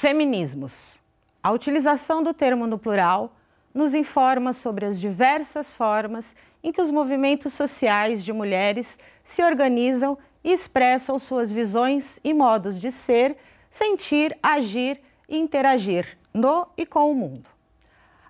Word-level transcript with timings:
Feminismos. 0.00 0.98
A 1.42 1.52
utilização 1.52 2.22
do 2.22 2.32
termo 2.32 2.66
no 2.66 2.78
plural 2.78 3.36
nos 3.74 3.92
informa 3.92 4.54
sobre 4.54 4.86
as 4.86 4.98
diversas 4.98 5.74
formas 5.74 6.34
em 6.64 6.72
que 6.72 6.80
os 6.80 6.90
movimentos 6.90 7.52
sociais 7.52 8.24
de 8.24 8.32
mulheres 8.32 8.98
se 9.22 9.42
organizam 9.42 10.16
e 10.42 10.54
expressam 10.54 11.18
suas 11.18 11.52
visões 11.52 12.18
e 12.24 12.32
modos 12.32 12.80
de 12.80 12.90
ser, 12.90 13.36
sentir, 13.70 14.34
agir 14.42 15.02
e 15.28 15.36
interagir 15.36 16.16
no 16.32 16.66
e 16.78 16.86
com 16.86 17.12
o 17.12 17.14
mundo. 17.14 17.50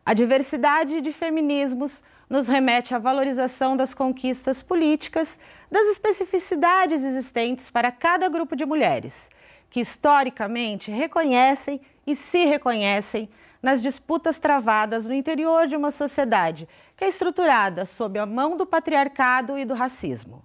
A 0.05 0.12
diversidade 0.12 1.00
de 1.00 1.12
feminismos 1.12 2.02
nos 2.29 2.48
remete 2.48 2.96
à 2.96 2.98
valorização 2.98 3.77
das 3.77 3.95
conquistas 3.95 4.61
políticas, 4.61 5.39
das 5.71 5.87
especificidades 5.87 7.05
existentes 7.05 7.71
para 7.71 7.93
cada 7.93 8.29
grupo 8.29 8.57
de 8.57 8.66
mulheres, 8.66 9.30
que 9.71 9.80
historicamente 9.80 10.91
reconhecem 10.91 11.80
e 12.07 12.16
se 12.16 12.45
reconhecem 12.45 13.30
nas 13.62 13.80
disputas 13.80 14.38
travadas 14.38 15.06
no 15.06 15.15
interior 15.15 15.66
de 15.66 15.77
uma 15.77 15.91
sociedade 15.91 16.69
que 16.97 17.05
é 17.05 17.09
estruturada 17.09 17.87
sob 17.87 18.19
a 18.19 18.27
mão 18.27 18.56
do 18.56 18.66
patriarcado 18.66 19.59
e 19.59 19.64
do 19.64 19.75
racismo. 19.75 20.42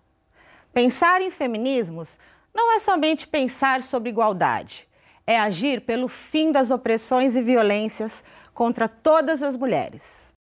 Pensar 0.74 1.22
em 1.22 1.32
feminismos 1.32 2.20
não 2.54 2.74
é 2.74 2.80
somente 2.80 3.28
pensar 3.28 3.82
sobre 3.82 4.10
igualdade, 4.10 4.88
é 5.26 5.40
agir 5.40 5.82
pelo 5.82 6.08
fim 6.08 6.52
das 6.52 6.72
opressões 6.72 7.36
e 7.36 7.42
violências 7.42 8.24
contra 8.54 8.88
todas 8.88 9.42
as 9.42 9.58
mulheres. 9.58 10.34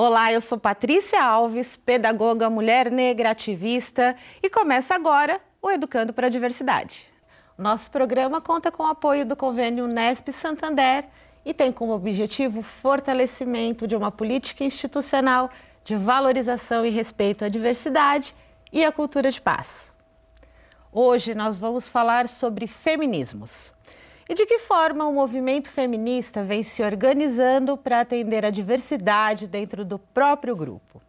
Olá, 0.00 0.32
eu 0.32 0.40
sou 0.40 0.56
Patrícia 0.56 1.20
Alves, 1.20 1.74
pedagoga, 1.74 2.48
mulher 2.48 2.88
negra, 2.88 3.32
ativista, 3.32 4.14
e 4.40 4.48
começa 4.48 4.94
agora 4.94 5.40
o 5.60 5.68
Educando 5.68 6.12
para 6.12 6.28
a 6.28 6.30
Diversidade. 6.30 7.04
Nosso 7.58 7.90
programa 7.90 8.40
conta 8.40 8.70
com 8.70 8.84
o 8.84 8.86
apoio 8.86 9.26
do 9.26 9.34
convênio 9.34 9.88
Nesp 9.88 10.28
Santander 10.30 11.04
e 11.44 11.52
tem 11.52 11.72
como 11.72 11.94
objetivo 11.94 12.60
o 12.60 12.62
fortalecimento 12.62 13.88
de 13.88 13.96
uma 13.96 14.12
política 14.12 14.62
institucional 14.62 15.50
de 15.82 15.96
valorização 15.96 16.86
e 16.86 16.90
respeito 16.90 17.44
à 17.44 17.48
diversidade 17.48 18.32
e 18.72 18.84
à 18.84 18.92
cultura 18.92 19.32
de 19.32 19.40
paz. 19.40 19.90
Hoje 20.92 21.34
nós 21.34 21.58
vamos 21.58 21.90
falar 21.90 22.28
sobre 22.28 22.68
feminismos. 22.68 23.72
E 24.28 24.34
de 24.34 24.44
que 24.44 24.58
forma 24.58 25.06
o 25.06 25.12
movimento 25.12 25.70
feminista 25.70 26.42
vem 26.42 26.62
se 26.62 26.82
organizando 26.82 27.78
para 27.78 28.00
atender 28.00 28.44
a 28.44 28.50
diversidade 28.50 29.46
dentro 29.46 29.86
do 29.86 29.98
próprio 29.98 30.54
grupo? 30.54 31.00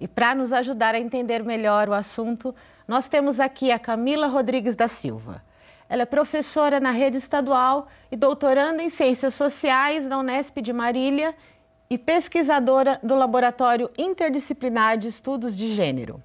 E 0.00 0.08
para 0.08 0.34
nos 0.34 0.50
ajudar 0.50 0.94
a 0.94 0.98
entender 0.98 1.44
melhor 1.44 1.86
o 1.86 1.92
assunto, 1.92 2.54
nós 2.88 3.08
temos 3.08 3.38
aqui 3.38 3.70
a 3.70 3.78
Camila 3.78 4.26
Rodrigues 4.26 4.74
da 4.74 4.88
Silva. 4.88 5.42
Ela 5.86 6.02
é 6.02 6.06
professora 6.06 6.80
na 6.80 6.92
rede 6.92 7.18
estadual 7.18 7.88
e 8.10 8.16
doutoranda 8.16 8.82
em 8.82 8.88
Ciências 8.88 9.34
Sociais 9.34 10.08
da 10.08 10.16
Unesp 10.16 10.62
de 10.62 10.72
Marília 10.72 11.34
e 11.90 11.98
pesquisadora 11.98 12.98
do 13.02 13.14
Laboratório 13.14 13.90
Interdisciplinar 13.98 14.96
de 14.96 15.08
Estudos 15.08 15.54
de 15.54 15.74
Gênero. 15.74 16.22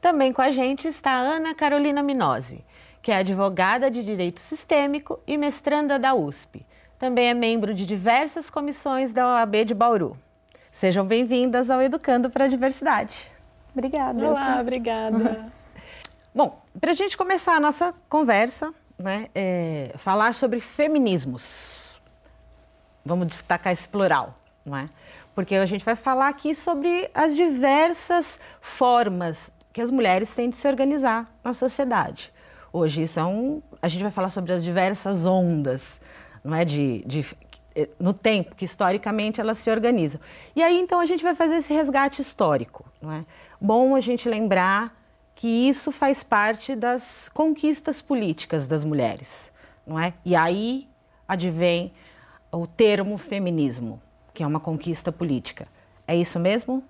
Também 0.00 0.32
com 0.32 0.40
a 0.40 0.50
gente 0.50 0.88
está 0.88 1.12
Ana 1.12 1.54
Carolina 1.54 2.02
Minosi 2.02 2.64
que 3.02 3.10
é 3.10 3.16
advogada 3.16 3.90
de 3.90 4.02
Direito 4.02 4.40
Sistêmico 4.40 5.18
e 5.26 5.36
mestranda 5.36 5.98
da 5.98 6.14
USP. 6.14 6.64
Também 6.98 7.28
é 7.28 7.34
membro 7.34 7.74
de 7.74 7.84
diversas 7.84 8.48
comissões 8.48 9.12
da 9.12 9.26
OAB 9.26 9.64
de 9.64 9.74
Bauru. 9.74 10.16
Sejam 10.70 11.04
bem-vindas 11.04 11.68
ao 11.68 11.82
Educando 11.82 12.30
para 12.30 12.44
a 12.44 12.48
Diversidade. 12.48 13.28
Obrigada. 13.74 14.24
Olá, 14.24 14.60
obrigada. 14.60 15.52
Bom, 16.32 16.62
para 16.80 16.92
a 16.92 16.94
gente 16.94 17.16
começar 17.16 17.56
a 17.56 17.60
nossa 17.60 17.92
conversa, 18.08 18.72
né, 18.96 19.26
é, 19.34 19.92
falar 19.96 20.32
sobre 20.32 20.60
feminismos. 20.60 22.00
Vamos 23.04 23.26
destacar 23.26 23.72
esse 23.72 23.88
plural, 23.88 24.38
não 24.64 24.76
é? 24.76 24.84
Porque 25.34 25.56
a 25.56 25.66
gente 25.66 25.84
vai 25.84 25.96
falar 25.96 26.28
aqui 26.28 26.54
sobre 26.54 27.10
as 27.12 27.34
diversas 27.34 28.38
formas 28.60 29.50
que 29.72 29.80
as 29.80 29.90
mulheres 29.90 30.32
têm 30.32 30.48
de 30.48 30.56
se 30.56 30.68
organizar 30.68 31.28
na 31.42 31.52
sociedade 31.52 32.32
hoje. 32.72 33.02
Isso 33.02 33.20
é 33.20 33.24
um. 33.24 33.62
A 33.80 33.88
gente 33.88 34.02
vai 34.02 34.10
falar 34.10 34.30
sobre 34.30 34.52
as 34.52 34.64
diversas 34.64 35.26
ondas, 35.26 36.00
não 36.42 36.54
é? 36.54 36.64
De, 36.64 37.04
de, 37.06 37.26
no 37.98 38.12
tempo, 38.12 38.54
que 38.54 38.64
historicamente 38.64 39.40
elas 39.40 39.58
se 39.58 39.70
organizam. 39.70 40.20
E 40.54 40.62
aí, 40.62 40.78
então, 40.78 41.00
a 41.00 41.06
gente 41.06 41.22
vai 41.22 41.34
fazer 41.34 41.56
esse 41.56 41.72
resgate 41.72 42.22
histórico, 42.22 42.84
não 43.00 43.12
é? 43.12 43.24
Bom 43.60 43.94
a 43.94 44.00
gente 44.00 44.28
lembrar 44.28 44.96
que 45.34 45.48
isso 45.48 45.90
faz 45.90 46.22
parte 46.22 46.74
das 46.74 47.28
conquistas 47.32 48.02
políticas 48.02 48.66
das 48.66 48.84
mulheres, 48.84 49.50
não 49.86 49.98
é? 49.98 50.14
E 50.24 50.36
aí 50.36 50.88
advém 51.26 51.92
o 52.50 52.66
termo 52.66 53.16
feminismo, 53.16 54.00
que 54.34 54.42
é 54.42 54.46
uma 54.46 54.60
conquista 54.60 55.10
política. 55.10 55.66
É 56.06 56.14
isso 56.14 56.38
mesmo? 56.38 56.84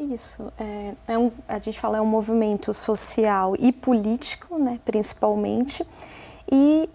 Isso. 0.00 0.50
É, 0.58 0.94
é 1.08 1.18
um, 1.18 1.30
a 1.46 1.58
gente 1.58 1.78
fala 1.78 1.98
é 1.98 2.00
um 2.00 2.06
movimento 2.06 2.72
social 2.72 3.54
e 3.58 3.70
político, 3.70 4.58
né, 4.58 4.80
principalmente. 4.84 5.86
E 6.50 6.88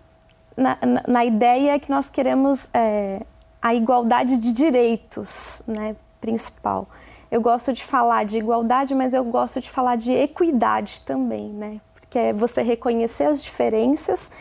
na, 0.58 0.78
na, 0.82 1.04
na 1.08 1.26
ideia 1.26 1.80
que 1.80 1.90
nós 1.90 2.10
queremos 2.10 2.68
é, 2.74 3.22
a 3.62 3.76
igualdade 3.76 4.38
de 4.38 4.52
direitos, 4.52 5.62
né, 5.68 5.96
principal. 6.20 6.88
Eu 7.30 7.42
gosto 7.42 7.74
de 7.74 7.84
falar 7.84 8.26
de 8.26 8.40
igualdade, 8.40 8.96
mas 8.96 9.14
eu 9.14 9.24
gosto 9.24 9.62
de 9.62 9.70
falar 9.70 9.98
de 9.98 10.12
equidade 10.12 11.02
também, 11.02 11.50
né? 11.50 11.82
Porque 11.94 12.18
é 12.18 12.34
você 12.34 12.62
reconhecer 12.62 13.26
as 13.26 13.44
diferenças 13.44 14.32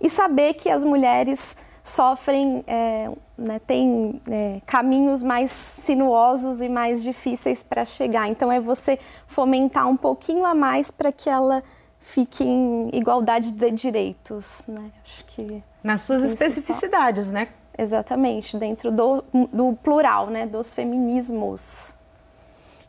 e 0.00 0.08
saber 0.08 0.54
que 0.54 0.70
as 0.70 0.84
mulheres 0.84 1.56
sofrem, 1.84 2.64
é, 2.66 3.10
né, 3.36 3.58
têm 3.58 4.20
é, 4.30 4.62
caminhos 4.64 5.22
mais 5.22 5.50
sinuosos 5.50 6.62
e 6.62 6.68
mais 6.68 7.02
difíceis 7.02 7.62
para 7.62 7.84
chegar. 7.84 8.26
Então, 8.26 8.50
é 8.50 8.58
você 8.58 8.98
fomentar 9.26 9.86
um 9.86 9.96
pouquinho 9.96 10.46
a 10.46 10.54
mais 10.54 10.90
para 10.90 11.12
que 11.12 11.28
ela 11.28 11.62
fique 12.00 12.42
em 12.42 12.88
igualdade 12.94 13.52
de 13.52 13.70
direitos. 13.70 14.62
Né? 14.66 14.90
Acho 15.04 15.24
que 15.26 15.62
Nas 15.82 16.00
suas 16.00 16.22
especificidades, 16.22 17.30
né? 17.30 17.48
Exatamente, 17.76 18.56
dentro 18.56 18.90
do, 18.90 19.22
do 19.52 19.76
plural, 19.82 20.28
né, 20.28 20.46
dos 20.46 20.72
feminismos. 20.72 21.94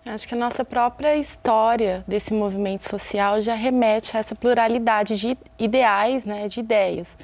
Acho 0.06 0.28
que 0.28 0.36
a 0.36 0.38
nossa 0.38 0.64
própria 0.64 1.16
história 1.16 2.04
desse 2.08 2.32
movimento 2.32 2.82
social 2.82 3.42
já 3.42 3.56
remete 3.56 4.16
a 4.16 4.20
essa 4.20 4.36
pluralidade 4.36 5.18
de 5.18 5.36
ideais, 5.58 6.26
né, 6.26 6.48
de 6.48 6.60
ideias. 6.60 7.18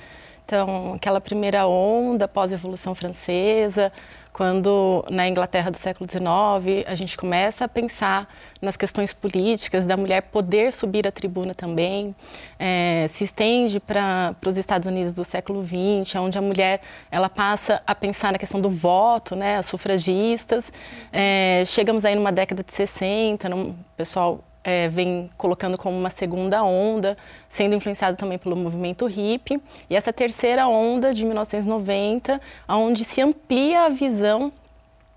Então, 0.46 0.94
aquela 0.96 1.22
primeira 1.22 1.66
onda 1.66 2.28
pós-evolução 2.28 2.94
francesa, 2.94 3.91
quando 4.34 5.06
na 5.09 5.28
Inglaterra 5.28 5.69
do 5.69 5.78
século 5.78 6.09
XIX 6.09 6.85
a 6.88 6.96
gente 6.96 7.18
começa 7.18 7.66
a 7.66 7.68
pensar 7.68 8.28
nas 8.62 8.78
questões 8.78 9.13
políticas 9.13 9.85
da 9.85 9.97
mulher 9.97 10.22
poder 10.24 10.72
subir 10.72 11.06
a 11.06 11.12
tribuna 11.12 11.53
também, 11.53 12.16
é, 12.57 13.07
se 13.09 13.25
estende 13.25 13.79
para 13.79 14.35
os 14.46 14.57
Estados 14.57 14.88
Unidos 14.88 15.13
do 15.13 15.24
século 15.24 15.63
XX, 15.63 16.16
onde 16.16 16.38
a 16.38 16.41
mulher 16.41 16.81
ela 17.09 17.29
passa 17.29 17.81
a 17.85 17.94
pensar 17.94 18.31
na 18.31 18.38
questão 18.38 18.62
do 18.62 18.69
voto, 18.69 19.35
né, 19.35 19.58
as 19.58 19.66
sufragistas. 19.66 20.72
É, 21.12 21.63
chegamos 21.66 22.06
aí 22.06 22.16
numa 22.16 22.31
década 22.31 22.63
de 22.63 22.73
60, 22.73 23.53
o 23.56 23.75
pessoal 23.97 24.44
é, 24.64 24.88
vem 24.88 25.30
colocando 25.38 25.78
como 25.78 25.98
uma 25.98 26.10
segunda 26.10 26.64
onda, 26.64 27.18
sendo 27.50 27.76
influenciado 27.76 28.18
também 28.18 28.38
pelo 28.38 28.56
movimento 28.56 29.06
hippie. 29.06 29.62
E 29.90 29.96
essa 29.96 30.14
terceira 30.14 30.68
onda 30.68 31.14
de 31.14 31.26
1990, 31.26 32.40
onde 32.68 33.04
se 33.04 33.22
amplia 33.22 33.86
a 33.86 33.90
visão 33.90 34.52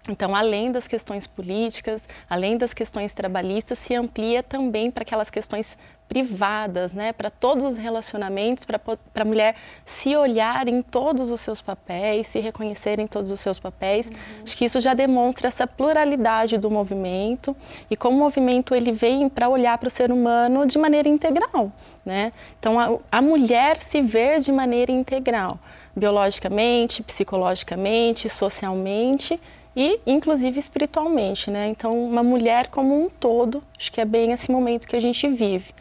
então, 0.07 0.35
além 0.35 0.71
das 0.71 0.87
questões 0.87 1.27
políticas, 1.27 2.07
além 2.29 2.59
das 2.59 2.75
questões 2.75 3.15
trabalhistas, 3.15 3.79
se 3.79 3.95
amplia 3.95 4.43
também 4.43 4.91
para 4.91 5.01
aquelas 5.01 5.31
questões 5.31 5.79
privadas, 6.07 6.93
né? 6.93 7.15
para 7.15 7.31
todos 7.31 7.65
os 7.65 7.77
relacionamentos, 7.79 8.67
para 8.67 8.79
a 9.15 9.25
mulher 9.25 9.57
se 9.83 10.15
olhar 10.15 10.69
em 10.69 10.83
todos 10.83 11.31
os 11.31 11.41
seus 11.41 11.63
papéis, 11.63 12.27
se 12.27 12.39
reconhecer 12.39 12.99
em 12.99 13.07
todos 13.07 13.31
os 13.31 13.41
seus 13.41 13.59
papéis. 13.59 14.09
Uhum. 14.09 14.43
Acho 14.45 14.57
que 14.59 14.67
isso 14.67 14.79
já 14.79 14.93
demonstra 14.93 15.49
essa 15.49 15.67
pluralidade 15.67 16.59
do 16.59 16.71
movimento 16.71 17.57
e 17.91 17.97
como 17.97 18.19
o 18.19 18.21
movimento 18.21 18.75
ele 18.75 18.93
vem 18.93 19.31
para 19.31 19.49
olhar 19.49 19.79
para 19.79 19.87
o 19.87 19.91
ser 19.91 20.13
humano 20.13 20.67
de 20.67 20.79
maneira 20.79 21.09
integral. 21.09 21.73
Né? 22.05 22.31
Então, 22.61 22.79
a, 22.79 22.99
a 23.11 23.23
mulher 23.23 23.79
se 23.79 24.03
ver 24.03 24.39
de 24.41 24.53
maneira 24.53 24.93
integral, 24.93 25.59
biologicamente, 25.97 27.03
psicologicamente, 27.03 28.29
socialmente 28.29 29.41
e 29.77 30.01
inclusive 30.07 30.59
espiritualmente, 30.59 31.51
né? 31.51 31.69
Então, 31.69 32.05
uma 32.05 32.23
mulher 32.23 32.69
como 32.69 32.95
um 32.95 33.09
todo, 33.09 33.63
acho 33.77 33.91
que 33.91 34.01
é 34.01 34.05
bem 34.05 34.33
esse 34.33 34.51
momento 34.51 34.87
que 34.87 34.97
a 34.97 35.01
gente 35.01 35.27
vive. 35.29 35.73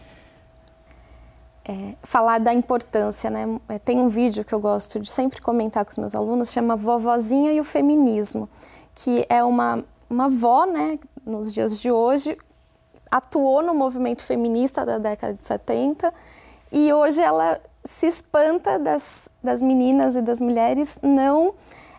É, 1.66 1.96
falar 2.04 2.40
da 2.40 2.54
importância, 2.54 3.30
né? 3.30 3.46
É, 3.70 3.80
tem 3.80 4.00
um 4.00 4.10
vídeo 4.10 4.44
que 4.44 4.54
eu 4.54 4.60
gosto 4.60 5.00
de 5.00 5.12
sempre 5.12 5.40
comentar 5.40 5.86
com 5.86 5.92
os 5.92 5.98
meus 5.98 6.16
alunos, 6.16 6.52
chama 6.52 6.76
Vovozinha 6.76 7.54
e 7.54 7.60
o 7.60 7.64
Feminismo, 7.64 8.50
que 8.96 9.26
é 9.30 9.44
uma, 9.44 9.84
uma 10.10 10.26
avó, 10.26 10.66
né, 10.66 11.00
nos 11.26 11.54
dias 11.54 11.80
de 11.80 11.90
hoje, 11.90 12.38
atuou 13.10 13.62
no 13.62 13.74
movimento 13.74 14.24
feminista 14.24 14.86
da 14.86 14.98
década 14.98 15.36
de 15.36 15.46
70 15.46 16.14
e 16.72 16.92
hoje 16.92 17.22
ela 17.22 17.62
se 17.86 18.08
espanta 18.08 18.80
das, 18.80 19.30
das 19.42 19.62
meninas 19.62 20.16
e 20.16 20.22
das 20.22 20.40
mulheres 20.40 21.00
não 21.02 21.54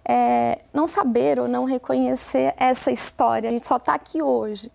é, 0.06 0.58
não 0.72 0.86
saber 0.86 1.38
ou 1.38 1.48
não 1.48 1.64
reconhecer 1.64 2.54
essa 2.56 2.90
história. 2.90 3.48
A 3.48 3.52
gente 3.52 3.66
só 3.66 3.76
está 3.76 3.94
aqui 3.94 4.22
hoje, 4.22 4.70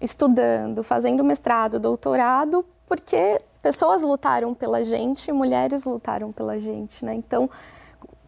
estudando, 0.00 0.82
fazendo 0.82 1.24
mestrado, 1.24 1.80
doutorado, 1.80 2.64
porque 2.86 3.40
pessoas 3.60 4.02
lutaram 4.02 4.54
pela 4.54 4.84
gente, 4.84 5.32
mulheres 5.32 5.84
lutaram 5.84 6.32
pela 6.32 6.58
gente, 6.60 7.04
né? 7.04 7.14
Então, 7.14 7.48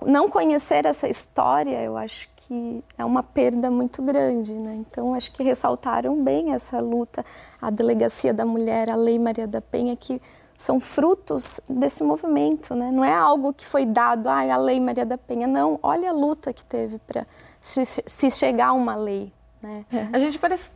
não 0.05 0.29
conhecer 0.29 0.87
essa 0.87 1.09
história, 1.09 1.81
eu 1.83 1.97
acho 1.97 2.29
que 2.37 2.85
é 2.99 3.05
uma 3.05 3.23
perda 3.23 3.71
muito 3.71 4.03
grande, 4.03 4.53
né? 4.55 4.75
Então, 4.75 5.15
acho 5.15 5.33
que 5.33 5.43
ressaltaram 5.43 6.23
bem 6.23 6.53
essa 6.53 6.79
luta, 6.79 7.25
a 7.61 7.71
Delegacia 7.71 8.35
da 8.35 8.45
Mulher, 8.45 8.91
a 8.91 8.97
Lei 8.97 9.19
Maria 9.19 9.47
da 9.47 9.61
Penha, 9.61 9.97
que 9.97 10.21
são 10.65 10.81
frutos 10.81 11.61
desse 11.69 12.03
movimento, 12.03 12.75
né? 12.75 12.91
Não 12.91 13.05
é 13.05 13.15
algo 13.15 13.53
que 13.53 13.67
foi 13.67 13.85
dado, 13.85 14.29
ah, 14.29 14.41
a 14.41 14.57
Lei 14.57 14.81
Maria 14.81 15.05
da 15.05 15.19
Penha, 15.19 15.47
não. 15.47 15.79
Olha 15.83 16.09
a 16.09 16.13
luta 16.13 16.55
que 16.55 16.65
teve 16.65 16.99
para 17.07 17.27
se, 17.61 17.85
se, 17.85 18.31
chegar 18.31 18.69
a 18.69 18.73
uma 18.73 18.95
lei, 18.95 19.31
né? 19.63 19.85
A 20.11 20.19
gente 20.19 20.39
parece 20.39 20.71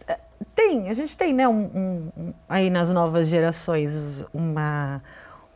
tem, 0.54 0.90
a 0.90 0.92
gente 0.92 1.16
tem, 1.16 1.32
né, 1.32 1.48
um, 1.48 2.10
um, 2.14 2.34
aí 2.48 2.68
nas 2.68 2.90
novas 2.90 3.28
gerações 3.28 4.24
uma 4.32 5.02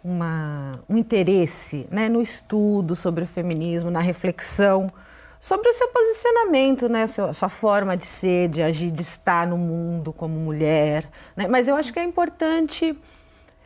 uma, 0.02 0.72
um 0.88 0.96
interesse 0.96 1.86
né, 1.90 2.08
no 2.08 2.20
estudo 2.20 2.96
sobre 2.96 3.22
o 3.22 3.26
feminismo, 3.26 3.88
na 3.88 4.00
reflexão 4.00 4.90
sobre 5.38 5.68
o 5.68 5.72
seu 5.72 5.88
posicionamento, 5.88 6.88
né, 6.88 7.04
a 7.04 7.32
sua 7.32 7.48
forma 7.48 7.96
de 7.96 8.06
ser, 8.06 8.48
de 8.48 8.62
agir, 8.62 8.90
de 8.90 9.02
estar 9.02 9.46
no 9.46 9.56
mundo 9.58 10.12
como 10.12 10.34
mulher. 10.34 11.08
Né? 11.36 11.46
Mas 11.46 11.68
eu 11.68 11.76
acho 11.76 11.92
que 11.92 12.00
é 12.00 12.04
importante 12.04 12.96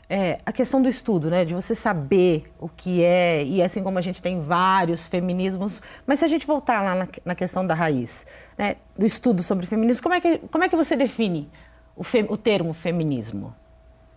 é, 0.09 0.39
a 0.47 0.53
questão 0.53 0.81
do 0.81 0.89
estudo, 0.89 1.29
né, 1.29 1.45
de 1.45 1.55
você 1.55 1.75
saber 1.75 2.45
o 2.59 2.69
que 2.69 3.03
é, 3.03 3.45
e 3.45 3.63
assim 3.63 3.83
como 3.83 3.99
a 3.99 4.03
gente 4.03 4.23
tem 4.23 4.41
vários 4.41 5.07
feminismos, 5.07 5.83
mas 6.07 6.21
se 6.21 6.25
a 6.25 6.29
gente 6.29 6.47
voltar 6.47 6.83
lá 6.83 6.95
na, 6.95 7.09
na 7.25 7.35
questão 7.35 7.67
da 7.67 7.75
raiz, 7.75 8.25
né, 8.57 8.77
do 8.97 9.05
estudo 9.05 9.43
sobre 9.43 9.67
feminismo, 9.67 10.03
como 10.03 10.15
é 10.15 10.21
que, 10.21 10.39
como 10.39 10.65
é 10.65 10.69
que 10.69 10.77
você 10.77 10.97
define 10.97 11.51
o, 11.97 12.05
fe, 12.05 12.25
o 12.29 12.37
termo 12.37 12.73
feminismo? 12.73 13.55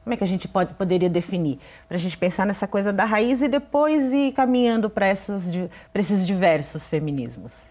Como 0.04 0.14
é 0.14 0.18
que 0.18 0.24
a 0.24 0.28
gente 0.28 0.48
pode, 0.48 0.74
poderia 0.74 1.10
definir? 1.10 1.60
Para 1.88 1.98
a 1.98 2.00
gente 2.00 2.18
pensar 2.18 2.46
nessa 2.46 2.68
coisa 2.68 2.92
da 2.92 3.06
raiz 3.06 3.42
e 3.42 3.48
depois 3.48 4.12
ir 4.12 4.32
caminhando 4.34 4.90
para 4.90 5.10
esses 5.10 6.26
diversos 6.26 6.88
feminismos. 6.88 7.70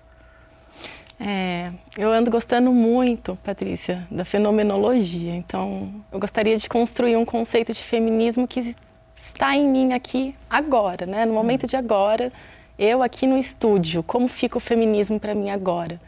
É, 1.21 1.73
eu 1.97 2.13
ando 2.13 2.31
gostando 2.31 2.73
muito, 2.73 3.37
Patrícia, 3.43 4.07
da 4.11 4.25
fenomenologia. 4.25 5.35
Então, 5.35 5.93
eu 6.13 6.21
gostaria 6.21 6.57
de 6.57 6.69
construir 6.69 7.17
um 7.17 7.25
conceito 7.25 7.73
de 7.73 7.81
feminismo 7.81 8.47
que 8.47 8.75
está 9.15 9.57
em 9.57 9.69
mim 9.69 9.93
aqui 9.93 10.35
agora, 10.49 11.07
né? 11.07 11.27
No 11.27 11.35
momento 11.35 11.67
de 11.67 11.77
agora, 11.77 12.33
eu 12.79 13.03
aqui 13.03 13.27
no 13.27 13.37
estúdio, 13.37 14.03
como 14.03 14.29
fica 14.29 14.57
o 14.57 14.61
feminismo 14.61 15.19
para 15.19 15.35
mim 15.35 15.51
agora? 15.51 16.01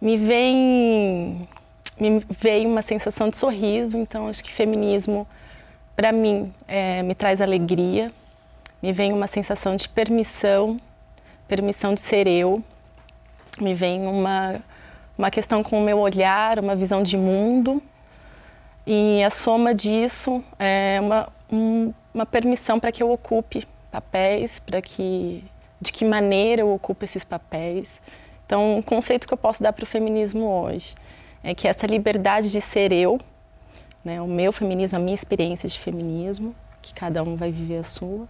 Me 0.00 0.16
vem 0.16 1.48
me 1.98 2.24
veio 2.30 2.68
uma 2.68 2.80
sensação 2.80 3.28
de 3.28 3.36
sorriso, 3.36 3.98
então 3.98 4.26
acho 4.26 4.42
que 4.42 4.50
feminismo, 4.50 5.26
para 5.94 6.12
mim, 6.12 6.52
é, 6.66 7.02
me 7.02 7.14
traz 7.14 7.42
alegria, 7.42 8.10
me 8.82 8.90
vem 8.90 9.12
uma 9.12 9.26
sensação 9.26 9.76
de 9.76 9.86
permissão, 9.86 10.80
permissão 11.46 11.92
de 11.92 12.00
ser 12.00 12.26
eu, 12.26 12.64
me 13.62 13.74
vem 13.74 14.06
uma, 14.06 14.60
uma 15.16 15.30
questão 15.30 15.62
com 15.62 15.80
o 15.80 15.84
meu 15.84 15.98
olhar, 15.98 16.58
uma 16.58 16.74
visão 16.74 17.02
de 17.02 17.16
mundo, 17.16 17.82
e 18.86 19.22
a 19.22 19.30
soma 19.30 19.74
disso 19.74 20.42
é 20.58 20.98
uma, 21.00 21.28
um, 21.52 21.92
uma 22.12 22.26
permissão 22.26 22.80
para 22.80 22.90
que 22.90 23.02
eu 23.02 23.10
ocupe 23.10 23.64
papéis, 23.90 24.58
para 24.60 24.80
que 24.80 25.44
de 25.80 25.92
que 25.92 26.04
maneira 26.04 26.62
eu 26.62 26.72
ocupo 26.72 27.04
esses 27.04 27.24
papéis. 27.24 28.00
Então, 28.44 28.78
um 28.78 28.82
conceito 28.82 29.26
que 29.26 29.32
eu 29.32 29.38
posso 29.38 29.62
dar 29.62 29.72
para 29.72 29.84
o 29.84 29.86
feminismo 29.86 30.44
hoje 30.44 30.94
é 31.42 31.54
que 31.54 31.66
essa 31.66 31.86
liberdade 31.86 32.50
de 32.50 32.60
ser 32.60 32.92
eu, 32.92 33.18
né, 34.04 34.20
o 34.20 34.26
meu 34.26 34.52
feminismo, 34.52 34.98
a 34.98 35.00
minha 35.00 35.14
experiência 35.14 35.68
de 35.68 35.78
feminismo, 35.78 36.54
que 36.82 36.92
cada 36.92 37.22
um 37.22 37.36
vai 37.36 37.50
viver 37.50 37.78
a 37.78 37.82
sua. 37.82 38.28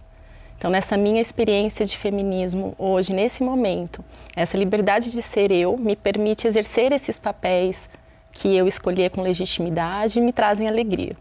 Então, 0.61 0.69
nessa 0.69 0.95
minha 0.95 1.19
experiência 1.19 1.83
de 1.87 1.97
feminismo 1.97 2.75
hoje, 2.77 3.11
nesse 3.11 3.43
momento, 3.43 4.05
essa 4.35 4.55
liberdade 4.55 5.11
de 5.11 5.19
ser 5.19 5.51
eu 5.51 5.75
me 5.75 5.95
permite 5.95 6.45
exercer 6.45 6.91
esses 6.91 7.17
papéis 7.17 7.89
que 8.31 8.55
eu 8.55 8.67
escolhi 8.67 9.09
com 9.09 9.23
legitimidade 9.23 10.19
e 10.19 10.21
me 10.21 10.31
trazem 10.31 10.67
alegria. 10.67 11.17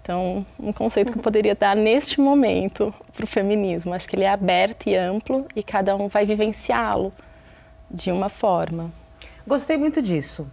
Então, 0.00 0.46
um 0.58 0.72
conceito 0.72 1.12
que 1.12 1.18
eu 1.18 1.22
poderia 1.22 1.54
dar 1.54 1.76
neste 1.76 2.22
momento 2.22 2.90
para 3.12 3.24
o 3.24 3.26
feminismo, 3.26 3.92
acho 3.92 4.08
que 4.08 4.16
ele 4.16 4.24
é 4.24 4.30
aberto 4.30 4.86
e 4.86 4.96
amplo 4.96 5.46
e 5.54 5.62
cada 5.62 5.94
um 5.94 6.08
vai 6.08 6.24
vivenciá-lo 6.24 7.12
de 7.90 8.10
uma 8.10 8.30
forma. 8.30 8.90
Gostei 9.46 9.76
muito 9.76 10.00
disso. 10.00 10.50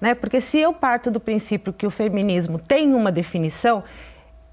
Né? 0.00 0.12
Porque 0.12 0.40
se 0.40 0.58
eu 0.58 0.72
parto 0.72 1.08
do 1.08 1.20
princípio 1.20 1.72
que 1.72 1.86
o 1.86 1.90
feminismo 1.90 2.58
tem 2.58 2.92
uma 2.94 3.12
definição, 3.12 3.84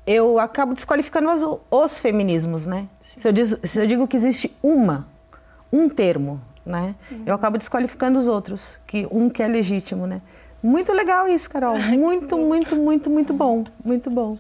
eu 0.06 0.40
acabo 0.40 0.74
desqualificando 0.74 1.30
os, 1.30 1.60
os 1.72 2.00
feminismos, 2.00 2.66
né? 2.66 2.88
Se 3.00 3.28
eu, 3.28 3.32
diz, 3.32 3.60
se 3.64 3.80
eu, 3.80 3.88
digo 3.88 4.08
que 4.08 4.16
existe 4.16 4.56
uma, 4.62 5.08
um 5.72 5.90
termo, 5.90 6.40
né? 6.66 6.96
Uhum. 7.12 7.24
Eu 7.26 7.36
acabo 7.36 7.58
desqualificando 7.58 8.20
os 8.20 8.28
outros, 8.28 8.78
que 8.86 9.08
um 9.12 9.30
que 9.30 9.42
é 9.42 9.48
legítimo, 9.48 10.06
né? 10.06 10.22
Muito 10.62 10.92
legal 10.94 11.28
isso, 11.28 11.50
Carol. 11.50 11.78
Muito, 11.78 12.38
muito, 12.38 12.76
muito, 12.76 13.10
muito 13.10 13.34
bom. 13.34 13.64
Muito 13.84 14.10
bom. 14.10 14.34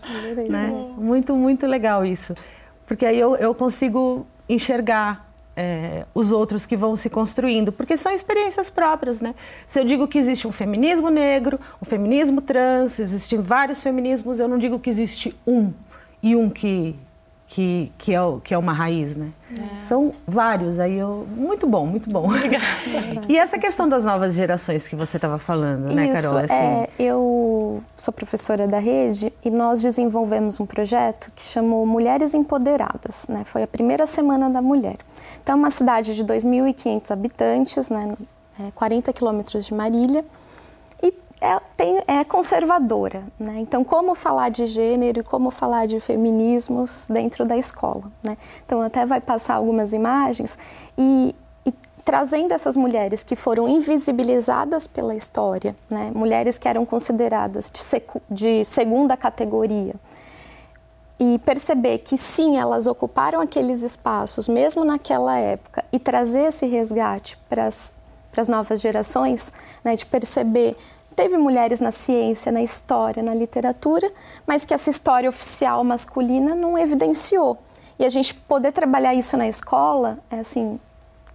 Né? 0.50 0.68
Muito, 0.98 1.36
muito 1.36 1.68
legal 1.68 2.04
isso. 2.04 2.34
Porque 2.88 3.06
aí 3.06 3.20
eu, 3.20 3.36
eu 3.36 3.54
consigo 3.54 4.26
enxergar 4.50 5.32
é, 5.56 6.06
os 6.14 6.32
outros 6.32 6.66
que 6.66 6.76
vão 6.76 6.96
se 6.96 7.10
construindo, 7.10 7.72
porque 7.72 7.96
são 7.96 8.12
experiências 8.12 8.70
próprias, 8.70 9.22
né? 9.22 9.34
Se 9.68 9.80
eu 9.80 9.86
digo 9.86 10.08
que 10.08 10.18
existe 10.18 10.48
um 10.48 10.52
feminismo 10.52 11.10
negro, 11.10 11.60
um 11.82 11.86
feminismo 11.86 12.42
trans, 12.42 13.00
existem 13.00 13.40
vários 13.40 13.82
feminismos, 13.82 14.40
eu 14.40 14.48
não 14.48 14.58
digo 14.58 14.80
que 14.80 14.90
existe 14.90 15.36
um 15.48 15.72
e 16.22 16.36
um 16.36 16.50
que 16.50 16.96
que, 17.48 17.92
que, 17.98 18.14
é, 18.14 18.20
que 18.44 18.54
é 18.54 18.58
uma 18.58 18.74
raiz, 18.74 19.16
né? 19.16 19.32
É. 19.52 19.84
São 19.84 20.12
vários, 20.28 20.80
aí 20.80 20.98
eu... 20.98 21.28
Muito 21.36 21.68
bom, 21.68 21.86
muito 21.86 22.10
bom. 22.10 22.26
Obrigada. 22.26 22.66
e 23.30 23.38
essa 23.38 23.60
questão 23.60 23.88
das 23.88 24.04
novas 24.04 24.34
gerações 24.34 24.88
que 24.88 24.96
você 24.96 25.18
estava 25.18 25.38
falando, 25.38 25.94
né, 25.94 26.12
Carol? 26.12 26.38
Assim... 26.38 26.54
É, 26.54 26.90
eu 26.98 27.84
sou 27.96 28.12
professora 28.12 28.68
da 28.68 28.80
rede 28.80 29.32
e 29.44 29.52
nós 29.52 29.82
desenvolvemos 29.82 30.60
um 30.60 30.66
projeto 30.66 31.32
que 31.36 31.44
chamou 31.44 31.86
Mulheres 31.86 32.34
Empoderadas, 32.34 33.28
né? 33.30 33.44
Foi 33.46 33.62
a 33.62 33.68
primeira 33.68 34.08
semana 34.08 34.50
da 34.50 34.62
mulher. 34.62 34.98
Então, 35.44 35.56
é 35.56 35.60
uma 35.60 35.72
cidade 35.72 36.16
de 36.16 36.26
2.500 36.26 37.12
habitantes, 37.12 37.90
né? 37.90 38.08
40 38.74 39.10
é, 39.10 39.14
quilômetros 39.14 39.66
de 39.66 39.74
Marília, 39.74 40.26
é, 41.46 41.62
tem, 41.78 42.04
é 42.08 42.24
conservadora. 42.24 43.24
Né? 43.40 43.58
Então, 43.60 43.84
como 43.84 44.16
falar 44.16 44.50
de 44.50 44.66
gênero 44.66 45.20
e 45.20 45.24
como 45.24 45.52
falar 45.52 45.86
de 45.86 46.00
feminismos 46.00 47.06
dentro 47.08 47.46
da 47.46 47.56
escola. 47.56 48.12
Né? 48.24 48.36
Então, 48.66 48.82
até 48.82 49.06
vai 49.06 49.22
passar 49.22 49.56
algumas 49.56 49.94
imagens 49.94 50.58
e, 50.98 51.36
e 51.64 51.72
trazendo 52.04 52.52
essas 52.52 52.76
mulheres 52.76 53.24
que 53.24 53.36
foram 53.36 53.70
invisibilizadas 53.70 54.88
pela 54.88 55.14
história, 55.14 55.76
né? 55.88 56.12
mulheres 56.16 56.58
que 56.58 56.68
eram 56.68 56.84
consideradas 56.84 57.70
de, 57.70 57.80
secu, 57.80 58.20
de 58.30 58.64
segunda 58.64 59.16
categoria. 59.16 59.94
E 61.18 61.40
perceber 61.40 62.00
que 62.00 62.18
sim, 62.18 62.58
elas 62.58 62.88
ocuparam 62.88 63.40
aqueles 63.40 63.84
espaços, 63.84 64.50
mesmo 64.50 64.84
naquela 64.84 65.38
época, 65.38 65.86
e 65.90 65.98
trazer 65.98 66.48
esse 66.48 66.66
resgate 66.66 67.38
para 67.48 67.68
as 67.68 68.50
novas 68.50 68.82
gerações, 68.82 69.54
né, 69.82 69.96
de 69.96 70.06
perceber 70.06 70.76
Teve 71.16 71.38
mulheres 71.38 71.80
na 71.80 71.92
ciência, 71.92 72.52
na 72.52 72.62
história, 72.62 73.24
na 73.24 73.34
literatura, 73.34 74.12
mas 74.46 74.66
que 74.66 74.74
essa 74.74 74.90
história 74.90 75.30
oficial 75.30 75.84
masculina 75.84 76.54
não 76.54 76.78
evidenciou. 76.78 77.58
E 77.98 78.06
a 78.06 78.10
gente 78.10 78.34
poder 78.34 78.72
trabalhar 78.74 79.14
isso 79.14 79.38
na 79.38 79.48
escola 79.48 80.20
é 80.30 80.40
assim 80.40 80.80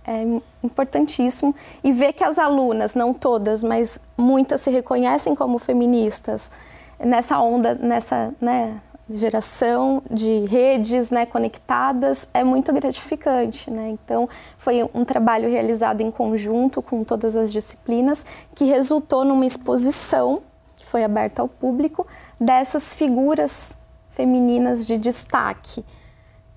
é 0.06 0.40
importantíssimo 0.64 1.54
e 1.84 1.92
ver 1.92 2.12
que 2.14 2.24
as 2.24 2.38
alunas, 2.38 2.94
não 2.94 3.12
todas, 3.12 3.62
mas 3.62 4.00
muitas 4.16 4.60
se 4.62 4.70
reconhecem 4.70 5.34
como 5.34 5.58
feministas 5.58 6.50
nessa 6.98 7.38
onda, 7.40 7.74
nessa, 7.74 8.34
né, 8.40 8.80
geração 9.12 10.02
de 10.10 10.44
redes 10.46 11.10
né, 11.10 11.26
conectadas 11.26 12.28
é 12.32 12.44
muito 12.44 12.72
gratificante. 12.72 13.70
Né? 13.70 13.90
Então, 13.90 14.28
foi 14.58 14.88
um 14.94 15.04
trabalho 15.04 15.48
realizado 15.48 16.00
em 16.00 16.10
conjunto 16.10 16.80
com 16.80 17.02
todas 17.04 17.36
as 17.36 17.52
disciplinas 17.52 18.24
que 18.54 18.64
resultou 18.64 19.24
numa 19.24 19.46
exposição 19.46 20.42
que 20.76 20.86
foi 20.86 21.04
aberta 21.04 21.42
ao 21.42 21.48
público 21.48 22.06
dessas 22.40 22.94
figuras 22.94 23.76
femininas 24.10 24.86
de 24.86 24.98
destaque 24.98 25.84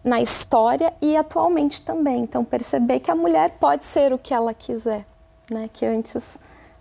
na 0.03 0.21
história 0.21 0.93
e 1.01 1.15
atualmente 1.15 1.81
também. 1.81 2.23
Então, 2.23 2.43
perceber 2.43 2.99
que 2.99 3.09
a 3.09 3.15
mulher 3.15 3.51
pode 3.59 3.85
ser 3.85 4.11
o 4.11 4.17
que 4.17 4.33
ela 4.33 4.53
quiser, 4.53 5.05
né? 5.49 5.69
que 5.71 5.85
antes 5.85 6.37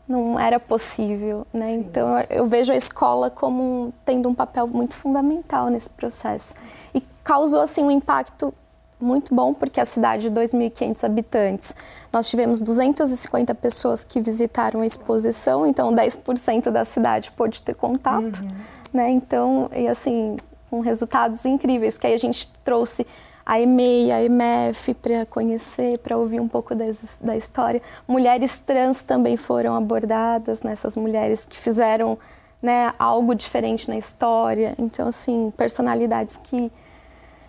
não 0.09 0.39
era 0.39 0.59
possível, 0.59 1.47
né? 1.53 1.69
Sim. 1.69 1.75
Então 1.75 2.09
eu 2.29 2.47
vejo 2.47 2.73
a 2.73 2.77
escola 2.77 3.31
como 3.31 3.93
tendo 4.05 4.29
um 4.29 4.35
papel 4.35 4.67
muito 4.67 4.95
fundamental 4.95 5.69
nesse 5.69 5.91
processo 5.91 6.55
e 6.95 7.01
causou 7.23 7.61
assim 7.61 7.83
um 7.85 7.91
impacto 7.91 8.53
muito 9.01 9.35
bom 9.35 9.53
porque 9.53 9.81
a 9.81 9.85
cidade 9.85 10.31
de 10.31 10.35
2.500 10.35 11.05
habitantes, 11.05 11.77
nós 12.13 12.29
tivemos 12.29 12.61
250 12.61 13.55
pessoas 13.57 14.05
que 14.05 14.21
visitaram 14.21 14.81
a 14.81 14.87
exposição, 14.87 15.67
então 15.67 15.93
10% 15.93 16.71
da 16.71 16.85
cidade 16.85 17.33
pôde 17.33 17.61
ter 17.63 17.75
contato, 17.75 18.41
uhum. 18.41 18.49
né? 18.93 19.11
Então, 19.11 19.69
e 19.75 19.89
assim, 19.89 20.37
com 20.71 20.81
resultados 20.81 21.45
incríveis 21.45 21.99
que 21.99 22.07
aí 22.07 22.15
a 22.15 22.19
gente 22.19 22.51
trouxe 22.65 23.07
a 23.45 23.61
EMEI, 23.61 24.13
a 24.13 24.23
EMF 24.23 24.95
para 24.95 25.27
conhecer, 25.27 25.99
para 25.99 26.17
ouvir 26.17 26.41
um 26.41 26.49
pouco 26.49 26.75
das, 26.75 27.19
da 27.21 27.37
história. 27.37 27.83
Mulheres 28.07 28.59
trans 28.59 29.03
também 29.03 29.37
foram 29.37 29.75
abordadas, 29.75 30.63
nessas 30.63 30.97
né? 30.97 31.03
mulheres 31.03 31.45
que 31.45 31.59
fizeram 31.59 32.19
né, 32.63 32.95
algo 32.99 33.35
diferente 33.35 33.89
na 33.89 33.97
história. 33.97 34.75
Então, 34.79 35.09
assim, 35.09 35.53
personalidades 35.57 36.37
que 36.37 36.71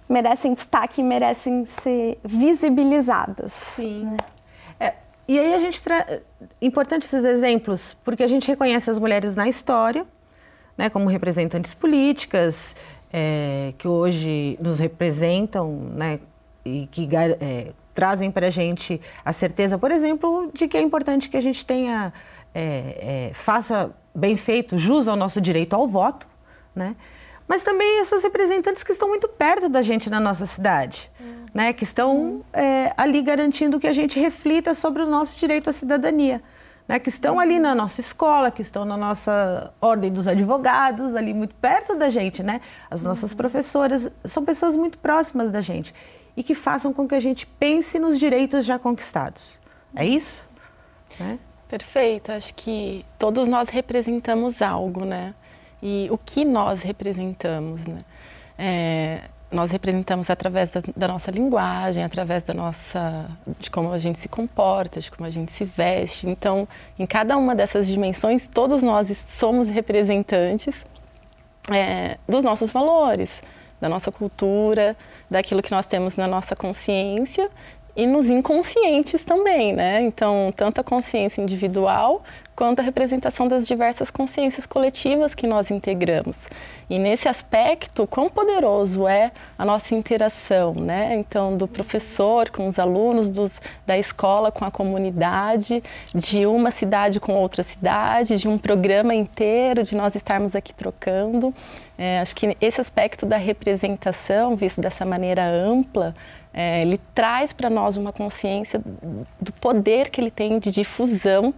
merecem 0.09 0.53
destaque 0.53 1.01
e 1.01 1.03
merecem 1.03 1.65
ser 1.65 2.19
visibilizadas. 2.23 3.53
Sim. 3.53 4.05
Né? 4.05 4.17
É, 4.79 4.93
e 5.27 5.39
aí 5.39 5.53
a 5.53 5.59
gente 5.59 5.81
traz 5.81 6.21
importantes 6.62 7.13
esses 7.13 7.25
exemplos, 7.25 7.95
porque 8.03 8.23
a 8.23 8.27
gente 8.27 8.47
reconhece 8.47 8.89
as 8.89 9.00
mulheres 9.00 9.35
na 9.35 9.47
história, 9.47 10.05
né, 10.77 10.89
como 10.89 11.07
representantes 11.07 11.73
políticas, 11.73 12.75
é, 13.13 13.74
que 13.77 13.88
hoje 13.88 14.58
nos 14.60 14.79
representam, 14.79 15.72
né, 15.96 16.20
e 16.65 16.88
que 16.91 17.08
é, 17.15 17.72
trazem 17.93 18.32
para 18.32 18.48
a 18.48 18.50
gente 18.50 19.00
a 19.24 19.32
certeza, 19.32 19.77
por 19.77 19.91
exemplo, 19.91 20.50
de 20.51 20.67
que 20.67 20.75
é 20.75 20.82
importante 20.82 21.29
que 21.29 21.38
a 21.38 21.41
gente 21.41 21.63
tenha, 21.63 22.12
é, 22.55 23.29
é, 23.29 23.34
faça 23.36 23.91
bem 24.15 24.36
feito 24.36 24.79
jus 24.79 25.08
ao 25.08 25.15
nosso 25.15 25.39
direito 25.39 25.75
ao 25.75 25.88
voto, 25.88 26.27
né? 26.75 26.96
Mas 27.48 27.62
também 27.62 28.00
essas 28.00 28.24
representantes 28.24 28.84
que 28.84 28.93
estão 28.93 29.10
muito 29.10 29.27
perto 29.27 29.67
da 29.67 29.82
gente 29.82 30.10
na 30.10 30.20
nossa 30.20 30.46
cidade, 30.46 31.12
hum. 31.20 31.46
né? 31.53 31.74
Que 31.74 31.84
estão 31.84 32.15
hum. 32.15 32.43
ali 32.96 33.22
garantindo 33.22 33.79
que 33.79 33.88
a 33.88 33.93
gente 33.93 34.20
reflita 34.20 34.74
sobre 34.74 35.03
o 35.03 35.05
nosso 35.05 35.38
direito 35.38 35.70
à 35.70 35.74
cidadania 35.74 36.41
né, 36.87 36.99
que 36.99 37.09
estão 37.09 37.39
ali 37.39 37.59
na 37.59 37.73
nossa 37.73 38.01
escola, 38.01 38.51
que 38.51 38.61
estão 38.61 38.85
na 38.85 38.97
nossa 38.97 39.73
ordem 39.79 40.11
dos 40.11 40.27
advogados, 40.27 41.15
ali 41.15 41.33
muito 41.33 41.55
perto 41.55 41.95
da 41.95 42.09
gente, 42.09 42.43
né? 42.43 42.61
As 42.89 43.03
nossas 43.03 43.31
uhum. 43.31 43.37
professoras 43.37 44.09
são 44.25 44.43
pessoas 44.43 44.75
muito 44.75 44.97
próximas 44.97 45.51
da 45.51 45.61
gente 45.61 45.93
e 46.35 46.43
que 46.43 46.55
façam 46.55 46.91
com 46.91 47.07
que 47.07 47.15
a 47.15 47.19
gente 47.19 47.45
pense 47.45 47.99
nos 47.99 48.19
direitos 48.19 48.65
já 48.65 48.77
conquistados. 48.77 49.59
É 49.95 50.05
isso? 50.05 50.47
Né? 51.19 51.37
Perfeito. 51.67 52.31
Acho 52.31 52.53
que 52.53 53.05
todos 53.17 53.47
nós 53.47 53.69
representamos 53.69 54.61
algo, 54.61 55.05
né? 55.05 55.33
E 55.81 56.07
o 56.11 56.17
que 56.17 56.43
nós 56.43 56.81
representamos, 56.81 57.85
né? 57.85 57.99
É, 58.57 59.29
nós 59.53 59.72
representamos 59.72 60.29
através 60.29 60.72
da, 60.72 60.81
da, 60.95 61.07
nossa 61.07 61.29
linguagem, 61.31 62.03
através 62.03 62.43
da 62.43 62.53
nossa 62.53 63.29
de 63.60 63.69
como 63.69 63.91
a 63.91 63.98
gente 63.98 64.17
se 64.17 64.27
comporta, 64.27 65.00
de 65.00 65.12
como 65.12 65.27
a 65.27 65.29
gente 65.29 65.51
se 65.51 65.63
veste. 65.63 66.27
Então, 66.27 66.67
em 66.98 67.05
cada 67.05 67.38
uma 67.38 67.55
dessas 67.55 67.88
dimensões, 67.88 68.48
todos 68.48 68.81
nós 68.81 69.15
somos 69.15 69.67
representantes 69.67 70.86
é, 71.72 72.17
dos 72.27 72.43
nossos 72.43 72.72
valores, 72.72 73.43
da 73.79 73.88
nossa 73.88 74.12
cultura, 74.12 74.98
daquilo 75.29 75.62
que 75.62 75.72
nós 75.72 75.86
temos 75.86 76.17
na 76.17 76.27
nossa 76.27 76.55
consciência 76.55 77.50
e 77.95 78.07
nos 78.07 78.29
inconscientes 78.29 79.23
também, 79.23 79.71
né? 79.71 80.01
Então, 80.01 80.51
tanto 80.55 80.81
a 80.81 80.83
consciência 80.83 81.41
individual 81.41 82.23
quanto 82.55 82.79
a 82.79 82.83
representação 82.83 83.47
das 83.47 83.67
diversas 83.67 84.12
consciências 84.12 84.65
coletivas 84.65 85.33
que 85.33 85.47
nós 85.47 85.71
integramos. 85.71 86.50
E 86.89 87.00
nesse 87.00 87.27
aspecto, 87.27 88.05
quão 88.05 88.29
poderoso 88.29 89.07
é 89.07 89.31
a 89.57 89.65
nossa 89.65 89.95
interação, 89.95 90.73
né? 90.75 91.15
Então, 91.15 91.57
do 91.57 91.67
professor 91.67 92.50
com 92.50 92.67
os 92.67 92.77
alunos, 92.77 93.29
dos, 93.29 93.59
da 93.85 93.97
escola 93.97 94.51
com 94.51 94.65
a 94.65 94.71
comunidade, 94.71 95.83
de 96.13 96.45
uma 96.45 96.69
cidade 96.69 97.19
com 97.19 97.33
outra 97.33 97.63
cidade, 97.63 98.38
de 98.38 98.47
um 98.47 98.57
programa 98.57 99.13
inteiro, 99.15 99.83
de 99.83 99.95
nós 99.95 100.15
estarmos 100.15 100.55
aqui 100.55 100.73
trocando. 100.73 101.53
É, 101.97 102.19
acho 102.19 102.35
que 102.35 102.55
esse 102.59 102.81
aspecto 102.81 103.25
da 103.25 103.38
representação, 103.38 104.55
visto 104.55 104.81
dessa 104.81 105.05
maneira 105.05 105.45
ampla, 105.45 106.13
é, 106.53 106.81
ele 106.83 107.00
traz 107.15 107.51
para 107.51 107.69
nós 107.69 107.98
uma 107.98 108.13
consciência 108.13 108.79
do 109.41 109.51
poder 109.53 110.10
que 110.10 110.22
ele 110.22 110.29
tem 110.29 110.60
de 110.60 110.69
difusão 110.69 111.53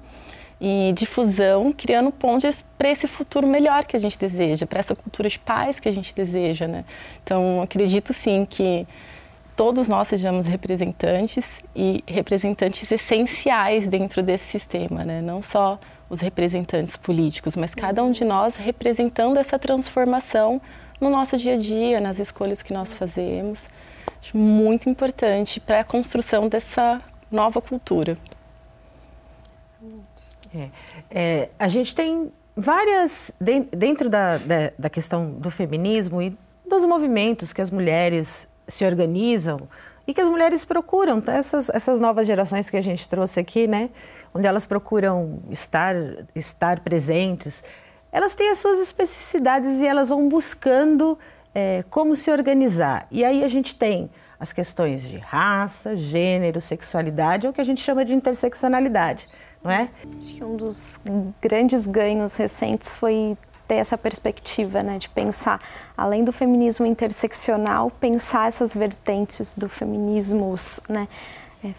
e 0.60 0.94
difusão, 0.94 1.74
criando 1.74 2.12
pontes 2.12 2.64
para 2.78 2.90
esse 2.90 3.08
futuro 3.08 3.46
melhor 3.46 3.86
que 3.86 3.98
a 3.98 4.00
gente 4.00 4.18
deseja, 4.18 4.66
para 4.66 4.80
essa 4.80 4.96
cultura 4.96 5.28
de 5.28 5.38
paz 5.38 5.82
que 5.82 5.90
a 5.90 5.92
gente 5.92 6.16
deseja, 6.16 6.66
né? 6.66 6.86
Então, 7.22 7.62
acredito 7.62 8.14
sim 8.14 8.48
que 8.50 8.88
todos 9.54 9.90
nós 9.90 10.08
sejamos 10.08 10.48
representantes 10.48 11.62
e 11.76 12.02
representantes 12.08 12.90
essenciais 12.90 13.88
dentro 13.90 14.24
desse 14.24 14.46
sistema, 14.46 15.04
né? 15.04 15.22
Não 15.22 15.42
só 15.42 15.78
os 16.10 16.22
representantes 16.22 16.96
políticos, 16.96 17.58
mas 17.58 17.76
cada 17.76 18.02
um 18.02 18.12
de 18.12 18.24
nós 18.24 18.56
representando 18.56 19.38
essa 19.38 19.60
transformação 19.60 20.62
no 21.02 21.10
nosso 21.10 21.36
dia 21.36 21.56
a 21.56 21.58
dia, 21.58 22.00
nas 22.00 22.20
escolhas 22.20 22.64
que 22.64 22.72
nós 22.72 22.98
fazemos 22.98 23.68
muito 24.34 24.90
importante 24.90 25.60
para 25.60 25.80
a 25.80 25.84
construção 25.84 26.48
dessa 26.48 27.02
nova 27.32 27.62
cultura. 27.62 28.18
É, 30.54 30.70
é, 31.12 31.50
a 31.60 31.68
gente 31.68 31.94
tem 31.94 32.32
várias, 32.56 33.32
dentro 33.40 34.10
da, 34.10 34.38
da, 34.38 34.72
da, 34.80 34.90
questão 34.90 35.32
do 35.32 35.52
feminismo 35.52 36.22
e 36.22 36.38
dos 36.68 36.86
movimentos 36.86 37.52
que 37.52 37.62
as 37.62 37.70
mulheres 37.70 38.48
se 38.68 38.86
organizam 38.86 39.68
e 40.08 40.14
que 40.14 40.22
as 40.22 40.30
mulheres 40.30 40.64
procuram, 40.64 41.20
tá? 41.20 41.34
essas, 41.34 41.70
essas 41.70 42.00
novas 42.00 42.26
gerações 42.26 42.70
que 42.70 42.78
a 42.78 42.82
gente 42.82 43.08
trouxe 43.10 43.40
aqui, 43.40 43.68
né? 43.68 43.90
onde 44.34 44.48
elas 44.48 44.66
procuram 44.66 45.40
estar, 45.50 45.96
estar 46.34 46.80
presentes, 46.80 47.64
elas 48.12 48.34
têm 48.34 48.50
as 48.50 48.60
suas 48.60 48.80
especificidades 48.80 49.82
e 49.82 49.86
elas 49.86 50.10
vão 50.10 50.30
buscando 50.30 51.18
é, 51.56 51.86
como 51.90 52.18
se 52.18 52.30
organizar. 52.30 53.08
E 53.10 53.24
aí 53.24 53.44
a 53.44 53.48
gente 53.48 53.76
tem 53.76 54.10
as 54.38 54.52
questões 54.52 55.10
de 55.10 55.18
raça, 55.18 55.96
gênero, 55.96 56.60
sexualidade, 56.60 57.48
ou 57.48 57.52
o 57.52 57.54
que 57.54 57.62
a 57.62 57.64
gente 57.64 57.82
chama 57.82 58.04
de 58.04 58.14
interseccionalidade, 58.14 59.28
não 59.64 59.72
é? 59.72 59.84
Acho 59.84 60.34
que 60.36 60.44
um 60.44 60.58
dos 60.58 61.00
grandes 61.42 61.88
ganhos 61.88 62.36
recentes 62.36 62.92
foi 62.92 63.38
ter 63.66 63.76
essa 63.76 63.98
perspectiva, 63.98 64.82
né, 64.82 65.00
de 65.00 65.10
pensar, 65.10 65.60
além 65.98 66.24
do 66.24 66.32
feminismo 66.32 66.86
interseccional, 66.86 67.90
pensar 67.90 68.48
essas 68.48 68.74
vertentes 68.74 69.56
do 69.56 69.68
feminismo, 69.68 70.54
né, 70.88 71.08
é, 71.64 71.70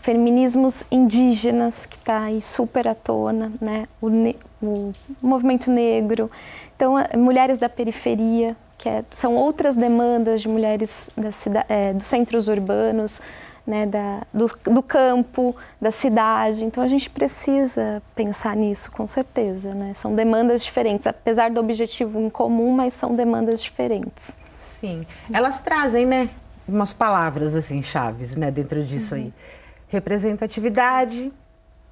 feminismos 0.00 0.84
indígenas, 0.90 1.86
que 1.86 1.96
está 1.96 2.24
aí 2.24 2.42
super 2.42 2.86
à 2.86 2.94
tona, 2.94 3.50
né, 3.58 3.86
o, 4.02 4.08
o 4.60 4.92
movimento 5.22 5.70
negro, 5.70 6.30
então, 6.76 6.96
mulheres 7.16 7.58
da 7.58 7.68
periferia, 7.68 8.54
que 8.78 8.88
é, 8.88 9.04
são 9.10 9.34
outras 9.34 9.76
demandas 9.76 10.40
de 10.40 10.48
mulheres 10.48 11.10
cida, 11.32 11.64
é, 11.68 11.92
dos 11.92 12.06
centros 12.06 12.48
urbanos, 12.48 13.20
né, 13.66 13.86
da, 13.86 14.22
do, 14.32 14.46
do, 14.64 14.82
campo, 14.82 15.56
da 15.80 15.90
cidade. 15.90 16.64
Então 16.64 16.82
a 16.82 16.88
gente 16.88 17.08
precisa 17.08 18.02
pensar 18.14 18.54
nisso, 18.54 18.90
com 18.90 19.06
certeza. 19.06 19.74
Né? 19.74 19.94
São 19.94 20.14
demandas 20.14 20.62
diferentes, 20.62 21.06
apesar 21.06 21.50
do 21.50 21.60
objetivo 21.60 22.20
em 22.20 22.28
comum, 22.28 22.72
mas 22.72 22.94
são 22.94 23.14
demandas 23.14 23.62
diferentes. 23.62 24.36
Sim, 24.80 25.06
elas 25.32 25.60
trazem, 25.60 26.04
né, 26.04 26.28
umas 26.68 26.92
palavras 26.92 27.54
assim 27.54 27.82
chaves, 27.82 28.36
né, 28.36 28.50
dentro 28.50 28.82
disso 28.82 29.14
uhum. 29.14 29.22
aí. 29.22 29.32
Representatividade, 29.88 31.32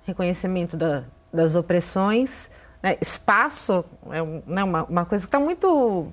reconhecimento 0.04 0.76
da, 0.76 1.04
das 1.32 1.54
opressões, 1.54 2.50
né, 2.82 2.96
espaço 3.00 3.84
é 4.10 4.22
né, 4.46 4.62
uma, 4.62 4.84
uma 4.84 5.04
coisa 5.06 5.24
que 5.24 5.28
está 5.28 5.40
muito 5.40 6.12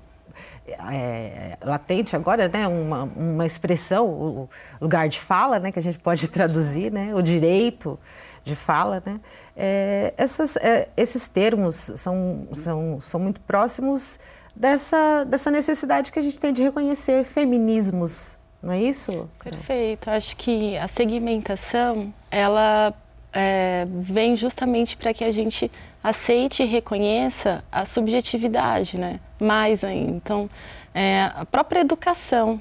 é, 0.92 1.56
latente 1.62 2.14
agora, 2.16 2.48
né, 2.48 2.66
uma, 2.66 3.04
uma 3.04 3.46
expressão, 3.46 4.06
o 4.06 4.48
lugar 4.80 5.08
de 5.08 5.20
fala, 5.20 5.58
né, 5.58 5.72
que 5.72 5.78
a 5.78 5.82
gente 5.82 5.98
pode 5.98 6.26
traduzir, 6.30 6.92
né, 6.92 7.14
o 7.14 7.22
direito 7.22 7.98
de 8.44 8.54
fala, 8.54 9.02
né, 9.04 9.20
é, 9.56 10.14
essas, 10.16 10.56
é, 10.56 10.88
esses 10.96 11.26
termos 11.28 11.74
são, 11.74 12.48
são, 12.54 13.00
são 13.00 13.20
muito 13.20 13.40
próximos 13.42 14.18
dessa, 14.54 15.24
dessa 15.24 15.50
necessidade 15.50 16.10
que 16.10 16.18
a 16.18 16.22
gente 16.22 16.38
tem 16.38 16.52
de 16.52 16.62
reconhecer 16.62 17.24
feminismos, 17.24 18.36
não 18.62 18.72
é 18.72 18.80
isso? 18.80 19.28
Perfeito. 19.42 20.10
Acho 20.10 20.36
que 20.36 20.76
a 20.76 20.86
segmentação, 20.86 22.12
ela 22.30 22.94
é, 23.32 23.86
vem 23.90 24.34
justamente 24.36 24.96
para 24.96 25.12
que 25.12 25.24
a 25.24 25.32
gente 25.32 25.70
aceite 26.02 26.62
e 26.62 26.66
reconheça 26.66 27.62
a 27.70 27.84
subjetividade, 27.84 28.98
né? 28.98 29.20
Mais 29.38 29.84
ainda. 29.84 30.12
Então, 30.12 30.50
é, 30.94 31.30
a 31.34 31.44
própria 31.44 31.80
educação 31.80 32.60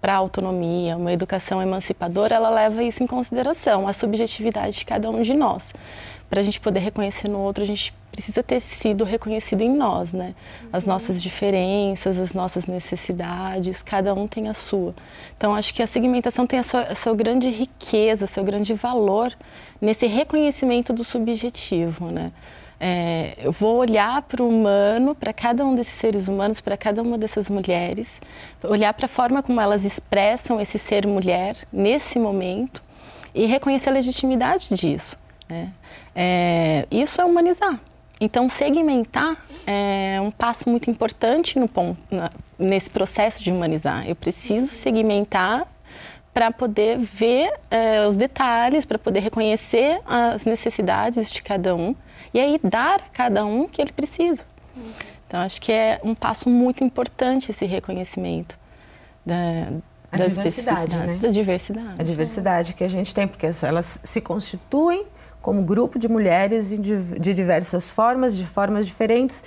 para 0.00 0.14
a 0.14 0.16
autonomia, 0.16 0.96
uma 0.96 1.12
educação 1.12 1.60
emancipadora, 1.60 2.34
ela 2.34 2.48
leva 2.48 2.82
isso 2.82 3.02
em 3.02 3.06
consideração, 3.06 3.86
a 3.86 3.92
subjetividade 3.92 4.78
de 4.78 4.86
cada 4.86 5.10
um 5.10 5.20
de 5.20 5.34
nós. 5.34 5.72
Para 6.30 6.40
a 6.40 6.42
gente 6.44 6.60
poder 6.60 6.78
reconhecer 6.78 7.28
no 7.28 7.40
outro, 7.40 7.64
a 7.64 7.66
gente 7.66 7.92
precisa 8.12 8.40
ter 8.40 8.60
sido 8.60 9.04
reconhecido 9.04 9.62
em 9.62 9.68
nós, 9.68 10.12
né? 10.12 10.34
As 10.72 10.84
uhum. 10.84 10.90
nossas 10.90 11.20
diferenças, 11.20 12.18
as 12.18 12.32
nossas 12.32 12.66
necessidades, 12.66 13.82
cada 13.82 14.14
um 14.14 14.28
tem 14.28 14.48
a 14.48 14.54
sua. 14.54 14.94
Então, 15.36 15.54
acho 15.54 15.74
que 15.74 15.82
a 15.82 15.86
segmentação 15.88 16.46
tem 16.46 16.60
a 16.60 16.62
sua, 16.62 16.82
a 16.82 16.94
sua 16.94 17.14
grande 17.14 17.48
riqueza, 17.48 18.28
seu 18.28 18.44
grande 18.44 18.72
valor 18.74 19.32
nesse 19.80 20.06
reconhecimento 20.06 20.92
do 20.92 21.02
subjetivo, 21.02 22.06
né? 22.06 22.30
É, 22.82 23.34
eu 23.42 23.52
vou 23.52 23.76
olhar 23.76 24.22
para 24.22 24.42
o 24.42 24.48
humano, 24.48 25.14
para 25.14 25.32
cada 25.32 25.66
um 25.66 25.74
desses 25.74 25.94
seres 25.94 26.28
humanos, 26.28 26.60
para 26.60 26.76
cada 26.78 27.02
uma 27.02 27.18
dessas 27.18 27.50
mulheres, 27.50 28.20
olhar 28.62 28.94
para 28.94 29.04
a 29.04 29.08
forma 29.08 29.42
como 29.42 29.60
elas 29.60 29.84
expressam 29.84 30.58
esse 30.60 30.78
ser 30.78 31.06
mulher 31.06 31.56
nesse 31.70 32.18
momento 32.18 32.82
e 33.34 33.44
reconhecer 33.44 33.90
a 33.90 33.92
legitimidade 33.92 34.74
disso. 34.74 35.18
Né? 35.50 35.72
É, 36.14 36.86
isso 36.90 37.20
é 37.20 37.24
humanizar. 37.24 37.80
Então, 38.20 38.48
segmentar 38.48 39.36
é 39.66 40.20
um 40.20 40.30
passo 40.30 40.68
muito 40.68 40.90
importante 40.90 41.58
no 41.58 41.66
ponto, 41.66 41.98
na, 42.10 42.30
nesse 42.58 42.90
processo 42.90 43.42
de 43.42 43.50
humanizar. 43.50 44.08
Eu 44.08 44.14
preciso 44.14 44.66
segmentar 44.66 45.66
para 46.32 46.50
poder 46.50 46.98
ver 46.98 47.52
é, 47.70 48.06
os 48.06 48.16
detalhes, 48.16 48.84
para 48.84 48.98
poder 48.98 49.20
reconhecer 49.20 50.00
as 50.06 50.44
necessidades 50.44 51.30
de 51.30 51.42
cada 51.42 51.74
um 51.74 51.94
e 52.32 52.38
aí 52.38 52.60
dar 52.62 53.00
a 53.00 53.08
cada 53.12 53.44
um 53.44 53.62
o 53.62 53.68
que 53.68 53.82
ele 53.82 53.92
precisa. 53.92 54.44
Então, 55.26 55.40
acho 55.40 55.60
que 55.60 55.72
é 55.72 56.00
um 56.04 56.14
passo 56.14 56.48
muito 56.48 56.84
importante 56.84 57.50
esse 57.50 57.64
reconhecimento 57.64 58.58
da, 59.24 59.68
a 60.12 60.16
da 60.16 60.26
diversidade, 60.26 60.96
né? 60.96 61.18
da 61.20 61.28
diversidade. 61.28 62.00
A 62.00 62.02
diversidade 62.02 62.74
que 62.74 62.84
a 62.84 62.88
gente 62.88 63.14
tem, 63.14 63.26
porque 63.26 63.46
elas 63.62 64.00
se 64.02 64.20
constituem 64.20 65.06
como 65.40 65.62
grupo 65.62 65.98
de 65.98 66.08
mulheres 66.08 66.70
de 66.70 67.34
diversas 67.34 67.90
formas, 67.90 68.36
de 68.36 68.46
formas 68.46 68.86
diferentes, 68.86 69.42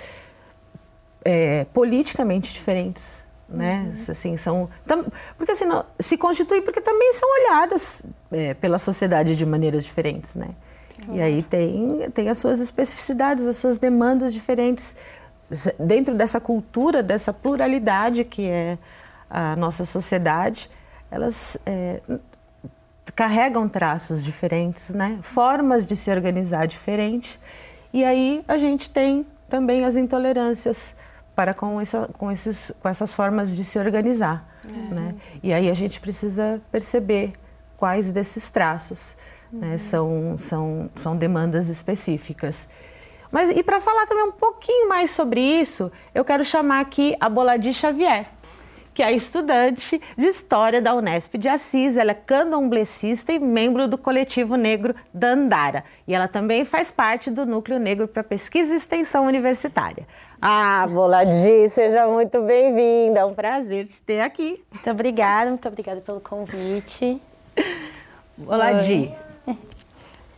é, 1.24 1.64
politicamente 1.72 2.52
diferentes 2.52 3.24
né? 3.48 3.92
Uhum. 3.94 4.04
Assim, 4.08 4.36
são, 4.36 4.68
tam, 4.86 5.04
porque 5.36 5.52
assim, 5.52 5.64
não, 5.64 5.84
se 5.98 6.16
constituem 6.16 6.62
porque 6.62 6.80
também 6.80 7.12
são 7.14 7.28
olhadas 7.40 8.02
é, 8.32 8.54
pela 8.54 8.78
sociedade 8.78 9.36
de 9.36 9.46
maneiras 9.46 9.84
diferentes, 9.84 10.34
né? 10.34 10.50
Uhum. 11.06 11.16
E 11.16 11.22
aí 11.22 11.42
tem, 11.42 12.10
tem 12.12 12.28
as 12.28 12.38
suas 12.38 12.60
especificidades, 12.60 13.46
as 13.46 13.56
suas 13.56 13.78
demandas 13.78 14.32
diferentes 14.32 14.96
dentro 15.78 16.14
dessa 16.14 16.40
cultura, 16.40 17.02
dessa 17.02 17.32
pluralidade 17.32 18.24
que 18.24 18.48
é 18.48 18.78
a 19.28 19.54
nossa 19.56 19.84
sociedade, 19.84 20.70
elas 21.10 21.56
é, 21.66 22.00
carregam 23.12 23.68
traços 23.68 24.24
diferentes, 24.24 24.90
né? 24.90 25.18
Formas 25.22 25.86
de 25.86 25.96
se 25.96 26.10
organizar 26.10 26.66
diferentes. 26.66 27.38
E 27.92 28.04
aí 28.04 28.44
a 28.48 28.58
gente 28.58 28.90
tem 28.90 29.26
também 29.48 29.84
as 29.84 29.96
intolerâncias 29.96 30.96
para 31.34 31.52
com, 31.52 31.80
essa, 31.80 32.08
com, 32.18 32.30
esses, 32.30 32.72
com 32.80 32.88
essas 32.88 33.14
formas 33.14 33.56
de 33.56 33.64
se 33.64 33.78
organizar. 33.78 34.48
É. 34.72 34.94
Né? 34.94 35.14
E 35.42 35.52
aí 35.52 35.70
a 35.70 35.74
gente 35.74 36.00
precisa 36.00 36.60
perceber 36.70 37.32
quais 37.76 38.10
desses 38.12 38.48
traços 38.48 39.16
né, 39.52 39.66
uhum. 39.66 39.70
né, 39.72 39.78
são, 39.78 40.38
são, 40.38 40.90
são 40.94 41.16
demandas 41.16 41.68
específicas. 41.68 42.66
Mas 43.30 43.50
e 43.50 43.62
para 43.62 43.80
falar 43.80 44.06
também 44.06 44.24
um 44.24 44.32
pouquinho 44.32 44.88
mais 44.88 45.10
sobre 45.10 45.40
isso, 45.40 45.90
eu 46.14 46.24
quero 46.24 46.44
chamar 46.44 46.80
aqui 46.80 47.16
a 47.20 47.28
Boladi 47.28 47.74
Xavier 47.74 48.28
que 48.94 49.02
é 49.02 49.12
estudante 49.12 50.00
de 50.16 50.26
História 50.26 50.80
da 50.80 50.94
Unesp 50.94 51.36
de 51.36 51.48
Assis. 51.48 51.96
Ela 51.96 52.12
é 52.12 52.14
candomblessista 52.14 53.32
e 53.32 53.40
membro 53.40 53.88
do 53.88 53.98
coletivo 53.98 54.54
negro 54.54 54.94
Dandara. 55.12 55.84
E 56.06 56.14
ela 56.14 56.28
também 56.28 56.64
faz 56.64 56.92
parte 56.92 57.30
do 57.30 57.44
Núcleo 57.44 57.80
Negro 57.80 58.06
para 58.06 58.22
Pesquisa 58.22 58.72
e 58.72 58.76
Extensão 58.76 59.26
Universitária. 59.26 60.06
Ah, 60.40 60.86
Boladi, 60.88 61.68
seja 61.74 62.06
muito 62.06 62.40
bem-vinda. 62.42 63.20
É 63.20 63.24
um 63.24 63.34
prazer 63.34 63.86
te 63.86 64.00
ter 64.00 64.20
aqui. 64.20 64.62
Muito 64.70 64.90
obrigada, 64.90 65.50
muito 65.50 65.66
obrigada 65.66 66.00
pelo 66.00 66.20
convite. 66.20 67.20
Boladi, 68.36 69.12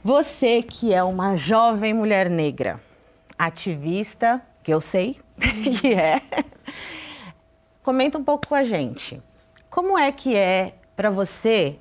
você 0.02 0.62
que 0.62 0.94
é 0.94 1.02
uma 1.02 1.36
jovem 1.36 1.92
mulher 1.92 2.30
negra, 2.30 2.80
ativista, 3.38 4.40
que 4.62 4.72
eu 4.72 4.80
sei 4.80 5.18
que 5.80 5.92
é, 5.92 6.22
Comenta 7.86 8.18
um 8.18 8.24
pouco 8.24 8.48
com 8.48 8.54
a 8.56 8.64
gente. 8.64 9.22
Como 9.70 9.96
é 9.96 10.10
que 10.10 10.34
é 10.34 10.74
para 10.96 11.08
você 11.08 11.78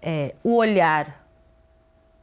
é, 0.00 0.34
o 0.42 0.56
olhar 0.56 1.26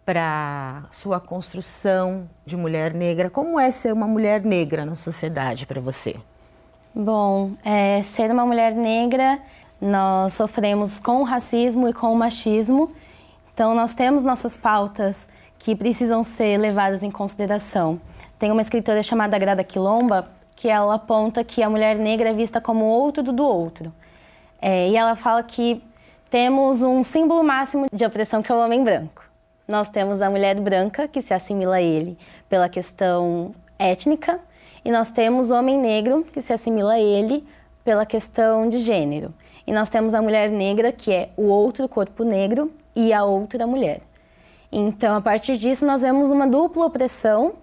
para 0.04 0.86
sua 0.92 1.20
construção 1.20 2.28
de 2.44 2.58
mulher 2.58 2.92
negra? 2.92 3.30
Como 3.30 3.60
é 3.60 3.70
ser 3.70 3.94
uma 3.94 4.08
mulher 4.08 4.44
negra 4.44 4.84
na 4.84 4.96
sociedade 4.96 5.68
para 5.68 5.80
você? 5.80 6.15
Bom, 6.92 7.52
é, 7.63 8.02
ser 8.02 8.32
uma 8.32 8.48
mulher 8.48 8.74
negra, 8.74 9.39
nós 9.80 10.34
sofremos 10.34 11.00
com 11.00 11.22
o 11.22 11.24
racismo 11.24 11.88
e 11.88 11.94
com 11.94 12.12
o 12.12 12.15
machismo. 12.15 12.92
Então, 13.54 13.76
nós 13.76 13.94
temos 13.94 14.24
nossas 14.24 14.58
pautas 14.58 15.30
que 15.60 15.76
precisam 15.76 16.24
ser 16.24 16.58
levadas 16.58 17.04
em 17.04 17.12
consideração. 17.12 18.02
Tem 18.39 18.50
uma 18.50 18.63
escritora 18.63 19.04
chamada 19.04 19.38
Grada 19.38 19.63
Quilomba 19.63 20.38
que 20.60 20.67
ela 20.67 20.95
aponta 20.95 21.41
que 21.41 21.63
a 21.63 21.69
mulher 21.69 21.98
negra 21.98 22.32
é 22.32 22.34
vista 22.34 22.60
como 22.60 22.84
outro 22.84 23.24
do 23.24 23.45
outro. 23.45 23.93
É, 24.62 24.89
e 24.89 24.98
ela 24.98 25.15
fala 25.15 25.41
que 25.41 25.82
temos 26.30 26.84
um 26.84 27.02
símbolo 27.02 27.41
máximo 27.41 27.88
de 27.93 28.06
opressão 28.06 28.43
que 28.43 28.52
é 28.52 28.56
o 28.56 28.60
homem 28.60 28.84
branco. 28.84 29.24
Nós 29.65 29.88
temos 29.88 30.22
a 30.22 30.30
mulher 30.30 30.60
branca, 30.60 31.08
que 31.08 31.22
se 31.22 31.34
assimila 31.34 31.76
a 31.76 31.82
ele 31.82 32.17
pela 32.50 32.67
questão 32.67 33.56
étnica, 33.80 34.38
e 34.84 34.91
nós 34.91 35.10
temos 35.10 35.50
o 35.50 35.56
homem 35.56 35.78
negro, 35.78 36.26
que 36.26 36.41
se 36.41 36.52
assimila 36.52 36.95
a 36.95 37.00
ele 37.00 37.48
pela 37.82 38.06
questão 38.06 38.67
de 38.67 38.80
gênero. 38.80 39.34
E 39.65 39.72
nós 39.72 39.89
temos 39.89 40.13
a 40.13 40.22
mulher 40.22 40.50
negra, 40.50 40.91
que 40.91 41.13
é 41.13 41.30
o 41.38 41.43
outro 41.43 41.88
corpo 41.88 42.26
negro, 42.26 42.69
e 42.93 43.13
a 43.13 43.24
outra 43.24 43.65
mulher. 43.65 44.02
Então, 44.69 45.15
a 45.15 45.22
partir 45.22 45.56
disso, 45.56 45.86
nós 45.86 46.02
vemos 46.02 46.30
uma 46.30 46.45
dupla 46.45 46.86
opressão 46.86 47.54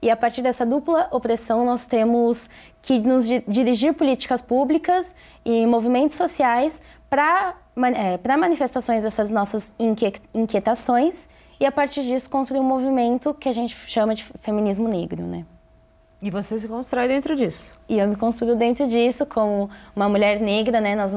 e 0.00 0.10
a 0.10 0.16
partir 0.16 0.42
dessa 0.42 0.64
dupla 0.64 1.08
opressão, 1.10 1.64
nós 1.64 1.86
temos 1.86 2.48
que 2.82 2.98
nos 2.98 3.26
dirigir 3.26 3.94
políticas 3.94 4.42
públicas 4.42 5.14
e 5.44 5.66
movimentos 5.66 6.16
sociais 6.16 6.82
para 7.08 7.56
é, 7.94 8.36
manifestações 8.36 9.02
dessas 9.02 9.30
nossas 9.30 9.72
inquietações 10.34 11.28
e, 11.58 11.64
a 11.64 11.72
partir 11.72 12.02
disso, 12.02 12.28
construir 12.28 12.60
um 12.60 12.64
movimento 12.64 13.32
que 13.34 13.48
a 13.48 13.52
gente 13.52 13.74
chama 13.86 14.14
de 14.14 14.24
feminismo 14.40 14.88
negro, 14.88 15.22
né? 15.22 15.44
E 16.22 16.30
você 16.30 16.58
se 16.58 16.66
constrói 16.66 17.08
dentro 17.08 17.36
disso? 17.36 17.72
E 17.88 17.98
eu 17.98 18.08
me 18.08 18.16
construo 18.16 18.56
dentro 18.56 18.86
disso 18.88 19.26
como 19.26 19.68
uma 19.94 20.08
mulher 20.08 20.40
negra, 20.40 20.80
né? 20.80 20.94
Nós 20.94 21.12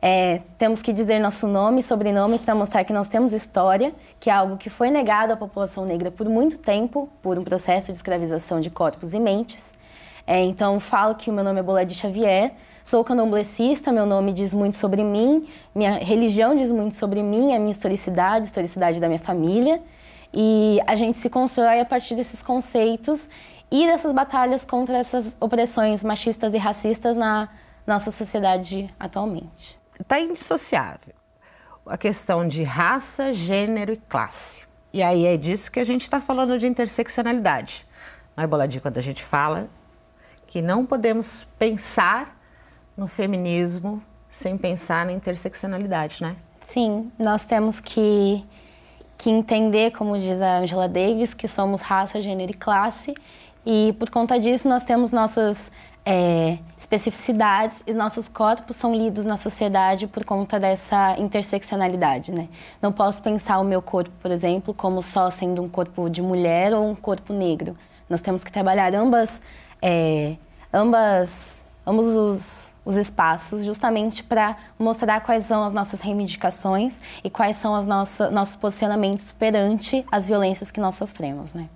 é, 0.00 0.42
temos 0.58 0.82
que 0.82 0.92
dizer 0.92 1.18
nosso 1.18 1.46
nome 1.46 1.80
e 1.80 1.82
sobrenome 1.82 2.38
para 2.38 2.54
mostrar 2.54 2.84
que 2.84 2.92
nós 2.92 3.08
temos 3.08 3.32
história, 3.32 3.94
que 4.20 4.28
é 4.28 4.32
algo 4.32 4.56
que 4.56 4.68
foi 4.68 4.90
negado 4.90 5.32
à 5.32 5.36
população 5.36 5.84
negra 5.84 6.10
por 6.10 6.28
muito 6.28 6.58
tempo, 6.58 7.08
por 7.22 7.38
um 7.38 7.44
processo 7.44 7.90
de 7.92 7.96
escravização 7.96 8.60
de 8.60 8.70
corpos 8.70 9.14
e 9.14 9.20
mentes. 9.20 9.74
É, 10.26 10.42
então, 10.42 10.78
falo 10.80 11.14
que 11.14 11.30
o 11.30 11.32
meu 11.32 11.44
nome 11.44 11.60
é 11.60 11.62
Bolade 11.62 11.94
Xavier, 11.94 12.52
sou 12.84 13.02
candomblessista, 13.04 13.90
meu 13.90 14.06
nome 14.06 14.32
diz 14.32 14.52
muito 14.52 14.76
sobre 14.76 15.02
mim, 15.02 15.48
minha 15.74 15.92
religião 15.92 16.54
diz 16.54 16.70
muito 16.70 16.94
sobre 16.96 17.22
mim, 17.22 17.54
a 17.54 17.58
minha 17.58 17.70
historicidade, 17.70 18.44
a 18.44 18.46
historicidade 18.46 19.00
da 19.00 19.06
minha 19.06 19.18
família. 19.18 19.80
E 20.34 20.80
a 20.86 20.96
gente 20.96 21.18
se 21.18 21.30
constrói 21.30 21.80
a 21.80 21.84
partir 21.84 22.14
desses 22.14 22.42
conceitos 22.42 23.30
e 23.70 23.86
dessas 23.86 24.12
batalhas 24.12 24.64
contra 24.64 24.98
essas 24.98 25.36
opressões 25.40 26.04
machistas 26.04 26.52
e 26.52 26.58
racistas 26.58 27.16
na 27.16 27.48
nossa 27.86 28.10
sociedade 28.10 28.88
atualmente 28.98 29.78
está 30.02 30.20
indissociável 30.20 31.14
a 31.86 31.96
questão 31.96 32.46
de 32.46 32.62
raça, 32.62 33.32
gênero 33.32 33.92
e 33.92 33.96
classe. 33.96 34.64
E 34.92 35.02
aí 35.02 35.24
é 35.26 35.36
disso 35.36 35.70
que 35.70 35.78
a 35.78 35.84
gente 35.84 36.02
está 36.02 36.20
falando 36.20 36.58
de 36.58 36.66
interseccionalidade. 36.66 37.86
Não 38.36 38.42
é, 38.42 38.46
Boladinho, 38.46 38.82
quando 38.82 38.98
a 38.98 39.02
gente 39.02 39.22
fala 39.22 39.68
que 40.46 40.60
não 40.60 40.84
podemos 40.84 41.46
pensar 41.58 42.36
no 42.96 43.06
feminismo 43.06 44.02
sem 44.30 44.56
pensar 44.58 45.06
na 45.06 45.12
interseccionalidade, 45.12 46.22
né? 46.22 46.36
Sim, 46.68 47.10
nós 47.18 47.46
temos 47.46 47.80
que, 47.80 48.44
que 49.16 49.30
entender, 49.30 49.92
como 49.92 50.18
diz 50.18 50.40
a 50.40 50.58
Angela 50.58 50.88
Davis, 50.88 51.34
que 51.34 51.46
somos 51.46 51.80
raça, 51.80 52.20
gênero 52.20 52.52
e 52.52 52.54
classe. 52.54 53.14
E 53.64 53.94
por 53.98 54.10
conta 54.10 54.38
disso, 54.38 54.68
nós 54.68 54.84
temos 54.84 55.10
nossas 55.10 55.70
é, 56.08 56.58
especificidades 56.78 57.82
e 57.84 57.92
nossos 57.92 58.28
corpos 58.28 58.76
são 58.76 58.94
lidos 58.94 59.24
na 59.24 59.36
sociedade 59.36 60.06
por 60.06 60.24
conta 60.24 60.60
dessa 60.60 61.16
interseccionalidade, 61.18 62.30
né? 62.30 62.48
Não 62.80 62.92
posso 62.92 63.20
pensar 63.20 63.58
o 63.58 63.64
meu 63.64 63.82
corpo, 63.82 64.12
por 64.22 64.30
exemplo, 64.30 64.72
como 64.72 65.02
só 65.02 65.28
sendo 65.32 65.60
um 65.60 65.68
corpo 65.68 66.08
de 66.08 66.22
mulher 66.22 66.72
ou 66.72 66.88
um 66.88 66.94
corpo 66.94 67.32
negro. 67.32 67.76
Nós 68.08 68.22
temos 68.22 68.44
que 68.44 68.52
trabalhar 68.52 68.94
ambas, 68.94 69.42
é, 69.82 70.36
ambas, 70.72 71.64
ambos 71.84 72.06
os, 72.06 72.74
os 72.84 72.96
espaços 72.96 73.64
justamente 73.64 74.22
para 74.22 74.56
mostrar 74.78 75.20
quais 75.22 75.44
são 75.44 75.64
as 75.64 75.72
nossas 75.72 75.98
reivindicações 75.98 76.94
e 77.24 77.28
quais 77.28 77.56
são 77.56 77.76
os 77.76 77.84
nossos 77.84 78.54
posicionamentos 78.54 79.32
perante 79.32 80.06
as 80.12 80.28
violências 80.28 80.70
que 80.70 80.78
nós 80.78 80.94
sofremos, 80.94 81.52
né? 81.52 81.68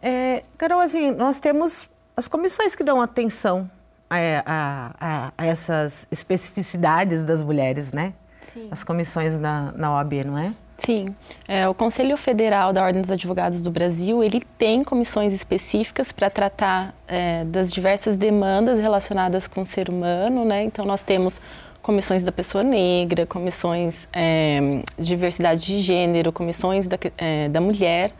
É, 0.00 0.42
Carol, 0.56 0.80
assim, 0.80 1.10
nós 1.10 1.38
temos 1.38 1.90
as 2.18 2.26
comissões 2.26 2.74
que 2.74 2.82
dão 2.82 3.00
atenção 3.00 3.70
a, 4.10 4.16
a, 4.44 5.32
a, 5.38 5.46
essas 5.46 6.04
especificidades 6.10 7.22
das 7.22 7.44
mulheres, 7.44 7.92
né? 7.92 8.12
Sim. 8.40 8.66
As 8.72 8.82
comissões 8.82 9.38
na, 9.38 9.70
na 9.76 9.94
OAB, 9.94 10.24
não 10.24 10.36
é? 10.36 10.52
Sim, 10.76 11.14
é, 11.46 11.68
o 11.68 11.74
Conselho 11.74 12.16
Federal 12.16 12.72
da 12.72 12.84
Ordem 12.84 13.02
dos 13.02 13.10
Advogados 13.10 13.62
do 13.62 13.70
Brasil 13.70 14.22
ele 14.22 14.42
tem 14.56 14.82
comissões 14.82 15.32
específicas 15.32 16.10
para 16.10 16.28
tratar 16.28 16.92
é, 17.06 17.44
das 17.44 17.72
diversas 17.72 18.16
demandas 18.16 18.80
relacionadas 18.80 19.46
com 19.46 19.62
o 19.62 19.66
ser 19.66 19.88
humano, 19.88 20.44
né? 20.44 20.64
Então 20.64 20.84
nós 20.84 21.04
temos 21.04 21.40
comissões 21.82 22.24
da 22.24 22.32
pessoa 22.32 22.64
negra, 22.64 23.26
comissões 23.26 24.08
é, 24.12 24.82
de 24.98 25.06
diversidade 25.06 25.60
de 25.60 25.78
gênero, 25.80 26.32
comissões 26.32 26.88
da, 26.88 26.98
é, 27.16 27.48
da 27.48 27.60
mulher, 27.60 28.12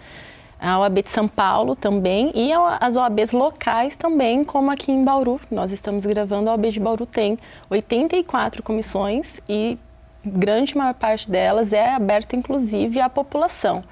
a 0.60 0.78
OAB 0.80 1.02
de 1.02 1.10
São 1.10 1.28
Paulo 1.28 1.76
também 1.76 2.32
e 2.34 2.50
as 2.80 2.96
OABs 2.96 3.32
locais 3.32 3.96
também, 3.96 4.44
como 4.44 4.70
aqui 4.70 4.90
em 4.90 5.04
Bauru. 5.04 5.40
Nós 5.50 5.70
estamos 5.70 6.04
gravando, 6.04 6.50
a 6.50 6.52
OAB 6.52 6.66
de 6.70 6.80
Bauru 6.80 7.06
tem 7.06 7.38
84 7.70 8.62
comissões 8.62 9.40
e 9.48 9.78
grande 10.24 10.76
maior 10.76 10.94
parte 10.94 11.30
delas 11.30 11.72
é 11.72 11.94
aberta 11.94 12.36
inclusive 12.36 13.00
à 13.00 13.08
população, 13.08 13.84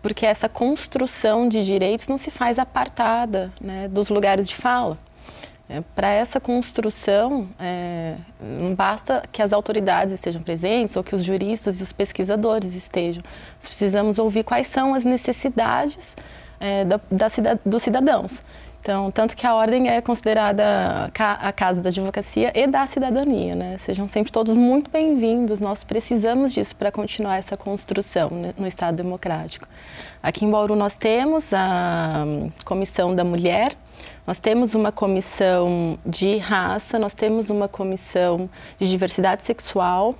porque 0.00 0.24
essa 0.24 0.48
construção 0.48 1.48
de 1.48 1.64
direitos 1.64 2.08
não 2.08 2.16
se 2.16 2.30
faz 2.30 2.58
apartada 2.58 3.52
né, 3.60 3.88
dos 3.88 4.08
lugares 4.08 4.48
de 4.48 4.54
fala. 4.54 4.96
É, 5.72 5.80
Para 5.94 6.10
essa 6.10 6.38
construção, 6.38 7.48
é, 7.58 8.16
não 8.38 8.74
basta 8.74 9.22
que 9.32 9.40
as 9.40 9.54
autoridades 9.54 10.12
estejam 10.12 10.42
presentes 10.42 10.96
ou 10.96 11.02
que 11.02 11.14
os 11.14 11.24
juristas 11.24 11.80
e 11.80 11.82
os 11.82 11.92
pesquisadores 11.92 12.74
estejam. 12.74 13.22
Nós 13.56 13.68
precisamos 13.68 14.18
ouvir 14.18 14.44
quais 14.44 14.66
são 14.66 14.92
as 14.92 15.02
necessidades 15.02 16.14
é, 16.60 16.84
da, 16.84 17.00
da, 17.10 17.28
dos 17.64 17.82
cidadãos. 17.82 18.42
Então, 18.82 19.12
tanto 19.12 19.36
que 19.36 19.46
a 19.46 19.54
ordem 19.54 19.88
é 19.88 20.00
considerada 20.00 21.08
a 21.14 21.52
casa 21.52 21.80
da 21.80 21.88
advocacia 21.88 22.52
e 22.52 22.66
da 22.66 22.84
cidadania, 22.84 23.54
né? 23.54 23.78
Sejam 23.78 24.08
sempre 24.08 24.32
todos 24.32 24.56
muito 24.56 24.90
bem-vindos. 24.90 25.60
Nós 25.60 25.84
precisamos 25.84 26.52
disso 26.52 26.74
para 26.74 26.90
continuar 26.90 27.36
essa 27.36 27.56
construção 27.56 28.28
no 28.58 28.66
Estado 28.66 28.96
democrático. 28.96 29.68
Aqui 30.20 30.44
em 30.44 30.50
Bauru 30.50 30.74
nós 30.74 30.96
temos 30.96 31.54
a 31.54 32.24
Comissão 32.64 33.14
da 33.14 33.22
Mulher, 33.22 33.76
nós 34.26 34.40
temos 34.40 34.74
uma 34.74 34.92
comissão 34.92 35.98
de 36.04 36.36
raça, 36.36 36.98
nós 36.98 37.14
temos 37.14 37.50
uma 37.50 37.68
comissão 37.68 38.48
de 38.78 38.88
diversidade 38.88 39.42
sexual, 39.42 40.14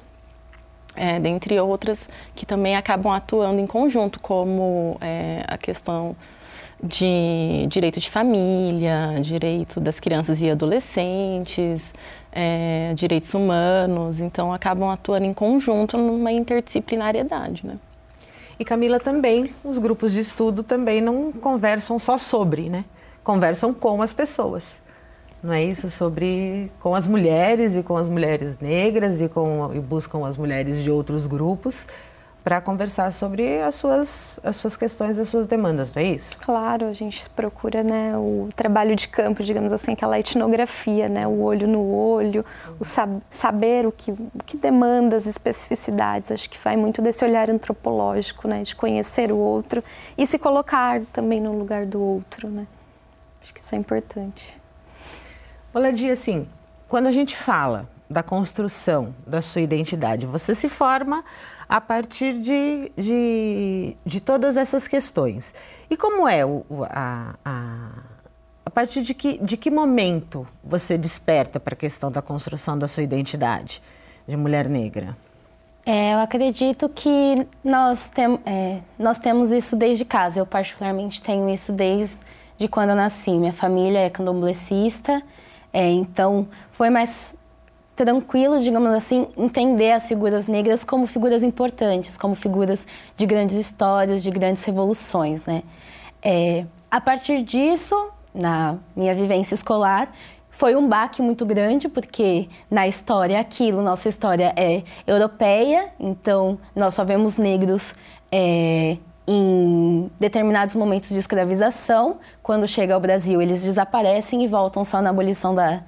é, 0.94 1.18
dentre 1.18 1.58
outras, 1.58 2.08
que 2.34 2.44
também 2.44 2.76
acabam 2.76 3.12
atuando 3.12 3.60
em 3.60 3.66
conjunto, 3.66 4.20
como 4.20 4.96
é, 5.00 5.44
a 5.46 5.56
questão 5.56 6.14
de 6.82 7.64
direito 7.68 8.00
de 8.00 8.10
família, 8.10 9.20
direito 9.20 9.78
das 9.78 10.00
crianças 10.00 10.42
e 10.42 10.50
adolescentes, 10.50 11.94
é, 12.32 12.92
direitos 12.94 13.32
humanos, 13.34 14.20
então 14.20 14.52
acabam 14.52 14.90
atuando 14.90 15.24
em 15.24 15.32
conjunto 15.32 15.96
numa 15.96 16.32
interdisciplinariedade, 16.32 17.66
né? 17.66 17.78
E 18.58 18.64
Camila 18.64 19.00
também, 19.00 19.54
os 19.64 19.78
grupos 19.78 20.12
de 20.12 20.20
estudo 20.20 20.62
também 20.62 21.00
não 21.00 21.32
conversam 21.32 21.98
só 21.98 22.18
sobre, 22.18 22.68
né? 22.68 22.84
Conversam 23.24 23.72
com 23.72 24.02
as 24.02 24.12
pessoas. 24.12 24.76
Não 25.42 25.52
é 25.52 25.62
isso 25.62 25.90
sobre 25.90 26.70
com 26.80 26.94
as 26.94 27.06
mulheres 27.06 27.76
e 27.76 27.82
com 27.82 27.96
as 27.96 28.08
mulheres 28.08 28.58
negras 28.60 29.20
e 29.20 29.28
com 29.28 29.72
e 29.74 29.80
buscam 29.80 30.26
as 30.26 30.36
mulheres 30.36 30.82
de 30.82 30.90
outros 30.90 31.26
grupos 31.26 31.86
para 32.44 32.60
conversar 32.60 33.12
sobre 33.12 33.60
as 33.62 33.76
suas, 33.76 34.40
as 34.42 34.56
suas 34.56 34.76
questões, 34.76 35.18
as 35.18 35.28
suas 35.28 35.46
demandas, 35.46 35.94
não 35.94 36.02
é 36.02 36.06
isso? 36.06 36.36
Claro, 36.38 36.86
a 36.86 36.92
gente 36.92 37.28
procura 37.30 37.82
né, 37.84 38.16
o 38.16 38.48
trabalho 38.54 38.96
de 38.96 39.06
campo, 39.08 39.42
digamos 39.44 39.72
assim, 39.72 39.92
aquela 39.92 40.18
etnografia, 40.18 41.08
né, 41.08 41.26
o 41.26 41.40
olho 41.40 41.68
no 41.68 41.84
olho, 41.84 42.44
o 42.80 42.84
sab 42.84 43.20
saber 43.30 43.86
o 43.86 43.92
que, 43.92 44.10
o 44.10 44.44
que 44.44 44.56
demanda, 44.56 45.16
as 45.16 45.26
especificidades. 45.26 46.32
Acho 46.32 46.50
que 46.50 46.58
vai 46.62 46.76
muito 46.76 47.00
desse 47.00 47.24
olhar 47.24 47.48
antropológico, 47.48 48.48
né, 48.48 48.62
de 48.64 48.74
conhecer 48.74 49.30
o 49.30 49.36
outro 49.36 49.82
e 50.18 50.26
se 50.26 50.38
colocar 50.38 51.00
também 51.12 51.40
no 51.40 51.56
lugar 51.56 51.86
do 51.86 52.00
outro. 52.00 52.48
Né? 52.48 52.66
Acho 53.42 53.52
que 53.52 53.60
isso 53.60 53.74
é 53.74 53.78
importante. 53.78 54.60
Olha, 55.74 55.92
Dia, 55.92 56.12
assim, 56.12 56.46
quando 56.88 57.06
a 57.06 57.12
gente 57.12 57.36
fala 57.36 57.88
da 58.08 58.22
construção 58.22 59.14
da 59.26 59.40
sua 59.40 59.62
identidade, 59.62 60.26
você 60.26 60.54
se 60.54 60.68
forma 60.68 61.24
a 61.68 61.80
partir 61.80 62.34
de, 62.34 62.92
de, 62.96 63.96
de 64.04 64.20
todas 64.20 64.56
essas 64.56 64.86
questões. 64.86 65.54
E 65.88 65.96
como 65.96 66.28
é 66.28 66.44
o, 66.44 66.64
a, 66.90 67.34
a, 67.44 67.88
a 68.66 68.70
partir 68.70 69.02
de 69.02 69.14
que, 69.14 69.38
de 69.38 69.56
que 69.56 69.70
momento 69.70 70.46
você 70.62 70.98
desperta 70.98 71.58
para 71.58 71.72
a 71.72 71.76
questão 71.76 72.12
da 72.12 72.20
construção 72.20 72.78
da 72.78 72.86
sua 72.86 73.02
identidade 73.02 73.82
de 74.28 74.36
mulher 74.36 74.68
negra? 74.68 75.16
É, 75.84 76.14
eu 76.14 76.18
acredito 76.18 76.88
que 76.88 77.46
nós, 77.64 78.08
tem, 78.08 78.38
é, 78.46 78.80
nós 78.98 79.18
temos 79.18 79.50
isso 79.50 79.74
desde 79.74 80.04
casa. 80.04 80.38
Eu, 80.38 80.46
particularmente, 80.46 81.22
tenho 81.22 81.48
isso 81.48 81.72
desde 81.72 82.16
quando 82.68 82.90
eu 82.90 82.96
nasci. 82.96 83.30
Minha 83.30 83.52
família 83.52 84.00
é 84.00 84.10
candomblessista, 84.10 85.22
é, 85.72 85.90
então 85.90 86.48
foi 86.70 86.90
mais 86.90 87.34
tranquilo, 87.94 88.58
digamos 88.60 88.90
assim, 88.92 89.28
entender 89.36 89.92
as 89.92 90.08
figuras 90.08 90.46
negras 90.46 90.84
como 90.84 91.06
figuras 91.06 91.42
importantes, 91.42 92.16
como 92.16 92.34
figuras 92.34 92.86
de 93.16 93.26
grandes 93.26 93.56
histórias, 93.56 94.22
de 94.22 94.30
grandes 94.30 94.62
revoluções, 94.64 95.44
né? 95.44 95.62
É, 96.22 96.64
a 96.90 97.00
partir 97.00 97.42
disso, 97.42 98.10
na 98.34 98.76
minha 98.94 99.14
vivência 99.14 99.54
escolar, 99.54 100.12
foi 100.50 100.76
um 100.76 100.88
baque 100.88 101.22
muito 101.22 101.44
grande, 101.46 101.88
porque 101.88 102.48
na 102.70 102.86
história 102.86 103.40
aquilo, 103.40 103.82
nossa 103.82 104.08
história 104.08 104.52
é 104.56 104.82
europeia, 105.06 105.88
então 105.98 106.58
nós 106.76 106.94
só 106.94 107.04
vemos 107.04 107.36
negros 107.38 107.94
é, 108.30 108.96
em 109.26 110.10
determinados 110.18 110.74
momentos 110.74 111.10
de 111.10 111.18
escravização. 111.18 112.18
Quando 112.42 112.66
chega 112.66 112.94
ao 112.94 113.00
Brasil, 113.00 113.40
eles 113.40 113.62
desaparecem 113.62 114.44
e 114.44 114.48
voltam 114.48 114.84
só 114.84 115.00
na 115.00 115.10
abolição 115.10 115.54
da, 115.54 115.82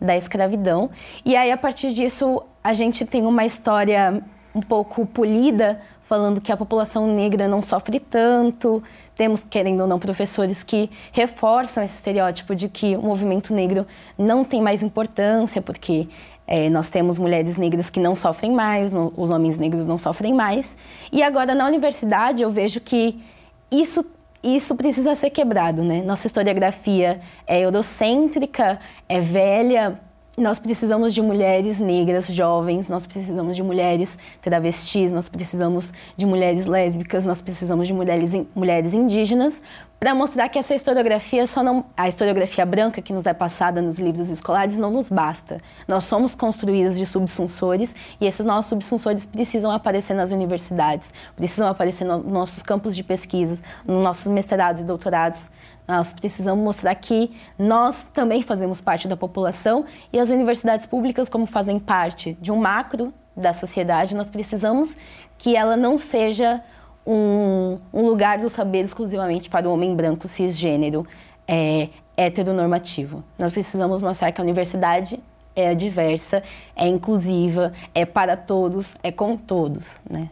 da 0.00 0.16
escravidão. 0.16 0.90
E 1.24 1.36
aí, 1.36 1.50
a 1.50 1.56
partir 1.56 1.92
disso, 1.92 2.42
a 2.62 2.72
gente 2.72 3.04
tem 3.04 3.26
uma 3.26 3.44
história 3.44 4.22
um 4.54 4.60
pouco 4.60 5.06
polida, 5.06 5.80
falando 6.02 6.40
que 6.40 6.50
a 6.50 6.56
população 6.56 7.06
negra 7.06 7.46
não 7.46 7.62
sofre 7.62 8.00
tanto. 8.00 8.82
Temos, 9.14 9.44
querendo 9.44 9.80
ou 9.80 9.86
não, 9.86 9.98
professores 9.98 10.62
que 10.62 10.90
reforçam 11.12 11.84
esse 11.84 11.96
estereótipo 11.96 12.54
de 12.54 12.68
que 12.68 12.96
o 12.96 13.02
movimento 13.02 13.52
negro 13.52 13.86
não 14.16 14.44
tem 14.44 14.62
mais 14.62 14.82
importância, 14.82 15.60
porque 15.60 16.08
é, 16.50 16.70
nós 16.70 16.88
temos 16.88 17.18
mulheres 17.18 17.58
negras 17.58 17.90
que 17.90 18.00
não 18.00 18.16
sofrem 18.16 18.52
mais, 18.52 18.90
no, 18.90 19.12
os 19.14 19.30
homens 19.30 19.58
negros 19.58 19.86
não 19.86 19.98
sofrem 19.98 20.32
mais. 20.32 20.78
E 21.12 21.22
agora, 21.22 21.54
na 21.54 21.66
universidade, 21.66 22.42
eu 22.42 22.50
vejo 22.50 22.80
que 22.80 23.22
isso 23.70 24.04
isso 24.40 24.76
precisa 24.76 25.16
ser 25.16 25.30
quebrado, 25.30 25.82
né? 25.82 26.00
Nossa 26.00 26.28
historiografia 26.28 27.20
é 27.44 27.60
eurocêntrica, 27.60 28.78
é 29.08 29.20
velha. 29.20 30.00
Nós 30.38 30.60
precisamos 30.60 31.12
de 31.12 31.20
mulheres 31.20 31.80
negras 31.80 32.28
jovens, 32.28 32.86
nós 32.86 33.08
precisamos 33.08 33.56
de 33.56 33.62
mulheres 33.64 34.16
travestis, 34.40 35.10
nós 35.10 35.28
precisamos 35.28 35.92
de 36.16 36.24
mulheres 36.24 36.66
lésbicas, 36.66 37.24
nós 37.24 37.42
precisamos 37.42 37.88
de 37.88 37.92
mulheres, 37.92 38.32
mulheres 38.54 38.94
indígenas, 38.94 39.60
para 39.98 40.14
mostrar 40.14 40.48
que 40.48 40.56
essa 40.56 40.76
historiografia 40.76 41.44
só 41.44 41.60
não 41.60 41.86
a 41.96 42.06
historiografia 42.08 42.64
branca 42.64 43.02
que 43.02 43.12
nos 43.12 43.26
é 43.26 43.34
passada 43.34 43.82
nos 43.82 43.98
livros 43.98 44.30
escolares 44.30 44.78
não 44.78 44.92
nos 44.92 45.10
basta. 45.10 45.60
Nós 45.88 46.04
somos 46.04 46.36
construídas 46.36 46.96
de 46.96 47.04
subsunsores 47.04 47.92
e 48.20 48.26
esses 48.26 48.46
nossos 48.46 48.68
subsunsores 48.68 49.26
precisam 49.26 49.72
aparecer 49.72 50.14
nas 50.14 50.30
universidades, 50.30 51.12
precisam 51.34 51.66
aparecer 51.66 52.04
nos 52.04 52.24
nossos 52.24 52.62
campos 52.62 52.94
de 52.94 53.02
pesquisa, 53.02 53.60
nos 53.84 54.04
nossos 54.04 54.30
mestrados 54.30 54.82
e 54.82 54.84
doutorados. 54.84 55.50
Nós 55.88 56.12
precisamos 56.12 56.62
mostrar 56.62 56.94
que 56.96 57.34
nós 57.58 58.04
também 58.04 58.42
fazemos 58.42 58.78
parte 58.78 59.08
da 59.08 59.16
população 59.16 59.86
e 60.12 60.20
as 60.20 60.28
universidades 60.28 60.86
públicas, 60.86 61.30
como 61.30 61.46
fazem 61.46 61.78
parte 61.78 62.36
de 62.42 62.52
um 62.52 62.58
macro 62.58 63.12
da 63.34 63.54
sociedade, 63.54 64.14
nós 64.14 64.28
precisamos 64.28 64.94
que 65.38 65.56
ela 65.56 65.78
não 65.78 65.98
seja 65.98 66.62
um, 67.06 67.78
um 67.90 68.02
lugar 68.02 68.38
do 68.38 68.50
saber 68.50 68.84
exclusivamente 68.84 69.48
para 69.48 69.66
o 69.66 69.72
homem 69.72 69.96
branco 69.96 70.28
cisgênero 70.28 71.06
é, 71.46 71.88
heteronormativo. 72.16 73.24
Nós 73.38 73.52
precisamos 73.52 74.02
mostrar 74.02 74.30
que 74.30 74.40
a 74.42 74.44
universidade 74.44 75.18
é 75.56 75.74
diversa, 75.74 76.42
é 76.76 76.86
inclusiva, 76.86 77.72
é 77.94 78.04
para 78.04 78.36
todos, 78.36 78.94
é 79.02 79.10
com 79.10 79.38
todos, 79.38 79.96
né? 80.08 80.28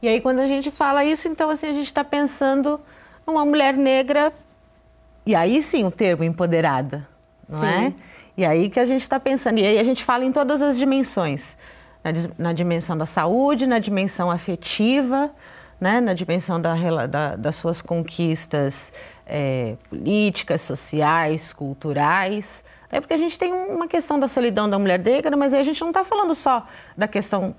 E 0.00 0.08
aí 0.08 0.20
quando 0.20 0.38
a 0.38 0.46
gente 0.46 0.70
fala 0.70 1.04
isso, 1.04 1.28
então 1.28 1.50
assim 1.50 1.66
a 1.66 1.72
gente 1.72 1.86
está 1.86 2.02
pensando 2.02 2.80
numa 3.26 3.44
mulher 3.44 3.74
negra 3.76 4.32
e 5.24 5.34
aí 5.34 5.62
sim 5.62 5.84
o 5.84 5.90
termo 5.90 6.24
empoderada, 6.24 7.06
não 7.48 7.60
sim. 7.60 7.66
é? 7.66 7.92
E 8.36 8.44
aí 8.44 8.70
que 8.70 8.80
a 8.80 8.86
gente 8.86 9.02
está 9.02 9.20
pensando 9.20 9.58
e 9.58 9.66
aí 9.66 9.78
a 9.78 9.84
gente 9.84 10.04
fala 10.04 10.24
em 10.24 10.32
todas 10.32 10.62
as 10.62 10.78
dimensões, 10.78 11.56
na, 12.02 12.10
na 12.38 12.52
dimensão 12.52 12.96
da 12.96 13.06
saúde, 13.06 13.66
na 13.66 13.78
dimensão 13.78 14.30
afetiva, 14.30 15.30
né, 15.80 16.00
na 16.00 16.14
dimensão 16.14 16.60
da, 16.60 16.74
da, 17.06 17.36
das 17.36 17.56
suas 17.56 17.82
conquistas 17.82 18.92
é, 19.26 19.76
políticas, 19.90 20.60
sociais, 20.60 21.52
culturais. 21.52 22.64
É 22.90 23.00
porque 23.00 23.14
a 23.14 23.18
gente 23.18 23.38
tem 23.38 23.52
uma 23.52 23.88
questão 23.88 24.18
da 24.18 24.28
solidão 24.28 24.68
da 24.68 24.78
mulher 24.78 24.98
negra, 24.98 25.36
mas 25.36 25.52
aí 25.52 25.60
a 25.60 25.64
gente 25.64 25.80
não 25.80 25.88
está 25.88 26.04
falando 26.04 26.34
só 26.34 26.66
da 26.96 27.08
questão 27.08 27.54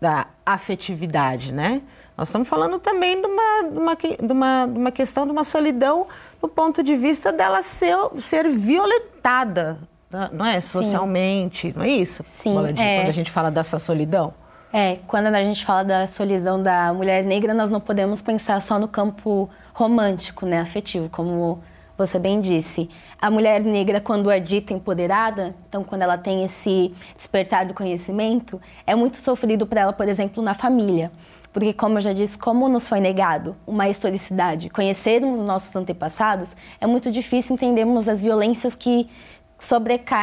da 0.00 0.26
afetividade, 0.44 1.52
né? 1.52 1.80
Nós 2.16 2.28
estamos 2.28 2.46
falando 2.48 2.78
também 2.78 3.20
de 3.20 3.26
uma, 3.26 3.70
de 3.70 3.78
uma, 3.78 3.96
de 3.96 4.32
uma, 4.32 4.66
de 4.66 4.78
uma 4.78 4.90
questão 4.90 5.24
de 5.24 5.32
uma 5.32 5.44
solidão 5.44 6.06
do 6.42 6.48
ponto 6.48 6.82
de 6.82 6.96
vista 6.96 7.32
dela 7.32 7.62
ser, 7.62 7.96
ser 8.18 8.48
violentada, 8.48 9.78
né? 10.10 10.28
não 10.32 10.44
é? 10.44 10.60
Socialmente, 10.60 11.68
Sim. 11.68 11.74
não 11.76 11.84
é 11.84 11.88
isso? 11.88 12.24
Sim. 12.28 12.56
é... 12.76 12.98
Quando 12.98 13.08
a 13.08 13.12
gente 13.12 13.30
fala 13.30 13.50
dessa 13.50 13.78
solidão. 13.78 14.34
É, 14.72 14.96
quando 15.06 15.26
a 15.26 15.44
gente 15.44 15.64
fala 15.64 15.84
da 15.84 16.06
solidão 16.06 16.60
da 16.60 16.92
mulher 16.94 17.22
negra, 17.22 17.52
nós 17.52 17.70
não 17.70 17.78
podemos 17.78 18.22
pensar 18.22 18.60
só 18.62 18.78
no 18.78 18.88
campo 18.88 19.48
romântico, 19.74 20.46
né, 20.46 20.60
afetivo, 20.60 21.10
como 21.10 21.62
você 21.96 22.18
bem 22.18 22.40
disse. 22.40 22.88
A 23.20 23.30
mulher 23.30 23.62
negra, 23.62 24.00
quando 24.00 24.30
é 24.30 24.40
dita 24.40 24.72
empoderada, 24.72 25.54
então 25.68 25.84
quando 25.84 26.02
ela 26.02 26.16
tem 26.16 26.44
esse 26.44 26.94
despertar 27.16 27.66
do 27.66 27.74
conhecimento, 27.74 28.60
é 28.86 28.94
muito 28.94 29.18
sofrido 29.18 29.66
para 29.66 29.82
ela, 29.82 29.92
por 29.92 30.08
exemplo, 30.08 30.42
na 30.42 30.54
família. 30.54 31.12
Porque, 31.52 31.72
como 31.72 31.98
eu 31.98 32.02
já 32.02 32.12
disse, 32.12 32.38
como 32.38 32.68
nos 32.68 32.88
foi 32.88 32.98
negado 32.98 33.54
uma 33.66 33.88
historicidade, 33.88 34.70
conhecermos 34.70 35.40
nossos 35.40 35.74
antepassados, 35.76 36.56
é 36.80 36.86
muito 36.86 37.12
difícil 37.12 37.54
entendermos 37.54 38.08
as 38.08 38.22
violências 38.22 38.74
que 38.74 39.08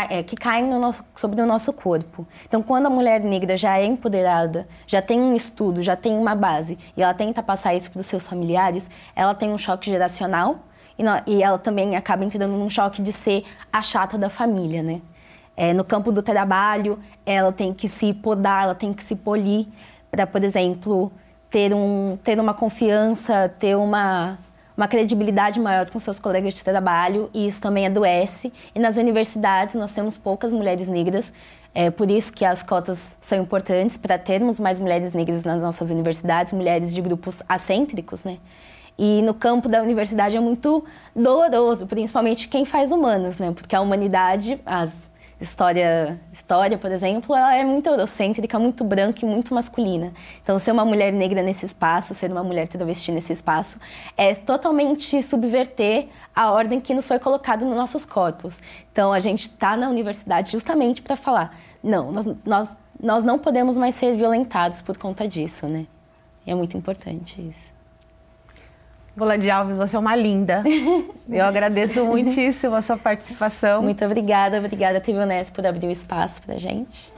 é, 0.09 0.21
que 0.21 0.35
caem 0.35 0.69
no 0.69 0.79
nosso, 0.79 1.03
sobre 1.15 1.41
o 1.41 1.45
nosso 1.45 1.71
corpo. 1.71 2.27
Então, 2.45 2.61
quando 2.61 2.87
a 2.87 2.89
mulher 2.89 3.21
negra 3.21 3.55
já 3.55 3.77
é 3.77 3.85
empoderada, 3.85 4.67
já 4.85 5.01
tem 5.01 5.19
um 5.21 5.33
estudo, 5.33 5.81
já 5.81 5.95
tem 5.95 6.17
uma 6.17 6.35
base, 6.35 6.77
e 6.97 7.01
ela 7.01 7.13
tenta 7.13 7.41
passar 7.41 7.73
isso 7.73 7.89
para 7.89 8.01
os 8.01 8.05
seus 8.05 8.27
familiares, 8.27 8.89
ela 9.15 9.33
tem 9.33 9.51
um 9.51 9.57
choque 9.57 9.89
geracional 9.89 10.59
e, 10.97 11.03
no, 11.03 11.11
e 11.25 11.41
ela 11.41 11.57
também 11.57 11.95
acaba 11.95 12.25
entrando 12.25 12.51
num 12.51 12.69
choque 12.69 13.01
de 13.01 13.13
ser 13.13 13.45
a 13.71 13.81
chata 13.81 14.17
da 14.17 14.29
família, 14.29 14.83
né? 14.83 15.01
É, 15.55 15.73
no 15.73 15.83
campo 15.83 16.11
do 16.11 16.21
trabalho, 16.21 16.99
ela 17.25 17.51
tem 17.51 17.73
que 17.73 17.87
se 17.87 18.13
podar, 18.13 18.63
ela 18.63 18.75
tem 18.75 18.93
que 18.93 19.03
se 19.03 19.15
polir 19.15 19.67
para, 20.11 20.25
por 20.27 20.43
exemplo, 20.43 21.11
ter, 21.49 21.73
um, 21.73 22.17
ter 22.23 22.39
uma 22.39 22.53
confiança, 22.53 23.49
ter 23.59 23.75
uma 23.75 24.37
uma 24.79 24.87
credibilidade 24.87 25.59
maior 25.59 25.89
com 25.89 25.99
seus 25.99 26.21
colegas 26.21 26.53
de 26.53 26.63
trabalho 26.63 27.29
e 27.33 27.45
isso 27.45 27.59
também 27.59 27.85
adoece. 27.85 28.53
E 28.73 28.79
nas 28.79 28.95
universidades 28.95 29.75
nós 29.75 29.91
temos 29.91 30.17
poucas 30.17 30.53
mulheres 30.53 30.87
negras, 30.87 31.33
é 31.75 31.91
por 31.91 32.09
isso 32.09 32.31
que 32.31 32.45
as 32.45 32.63
cotas 32.63 33.17
são 33.19 33.41
importantes 33.41 33.97
para 33.97 34.17
termos 34.17 34.57
mais 34.57 34.79
mulheres 34.79 35.11
negras 35.11 35.43
nas 35.43 35.61
nossas 35.61 35.91
universidades, 35.91 36.53
mulheres 36.53 36.95
de 36.95 37.01
grupos 37.01 37.43
acêntricos, 37.47 38.23
né? 38.23 38.37
E 38.97 39.21
no 39.21 39.33
campo 39.33 39.67
da 39.67 39.81
universidade 39.81 40.37
é 40.37 40.39
muito 40.39 40.85
doloroso, 41.13 41.85
principalmente 41.85 42.47
quem 42.47 42.63
faz 42.63 42.91
humanos, 42.91 43.37
né? 43.37 43.51
Porque 43.51 43.75
a 43.75 43.81
humanidade, 43.81 44.61
as 44.65 44.93
história, 45.39 46.19
história, 46.31 46.77
por 46.77 46.91
exemplo, 46.91 47.35
ela 47.35 47.55
é 47.55 47.63
muito 47.63 47.87
eurocêntrica, 47.87 48.59
muito 48.59 48.83
branca 48.83 49.25
e 49.25 49.27
muito 49.27 49.53
masculina. 49.53 50.11
Então, 50.43 50.59
ser 50.59 50.71
uma 50.71 50.83
mulher 50.83 51.13
negra 51.13 51.41
nesse 51.41 51.65
espaço, 51.65 52.13
ser 52.13 52.31
uma 52.31 52.43
mulher 52.43 52.67
travesti 52.67 53.11
nesse 53.11 53.33
espaço, 53.33 53.79
é 54.17 54.35
totalmente 54.35 55.21
subverter 55.23 56.07
a 56.35 56.51
ordem 56.51 56.81
que 56.81 56.93
nos 56.93 57.07
foi 57.07 57.19
colocada 57.19 57.65
nos 57.65 57.75
nossos 57.75 58.05
corpos. 58.05 58.59
Então, 58.91 59.13
a 59.13 59.19
gente 59.19 59.43
está 59.43 59.77
na 59.77 59.89
universidade 59.89 60.51
justamente 60.51 61.01
para 61.01 61.15
falar, 61.15 61.57
não, 61.81 62.11
nós, 62.11 62.25
nós, 62.45 62.75
nós 63.01 63.23
não 63.23 63.39
podemos 63.39 63.77
mais 63.77 63.95
ser 63.95 64.15
violentados 64.15 64.81
por 64.81 64.97
conta 64.97 65.27
disso, 65.27 65.67
né? 65.67 65.85
E 66.45 66.51
é 66.51 66.55
muito 66.55 66.75
importante 66.75 67.41
isso. 67.41 67.68
De 69.37 69.49
Alves, 69.49 69.77
você 69.77 69.95
é 69.95 69.99
uma 69.99 70.15
linda. 70.15 70.63
Eu 71.29 71.45
agradeço 71.45 72.03
muitíssimo 72.05 72.75
a 72.75 72.81
sua 72.81 72.97
participação. 72.97 73.81
Muito 73.81 74.03
obrigada, 74.03 74.57
obrigada, 74.57 75.01
TV 75.01 75.19
Unesp, 75.19 75.53
por 75.53 75.65
abrir 75.65 75.87
o 75.87 75.91
espaço 75.91 76.41
para 76.41 76.57
gente. 76.57 77.13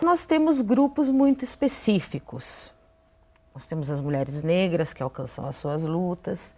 Nós 0.00 0.24
temos 0.24 0.60
grupos 0.60 1.10
muito 1.10 1.44
específicos. 1.44 2.72
Nós 3.54 3.66
temos 3.66 3.90
as 3.90 4.00
mulheres 4.00 4.42
negras 4.42 4.94
que 4.94 5.02
alcançam 5.02 5.44
as 5.46 5.56
suas 5.56 5.82
lutas. 5.82 6.54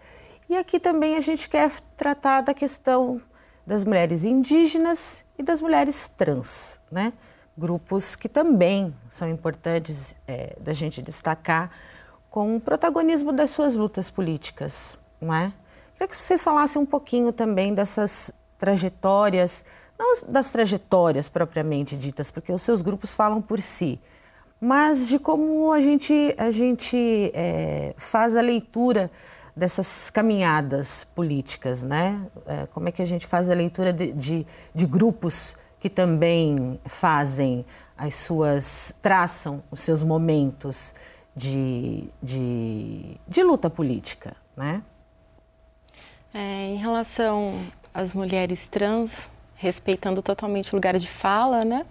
E 0.49 0.57
aqui 0.57 0.79
também 0.79 1.17
a 1.17 1.21
gente 1.21 1.49
quer 1.49 1.71
tratar 1.97 2.43
da 2.43 2.53
questão 2.53 3.21
das 3.67 3.85
mulheres 3.85 4.25
indígenas 4.25 5.25
e 5.39 5.43
das 5.43 5.61
mulheres 5.61 6.13
trans, 6.17 6.79
né? 6.91 7.13
Grupos 7.57 8.17
que 8.17 8.29
também 8.29 8.95
são 9.09 9.29
importantes 9.29 10.17
é, 10.27 10.57
da 10.61 10.73
gente 10.73 11.01
destacar 11.01 11.71
com 12.31 12.57
o 12.57 12.61
protagonismo 12.61 13.33
das 13.33 13.51
suas 13.51 13.75
lutas 13.75 14.09
políticas, 14.09 14.97
não 15.21 15.35
é? 15.35 15.53
Queria 15.95 16.09
que 16.09 16.17
vocês 16.17 16.43
falassem 16.43 16.81
um 16.81 16.87
pouquinho 16.87 17.33
também 17.33 17.75
dessas 17.75 18.31
trajetórias, 18.57 19.65
não 19.99 20.15
das 20.29 20.51
trajetórias 20.51 21.29
propriamente 21.29 21.97
ditas, 21.97 22.31
porque 22.31 22.53
os 22.53 22.63
seus 22.63 22.81
grupos 22.81 23.15
falam 23.15 23.43
por 23.43 23.61
si, 23.61 24.01
mas 24.61 25.09
de 25.09 25.19
como 25.19 25.73
a 25.73 25.81
gente, 25.81 26.35
a 26.39 26.51
gente 26.51 27.31
é, 27.35 27.95
faz 27.97 28.37
a 28.37 28.41
leitura 28.41 29.11
dessas 29.57 30.09
caminhadas 30.09 31.05
políticas, 31.15 31.83
né? 31.83 32.25
É, 32.47 32.67
como 32.67 32.89
é 32.89 32.93
que 32.93 33.03
a 33.03 33.07
gente 33.07 33.27
faz 33.27 33.51
a 33.51 33.55
leitura 33.55 33.93
de, 33.93 34.13
de, 34.13 34.47
de 34.75 34.87
grupos 34.87 35.57
que 35.81 35.91
também 35.91 36.79
fazem 36.85 37.65
as 37.97 38.15
suas, 38.15 38.95
traçam 39.03 39.63
os 39.71 39.81
seus 39.81 40.03
momentos 40.03 40.95
de, 41.35 42.05
de, 42.23 43.17
de 43.27 43.43
luta 43.43 43.71
política, 43.71 44.37
né? 44.57 44.83
É, 46.33 46.67
em 46.67 46.77
relação 46.77 47.53
às 47.93 48.15
mulheres 48.15 48.67
trans, 48.67 49.29
respeitando 49.57 50.23
totalmente 50.23 50.73
o 50.73 50.77
lugar 50.77 50.97
de 50.97 51.09
fala, 51.09 51.65
né? 51.65 51.85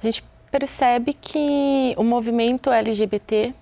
A 0.00 0.02
gente 0.02 0.24
percebe 0.50 1.12
que 1.12 1.94
o 1.96 2.02
movimento 2.02 2.70
LGBTQI+, 2.70 3.54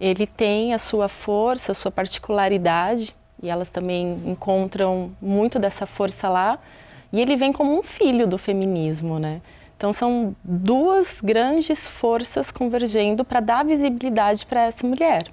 ele 0.00 0.26
tem 0.26 0.74
a 0.74 0.78
sua 0.78 1.08
força, 1.08 1.72
a 1.72 1.74
sua 1.74 1.90
particularidade, 1.90 3.14
e 3.42 3.48
elas 3.48 3.70
também 3.70 4.20
encontram 4.26 5.12
muito 5.20 5.58
dessa 5.58 5.86
força 5.86 6.28
lá, 6.28 6.58
e 7.12 7.20
ele 7.20 7.36
vem 7.36 7.52
como 7.52 7.78
um 7.78 7.82
filho 7.82 8.26
do 8.26 8.36
feminismo, 8.36 9.18
né? 9.18 9.40
Então 9.84 9.92
são 9.92 10.34
duas 10.42 11.20
grandes 11.20 11.90
forças 11.90 12.50
convergendo 12.50 13.22
para 13.22 13.40
dar 13.40 13.66
visibilidade 13.66 14.46
para 14.46 14.62
essa 14.62 14.86
mulher. 14.86 15.26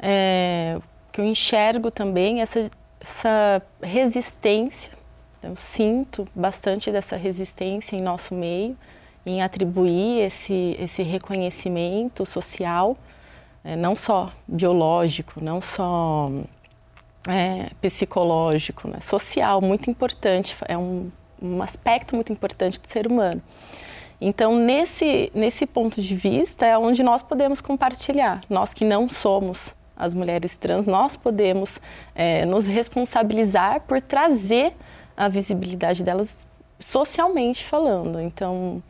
É, 0.00 0.78
que 1.12 1.20
eu 1.20 1.26
enxergo 1.26 1.90
também 1.90 2.40
essa, 2.40 2.70
essa 2.98 3.60
resistência, 3.82 4.94
eu 5.42 5.54
sinto 5.54 6.26
bastante 6.34 6.90
dessa 6.90 7.16
resistência 7.16 7.94
em 7.94 8.00
nosso 8.00 8.34
meio, 8.34 8.74
em 9.26 9.42
atribuir 9.42 10.20
esse, 10.22 10.74
esse 10.80 11.02
reconhecimento 11.02 12.24
social, 12.24 12.96
é, 13.62 13.76
não 13.76 13.94
só 13.94 14.32
biológico, 14.48 15.44
não 15.44 15.60
só 15.60 16.32
é, 17.28 17.68
psicológico, 17.82 18.88
né, 18.88 19.00
social, 19.00 19.60
muito 19.60 19.90
importante, 19.90 20.56
é 20.66 20.78
um 20.78 21.10
um 21.40 21.62
aspecto 21.62 22.14
muito 22.14 22.32
importante 22.32 22.80
do 22.80 22.86
ser 22.86 23.06
humano. 23.06 23.42
Então, 24.20 24.56
nesse, 24.56 25.30
nesse 25.34 25.66
ponto 25.66 26.00
de 26.00 26.14
vista, 26.14 26.64
é 26.64 26.76
onde 26.78 27.02
nós 27.02 27.22
podemos 27.22 27.60
compartilhar. 27.60 28.40
Nós 28.48 28.72
que 28.72 28.84
não 28.84 29.08
somos 29.08 29.74
as 29.96 30.14
mulheres 30.14 30.56
trans, 30.56 30.86
nós 30.86 31.16
podemos 31.16 31.80
é, 32.14 32.44
nos 32.46 32.66
responsabilizar 32.66 33.80
por 33.82 34.00
trazer 34.00 34.74
a 35.16 35.28
visibilidade 35.28 36.02
delas 36.02 36.46
socialmente 36.78 37.64
falando. 37.64 38.20
Então, 38.20 38.82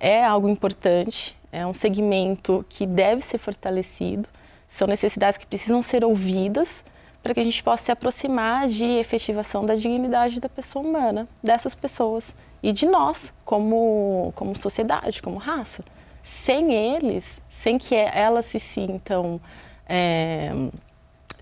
é 0.00 0.24
algo 0.24 0.48
importante, 0.48 1.36
é 1.50 1.66
um 1.66 1.72
segmento 1.72 2.64
que 2.68 2.86
deve 2.86 3.22
ser 3.22 3.38
fortalecido, 3.38 4.28
são 4.66 4.86
necessidades 4.86 5.38
que 5.38 5.46
precisam 5.46 5.80
ser 5.80 6.04
ouvidas 6.04 6.84
para 7.28 7.34
que 7.34 7.40
a 7.40 7.44
gente 7.44 7.62
possa 7.62 7.84
se 7.84 7.92
aproximar 7.92 8.68
de 8.68 8.86
efetivação 8.86 9.66
da 9.66 9.74
dignidade 9.74 10.40
da 10.40 10.48
pessoa 10.48 10.82
humana, 10.82 11.28
dessas 11.42 11.74
pessoas 11.74 12.34
e 12.62 12.72
de 12.72 12.86
nós 12.86 13.34
como, 13.44 14.32
como 14.34 14.56
sociedade, 14.56 15.20
como 15.20 15.36
raça. 15.36 15.84
Sem 16.22 16.72
eles, 16.72 17.42
sem 17.46 17.76
que 17.76 17.94
elas 17.94 18.46
se 18.46 18.58
sintam 18.58 19.38
é, 19.86 20.52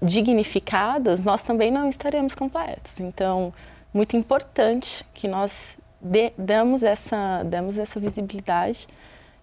dignificadas, 0.02 1.20
nós 1.20 1.44
também 1.44 1.70
não 1.70 1.88
estaremos 1.88 2.34
completos. 2.34 2.98
Então, 2.98 3.54
muito 3.94 4.16
importante 4.16 5.06
que 5.14 5.28
nós 5.28 5.78
damos, 6.36 6.82
essa, 6.82 7.44
damos 7.44 7.78
essa 7.78 8.00
visibilidade 8.00 8.88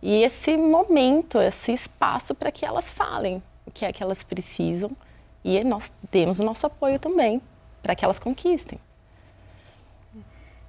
e 0.02 0.22
esse 0.22 0.58
momento, 0.58 1.40
esse 1.40 1.72
espaço 1.72 2.36
para 2.36 2.52
que 2.52 2.66
elas 2.66 2.92
falem 2.92 3.42
o 3.66 3.72
que 3.72 3.86
é 3.86 3.94
que 3.94 4.04
elas 4.04 4.24
precisam 4.24 4.92
e 5.44 5.64
nós 5.64 5.92
temos 6.10 6.40
o 6.40 6.44
nosso 6.44 6.66
apoio 6.66 7.00
também 7.00 7.42
para 7.82 7.96
que 7.96 8.06
elas 8.06 8.20
conquistem. 8.20 8.80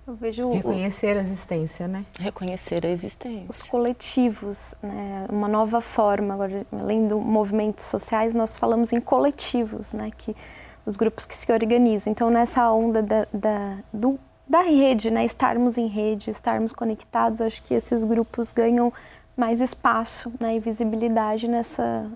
Eu 0.07 0.15
vejo 0.15 0.51
reconhecer 0.53 1.17
o, 1.17 1.19
a 1.19 1.23
existência, 1.23 1.89
né? 1.89 2.05
Reconhecer 2.21 2.85
a 2.85 2.91
existência. 2.91 3.47
Os 3.49 3.63
coletivos, 3.63 4.75
né? 4.83 5.27
Uma 5.31 5.49
nova 5.49 5.81
forma. 5.81 6.35
Agora, 6.35 6.67
além 6.71 7.09
do 7.09 7.19
movimentos 7.19 7.85
sociais, 7.85 8.35
nós 8.35 8.55
falamos 8.59 8.93
em 8.93 9.01
coletivos, 9.01 9.95
né? 9.95 10.11
Que 10.15 10.37
os 10.85 10.97
grupos 10.97 11.25
que 11.25 11.35
se 11.35 11.51
organizam. 11.51 12.11
Então, 12.11 12.29
nessa 12.29 12.71
onda 12.71 13.03
da, 13.03 13.27
da, 13.33 13.79
do, 13.91 14.19
da 14.47 14.61
rede, 14.61 15.11
né? 15.11 15.25
Estarmos 15.25 15.79
em 15.79 15.87
rede, 15.87 16.29
estarmos 16.29 16.75
conectados, 16.75 17.41
acho 17.41 17.63
que 17.63 17.73
esses 17.73 18.05
grupos 18.05 18.53
ganham 18.53 18.93
mais 19.35 19.63
espaço, 19.63 20.31
né? 20.39 20.57
E 20.57 20.61
visibilidade 20.61 21.49
nessa 21.49 22.07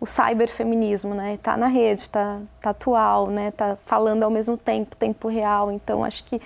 o 0.00 0.06
cyberfeminismo, 0.06 1.14
né? 1.14 1.34
Está 1.34 1.56
na 1.56 1.66
rede, 1.66 2.00
está 2.00 2.40
tá 2.60 2.70
atual, 2.70 3.26
né? 3.28 3.48
Está 3.48 3.76
falando 3.84 4.22
ao 4.22 4.30
mesmo 4.30 4.56
tempo, 4.56 4.96
tempo 4.96 5.28
real. 5.28 5.70
Então, 5.70 6.02
acho 6.02 6.24
que 6.24 6.40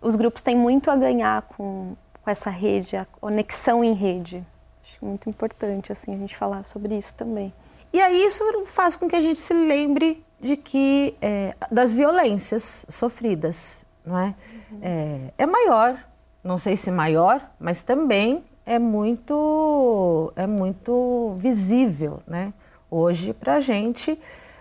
os 0.00 0.14
grupos 0.14 0.40
têm 0.40 0.56
muito 0.56 0.88
a 0.88 0.96
ganhar 0.96 1.42
com, 1.42 1.96
com 2.22 2.30
essa 2.30 2.48
rede, 2.48 2.96
a 2.96 3.04
conexão 3.20 3.82
em 3.82 3.92
rede. 3.92 4.46
Acho 4.84 5.04
muito 5.04 5.28
importante 5.28 5.90
assim 5.90 6.14
a 6.14 6.18
gente 6.18 6.36
falar 6.36 6.64
sobre 6.64 6.96
isso 6.96 7.12
também. 7.14 7.52
E 7.92 8.00
aí 8.00 8.24
isso 8.24 8.44
faz 8.66 8.94
com 8.94 9.08
que 9.08 9.16
a 9.16 9.20
gente 9.20 9.38
se 9.38 9.52
lembre 9.52 10.24
de 10.40 10.56
que 10.56 11.16
é, 11.20 11.54
das 11.70 11.94
violências 11.94 12.86
sofridas, 12.88 13.80
não 14.04 14.18
é? 14.18 14.34
Uhum. 14.70 14.78
é? 14.80 15.20
É 15.38 15.46
maior, 15.46 15.98
não 16.42 16.56
sei 16.56 16.76
se 16.76 16.90
maior, 16.90 17.50
mas 17.58 17.82
também 17.82 18.44
é 18.64 18.78
muito 18.78 20.32
é 20.36 20.46
muito 20.46 21.34
visível, 21.36 22.20
né? 22.26 22.52
Hoje 22.94 23.32
para 23.32 23.54
a 23.54 23.60
gente 23.60 24.18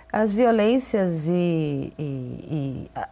as 0.10 0.34
violências 0.34 1.28
e, 1.28 1.92
e, 2.00 2.00
e 2.00 2.92
a, 2.96 3.10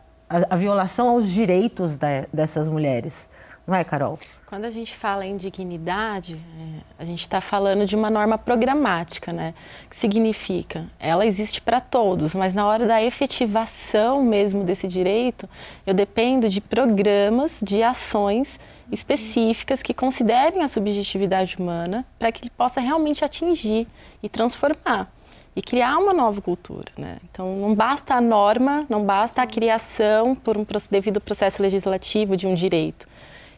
a 0.52 0.56
violação 0.56 1.10
aos 1.10 1.30
direitos 1.30 1.98
de, 1.98 2.26
dessas 2.32 2.70
mulheres. 2.70 3.30
Não 3.68 3.76
é, 3.76 3.84
Carol? 3.84 4.18
Quando 4.46 4.64
a 4.64 4.72
gente 4.72 4.96
fala 4.96 5.26
em 5.26 5.36
dignidade, 5.36 6.36
é, 6.58 6.82
a 6.98 7.04
gente 7.04 7.20
está 7.20 7.42
falando 7.42 7.86
de 7.86 7.98
uma 7.98 8.10
norma 8.10 8.38
programática, 8.38 9.34
né? 9.34 9.54
Que 9.90 9.96
significa, 9.98 10.88
ela 10.98 11.26
existe 11.26 11.60
para 11.60 11.82
todos, 11.82 12.34
mas 12.34 12.54
na 12.54 12.66
hora 12.66 12.88
da 12.88 13.04
efetivação 13.04 14.24
mesmo 14.24 14.64
desse 14.64 14.88
direito, 14.88 15.50
eu 15.86 15.94
dependo 15.94 16.48
de 16.48 16.62
programas, 16.62 17.60
de 17.62 17.84
ações 17.84 18.58
específicas 18.92 19.84
que 19.84 19.94
considerem 19.94 20.64
a 20.64 20.68
subjetividade 20.68 21.58
humana 21.58 22.06
para 22.18 22.32
que 22.32 22.44
ele 22.44 22.52
possa 22.52 22.80
realmente 22.80 23.24
atingir 23.24 23.88
e 24.22 24.30
transformar 24.30 25.12
e 25.56 25.62
criar 25.62 25.98
uma 25.98 26.14
nova 26.14 26.42
cultura. 26.42 26.92
Né? 26.98 27.18
Então, 27.30 27.56
não 27.58 27.76
basta 27.76 28.16
a 28.16 28.22
norma, 28.22 28.86
não 28.90 29.04
basta 29.04 29.42
a 29.42 29.48
criação 29.48 30.36
por 30.36 30.58
um 30.58 30.66
devido 30.90 31.20
processo 31.20 31.62
legislativo 31.62 32.38
de 32.38 32.48
um 32.48 32.56
direito. 32.56 33.08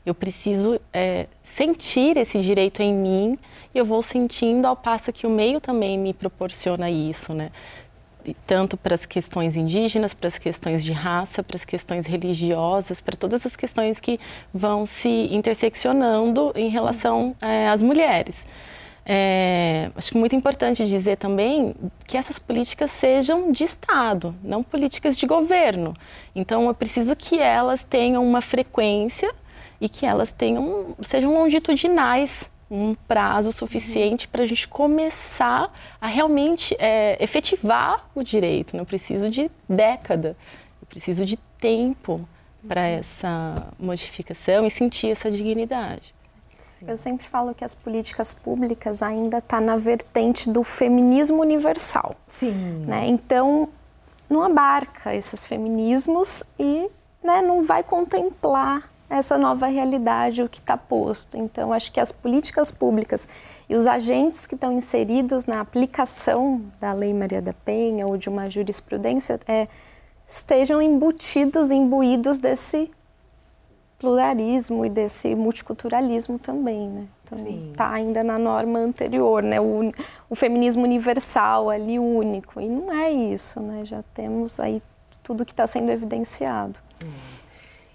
Eu 0.04 0.16
preciso 0.16 0.80
é, 0.92 1.28
sentir 1.44 2.18
esse 2.18 2.40
direito 2.42 2.82
em 2.82 2.92
mim 2.92 3.38
e 3.74 3.78
eu 3.78 3.86
vou 3.86 4.02
sentindo 4.02 4.66
ao 4.66 4.76
passo 4.76 5.14
que 5.14 5.28
o 5.28 5.30
meio 5.30 5.62
também 5.62 5.98
me 5.98 6.12
proporciona 6.12 6.90
isso, 6.90 7.36
né? 7.36 7.52
Tanto 8.46 8.78
para 8.78 8.96
as 8.96 9.06
questões 9.06 9.58
indígenas, 9.58 10.14
para 10.14 10.28
as 10.28 10.38
questões 10.38 10.84
de 10.84 10.92
raça, 10.92 11.44
para 11.44 11.56
as 11.56 11.66
questões 11.66 12.06
religiosas, 12.06 13.02
para 13.02 13.16
todas 13.16 13.46
as 13.46 13.56
questões 13.56 14.00
que 14.00 14.20
vão 14.54 14.86
se 14.86 15.28
interseccionando 15.32 16.52
em 16.56 16.70
relação 16.70 17.36
é, 17.42 17.70
às 17.70 17.82
mulheres. 17.82 18.46
É, 19.04 19.90
acho 19.96 20.16
muito 20.18 20.36
importante 20.36 20.86
dizer 20.86 21.18
também 21.18 21.74
que 22.06 22.16
essas 22.16 22.38
políticas 22.38 22.92
sejam 22.92 23.52
de 23.52 23.64
Estado, 23.64 24.36
não 24.44 24.62
políticas 24.62 25.18
de 25.18 25.26
governo. 25.26 25.96
Então, 26.36 26.68
eu 26.68 26.74
preciso 26.74 27.16
que 27.16 27.40
elas 27.40 27.84
tenham 27.84 28.24
uma 28.24 28.42
frequência 28.42 29.34
e 29.80 29.90
que 29.90 30.06
elas 30.06 30.32
tenham, 30.32 30.96
sejam 31.02 31.34
longitudinais, 31.34 32.51
um 32.72 32.96
prazo 32.96 33.52
suficiente 33.52 34.26
uhum. 34.26 34.32
para 34.32 34.44
a 34.44 34.46
gente 34.46 34.66
começar 34.66 35.70
a 36.00 36.08
realmente 36.08 36.74
é, 36.80 37.22
efetivar 37.22 38.10
o 38.16 38.24
direito. 38.24 38.78
Não 38.78 38.86
preciso 38.86 39.30
de 39.30 39.52
década, 39.68 40.38
eu 40.82 40.88
preciso 40.88 41.26
de 41.26 41.36
tempo 41.60 42.26
para 42.66 42.82
essa 42.88 43.68
modificação 43.78 44.66
e 44.66 44.72
sentir 44.72 45.12
essa 45.12 45.30
dignidade. 45.30 46.16
Eu 46.88 46.98
sempre 46.98 47.28
falo 47.28 47.54
que 47.54 47.64
as 47.64 47.76
políticas 47.76 48.34
públicas 48.34 49.04
ainda 49.04 49.38
está 49.38 49.60
na 49.62 49.76
vertente 49.76 50.50
do 50.50 50.64
feminismo 50.64 51.42
universal. 51.42 52.16
Sim. 52.28 52.86
Né? 52.88 53.06
Então, 53.08 53.70
não 54.30 54.44
abarca 54.44 55.14
esses 55.14 55.46
feminismos 55.46 56.44
e 56.58 56.90
né, 57.24 57.42
não 57.42 57.64
vai 57.64 57.84
contemplar 57.84 58.91
essa 59.18 59.38
nova 59.38 59.68
realidade, 59.68 60.42
o 60.42 60.48
que 60.48 60.60
está 60.60 60.78
posto. 60.78 61.38
Então, 61.38 61.74
acho 61.74 61.92
que 61.92 62.00
as 62.00 62.12
políticas 62.12 62.72
públicas 62.72 63.28
e 63.70 63.76
os 63.76 63.86
agentes 63.86 64.48
que 64.48 64.56
estão 64.56 64.72
inseridos 64.72 65.46
na 65.46 65.60
aplicação 65.60 66.62
da 66.80 66.94
Lei 66.94 67.14
Maria 67.14 67.42
da 67.42 67.54
Penha 67.54 68.08
ou 68.08 68.16
de 68.16 68.30
uma 68.30 68.50
jurisprudência 68.50 69.40
é, 69.46 69.68
estejam 70.26 70.82
embutidos, 70.82 71.72
imbuídos 71.72 72.40
desse 72.40 72.90
pluralismo 74.00 74.86
e 74.86 74.90
desse 74.90 75.36
multiculturalismo 75.36 76.40
também, 76.40 76.90
né? 76.90 77.08
Então, 77.26 77.70
está 77.70 77.92
ainda 77.92 78.24
na 78.24 78.40
norma 78.40 78.80
anterior, 78.80 79.44
né? 79.44 79.60
O, 79.60 79.92
o, 80.30 80.36
feminismo 80.36 80.84
universal 80.84 81.70
ali 81.70 82.00
único 82.00 82.60
e 82.60 82.68
não 82.68 82.92
é 82.92 83.12
isso, 83.12 83.60
né? 83.62 83.86
Já 83.86 84.04
temos 84.14 84.60
aí 84.60 84.82
tudo 85.22 85.46
que 85.46 85.52
está 85.52 85.68
sendo 85.68 85.92
evidenciado. 85.92 86.80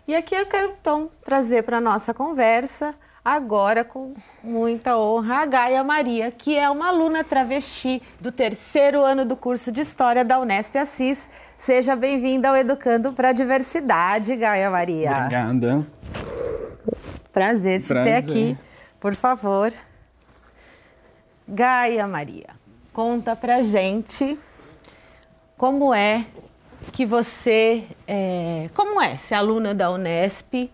E 0.09 0.15
aqui 0.15 0.37
eu 0.37 0.47
quero 0.47 0.73
então 0.81 1.11
trazer 1.25 1.65
para 1.65 1.81
nossa 1.81 2.15
conversa 2.15 2.95
agora 3.25 3.83
com 3.83 4.15
muita 4.41 4.97
honra 4.97 5.39
a 5.39 5.47
Gaia 5.47 5.83
Maria, 5.83 6.31
que 6.31 6.57
é 6.57 6.71
uma 6.71 6.89
aluna 6.89 7.25
travesti 7.25 8.01
do 8.21 8.31
terceiro 8.31 9.03
ano 9.03 9.25
do 9.25 9.37
curso 9.37 9.73
de 9.73 9.81
História 9.81 10.25
da 10.25 10.39
Unesp 10.39 10.77
Assis. 10.77 11.29
Seja 11.59 11.97
bem-vinda 11.97 12.49
ao 12.49 12.57
Educando 12.57 13.13
para 13.13 13.31
a 13.31 13.33
Diversidade, 13.33 14.37
Gaia 14.37 14.71
Maria. 14.71 15.11
Obrigada. 15.17 15.87
Prazer 17.33 17.81
te 17.81 17.89
Prazer. 17.89 18.23
ter 18.23 18.31
aqui. 18.31 18.59
Por 19.01 19.15
favor. 19.17 19.73
Gaia 21.49 22.07
Maria, 22.07 22.51
conta 22.93 23.35
pra 23.35 23.61
gente 23.61 24.39
como 25.57 25.93
é 25.93 26.27
que 26.93 27.07
você, 27.07 27.85
é, 28.07 28.69
como 28.75 29.01
é 29.01 29.17
ser 29.17 29.35
aluna 29.35 29.75
da 29.75 29.91
Unesp 29.91 30.71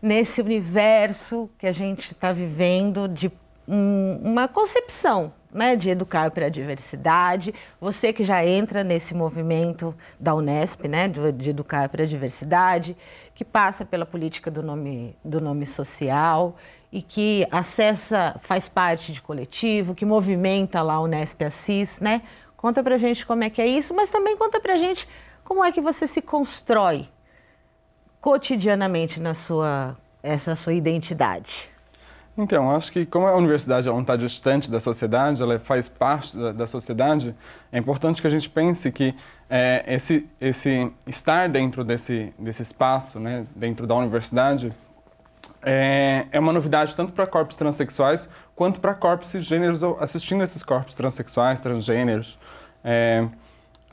nesse 0.00 0.40
universo 0.40 1.50
que 1.58 1.66
a 1.66 1.72
gente 1.72 2.12
está 2.12 2.32
vivendo 2.32 3.08
de 3.08 3.30
um, 3.66 4.20
uma 4.22 4.46
concepção 4.46 5.32
né, 5.54 5.76
de 5.76 5.88
educar 5.88 6.30
para 6.32 6.46
a 6.46 6.48
diversidade. 6.48 7.54
Você 7.80 8.12
que 8.12 8.24
já 8.24 8.44
entra 8.44 8.82
nesse 8.82 9.14
movimento 9.14 9.94
da 10.18 10.34
Unesp, 10.34 10.88
né, 10.88 11.06
de, 11.06 11.32
de 11.32 11.50
educar 11.50 11.88
para 11.88 12.02
a 12.02 12.06
diversidade, 12.06 12.96
que 13.34 13.44
passa 13.44 13.84
pela 13.84 14.04
política 14.04 14.50
do 14.50 14.62
nome, 14.62 15.16
do 15.24 15.40
nome 15.40 15.64
social 15.64 16.56
e 16.90 17.00
que 17.00 17.46
acessa, 17.50 18.36
faz 18.40 18.68
parte 18.68 19.12
de 19.12 19.22
coletivo, 19.22 19.94
que 19.94 20.04
movimenta 20.04 20.82
lá 20.82 21.00
o 21.00 21.04
Unesp 21.04 21.42
Assis, 21.42 22.00
né? 22.00 22.22
Conta 22.56 22.82
para 22.82 22.96
gente 22.96 23.26
como 23.26 23.44
é 23.44 23.50
que 23.50 23.60
é 23.60 23.66
isso, 23.66 23.94
mas 23.94 24.10
também 24.10 24.36
conta 24.36 24.58
para 24.58 24.78
gente 24.78 25.06
como 25.44 25.62
é 25.64 25.70
que 25.70 25.80
você 25.80 26.06
se 26.06 26.22
constrói 26.22 27.08
cotidianamente 28.20 29.20
na 29.20 29.34
sua 29.34 29.94
essa 30.22 30.56
sua 30.56 30.72
identidade. 30.72 31.70
Então, 32.36 32.70
acho 32.70 32.90
que 32.90 33.06
como 33.06 33.28
a 33.28 33.36
universidade 33.36 33.86
não 33.86 34.00
está 34.00 34.16
distante 34.16 34.68
da 34.70 34.80
sociedade, 34.80 35.40
ela 35.40 35.58
faz 35.58 35.88
parte 35.88 36.36
da, 36.36 36.50
da, 36.50 36.66
sociedade, 36.66 37.36
é 37.70 37.78
importante 37.78 38.20
que 38.20 38.26
a 38.26 38.30
gente 38.30 38.50
pense 38.50 38.90
que 38.90 39.14
é, 39.48 39.84
esse, 39.86 40.26
esse 40.40 40.90
estar 41.06 41.48
dentro 41.48 41.84
desse, 41.84 42.34
desse 42.36 42.62
espaço, 42.62 43.20
né, 43.20 43.46
dentro 43.54 43.86
da 43.86 43.94
universidade, 43.94 44.74
é, 45.62 46.26
é 46.32 46.40
uma 46.40 46.52
novidade 46.52 46.96
tanto 46.96 47.12
para 47.12 47.26
corpos 47.26 47.56
transexuais 47.56 48.28
quanto 48.56 48.80
para 48.80 48.94
corpos 48.94 49.28
cisgêneros 49.28 49.84
assistindo 50.00 50.42
esses 50.42 50.62
corpos 50.62 50.96
transexuais, 50.96 51.60
transgêneros. 51.60 52.36
É, 52.82 53.28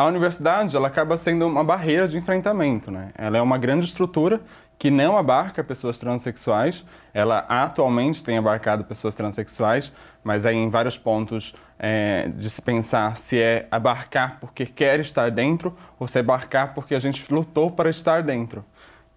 a 0.01 0.07
universidade 0.07 0.75
ela 0.75 0.87
acaba 0.87 1.15
sendo 1.15 1.45
uma 1.47 1.63
barreira 1.63 2.07
de 2.07 2.17
enfrentamento. 2.17 2.89
Né? 2.89 3.09
Ela 3.15 3.37
é 3.37 3.41
uma 3.41 3.57
grande 3.57 3.85
estrutura 3.85 4.41
que 4.79 4.89
não 4.89 5.15
abarca 5.15 5.63
pessoas 5.63 5.99
transexuais. 5.99 6.83
Ela 7.13 7.45
atualmente 7.47 8.23
tem 8.23 8.37
abarcado 8.37 8.83
pessoas 8.83 9.13
transexuais, 9.13 9.93
mas 10.23 10.43
aí 10.45 10.55
em 10.55 10.69
vários 10.69 10.97
pontos 10.97 11.53
é, 11.77 12.29
de 12.29 12.49
se 12.49 12.61
pensar 12.61 13.15
se 13.15 13.39
é 13.39 13.67
abarcar 13.69 14.37
porque 14.39 14.65
quer 14.65 14.99
estar 14.99 15.29
dentro 15.29 15.75
ou 15.99 16.07
se 16.07 16.17
é 16.17 16.21
abarcar 16.21 16.73
porque 16.73 16.95
a 16.95 16.99
gente 16.99 17.31
lutou 17.31 17.69
para 17.69 17.89
estar 17.89 18.23
dentro. 18.23 18.65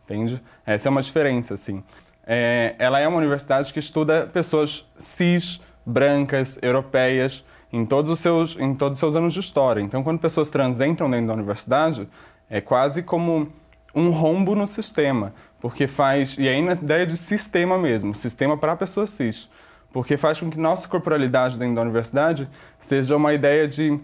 Entende? 0.05 0.43
Essa 0.67 0.89
é 0.89 0.91
uma 0.91 1.01
diferença, 1.01 1.55
assim. 1.55 1.83
É, 2.27 2.75
ela 2.79 3.01
é 3.01 3.09
uma 3.09 3.17
universidade 3.17 3.73
que 3.73 3.79
estuda 3.79 4.27
pessoas 4.27 4.87
cis, 4.99 5.63
brancas, 5.85 6.59
europeias, 6.61 7.43
em 7.75 7.85
todos 7.85 8.09
os 8.09 8.21
seus, 8.21 8.57
em 8.57 8.73
todos 8.73 8.97
os 8.97 9.01
seus 9.01 9.17
anos 9.17 9.33
de 9.33 9.41
história. 9.41 9.81
Então, 9.81 10.03
quando 10.05 10.21
pessoas 10.21 10.49
trans 10.49 10.81
entram 10.81 11.11
dentro 11.11 11.27
da 11.27 11.35
universidade, 11.35 12.09
é 12.49 12.61
quase 12.61 13.03
como 13.03 13.49
um 13.93 14.11
rombo 14.11 14.55
no 14.55 14.65
sistema, 14.65 15.35
porque 15.61 15.89
faz, 15.89 16.39
e 16.39 16.49
aí 16.49 16.63
na 16.63 16.73
ideia 16.73 17.05
de 17.05 17.17
sistema 17.17 17.77
mesmo, 17.77 18.15
sistema 18.15 18.57
para 18.57 18.77
pessoas 18.77 19.11
cis, 19.11 19.51
porque 19.93 20.17
faz 20.17 20.39
com 20.39 20.49
que 20.49 20.59
nossa 20.59 20.89
corporalidade 20.89 21.59
dentro 21.59 21.75
da 21.75 21.83
universidade 21.83 22.49
seja 22.79 23.17
uma 23.17 23.33
ideia 23.33 23.67
de, 23.67 23.99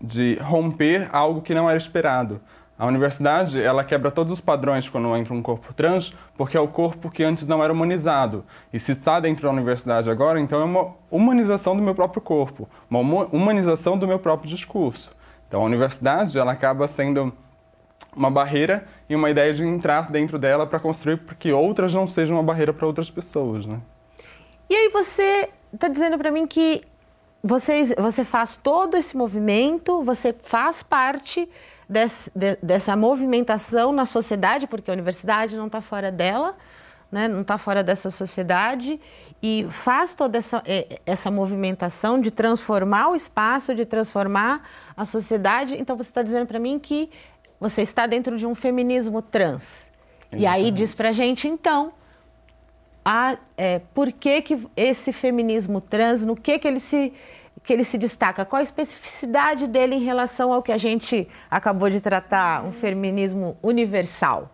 de 0.00 0.36
romper 0.40 1.08
algo 1.12 1.42
que 1.42 1.54
não 1.54 1.70
era 1.70 1.78
esperado. 1.78 2.40
A 2.78 2.86
universidade, 2.86 3.62
ela 3.62 3.84
quebra 3.84 4.10
todos 4.10 4.32
os 4.32 4.40
padrões 4.40 4.88
quando 4.88 5.14
entra 5.16 5.32
um 5.32 5.42
corpo 5.42 5.72
trans, 5.72 6.14
porque 6.36 6.56
é 6.56 6.60
o 6.60 6.66
corpo 6.66 7.10
que 7.10 7.22
antes 7.22 7.46
não 7.46 7.62
era 7.62 7.72
humanizado. 7.72 8.44
E 8.72 8.80
se 8.80 8.92
está 8.92 9.20
dentro 9.20 9.44
da 9.44 9.50
universidade 9.50 10.10
agora, 10.10 10.40
então 10.40 10.60
é 10.60 10.64
uma 10.64 10.94
humanização 11.10 11.76
do 11.76 11.82
meu 11.82 11.94
próprio 11.94 12.20
corpo, 12.20 12.68
uma 12.90 13.26
humanização 13.26 13.96
do 13.96 14.06
meu 14.06 14.18
próprio 14.18 14.48
discurso. 14.48 15.12
Então 15.46 15.62
a 15.62 15.64
universidade, 15.64 16.38
ela 16.38 16.52
acaba 16.52 16.88
sendo 16.88 17.32
uma 18.16 18.30
barreira 18.30 18.84
e 19.08 19.14
uma 19.14 19.30
ideia 19.30 19.52
de 19.54 19.64
entrar 19.64 20.10
dentro 20.10 20.38
dela 20.38 20.66
para 20.66 20.78
construir 20.78 21.18
para 21.18 21.34
que 21.34 21.52
outras 21.52 21.94
não 21.94 22.06
sejam 22.06 22.36
uma 22.36 22.42
barreira 22.42 22.72
para 22.72 22.86
outras 22.86 23.10
pessoas, 23.10 23.66
né? 23.66 23.80
E 24.68 24.74
aí 24.74 24.88
você 24.88 25.50
está 25.72 25.88
dizendo 25.88 26.18
para 26.18 26.30
mim 26.30 26.46
que 26.46 26.82
você, 27.42 27.94
você 27.96 28.24
faz 28.24 28.56
todo 28.56 28.96
esse 28.96 29.16
movimento, 29.16 30.02
você 30.02 30.34
faz 30.42 30.82
parte 30.82 31.48
desse, 31.92 32.30
de, 32.34 32.56
dessa 32.62 32.96
movimentação 32.96 33.92
na 33.92 34.06
sociedade, 34.06 34.66
porque 34.66 34.90
a 34.90 34.94
universidade 34.94 35.56
não 35.56 35.66
está 35.66 35.80
fora 35.80 36.10
dela, 36.10 36.56
né, 37.10 37.28
não 37.28 37.42
está 37.42 37.58
fora 37.58 37.82
dessa 37.82 38.10
sociedade, 38.10 38.98
e 39.42 39.66
faz 39.68 40.14
toda 40.14 40.38
essa, 40.38 40.62
é, 40.64 40.98
essa 41.04 41.30
movimentação 41.30 42.18
de 42.18 42.30
transformar 42.30 43.10
o 43.10 43.14
espaço, 43.14 43.74
de 43.74 43.84
transformar 43.84 44.66
a 44.96 45.04
sociedade. 45.04 45.76
Então 45.78 45.94
você 45.96 46.10
está 46.10 46.22
dizendo 46.22 46.46
para 46.46 46.58
mim 46.58 46.78
que 46.78 47.10
você 47.60 47.82
está 47.82 48.06
dentro 48.06 48.38
de 48.38 48.46
um 48.46 48.54
feminismo 48.54 49.20
trans. 49.20 49.86
Exatamente. 50.32 50.42
E 50.42 50.46
aí 50.46 50.70
diz 50.70 50.94
para 50.94 51.12
gente, 51.12 51.46
então, 51.46 51.92
a, 53.04 53.36
é, 53.56 53.80
por 53.92 54.10
que, 54.10 54.40
que 54.40 54.66
esse 54.74 55.12
feminismo 55.12 55.80
trans, 55.80 56.24
no 56.24 56.34
que, 56.34 56.58
que 56.58 56.66
ele 56.66 56.80
se 56.80 57.12
que 57.62 57.72
ele 57.72 57.84
se 57.84 57.96
destaca? 57.96 58.44
Qual 58.44 58.60
a 58.60 58.62
especificidade 58.62 59.66
dele 59.66 59.94
em 59.94 60.02
relação 60.02 60.52
ao 60.52 60.62
que 60.62 60.72
a 60.72 60.78
gente 60.78 61.28
acabou 61.50 61.88
de 61.88 62.00
tratar, 62.00 62.64
um 62.64 62.72
feminismo 62.72 63.56
universal? 63.62 64.50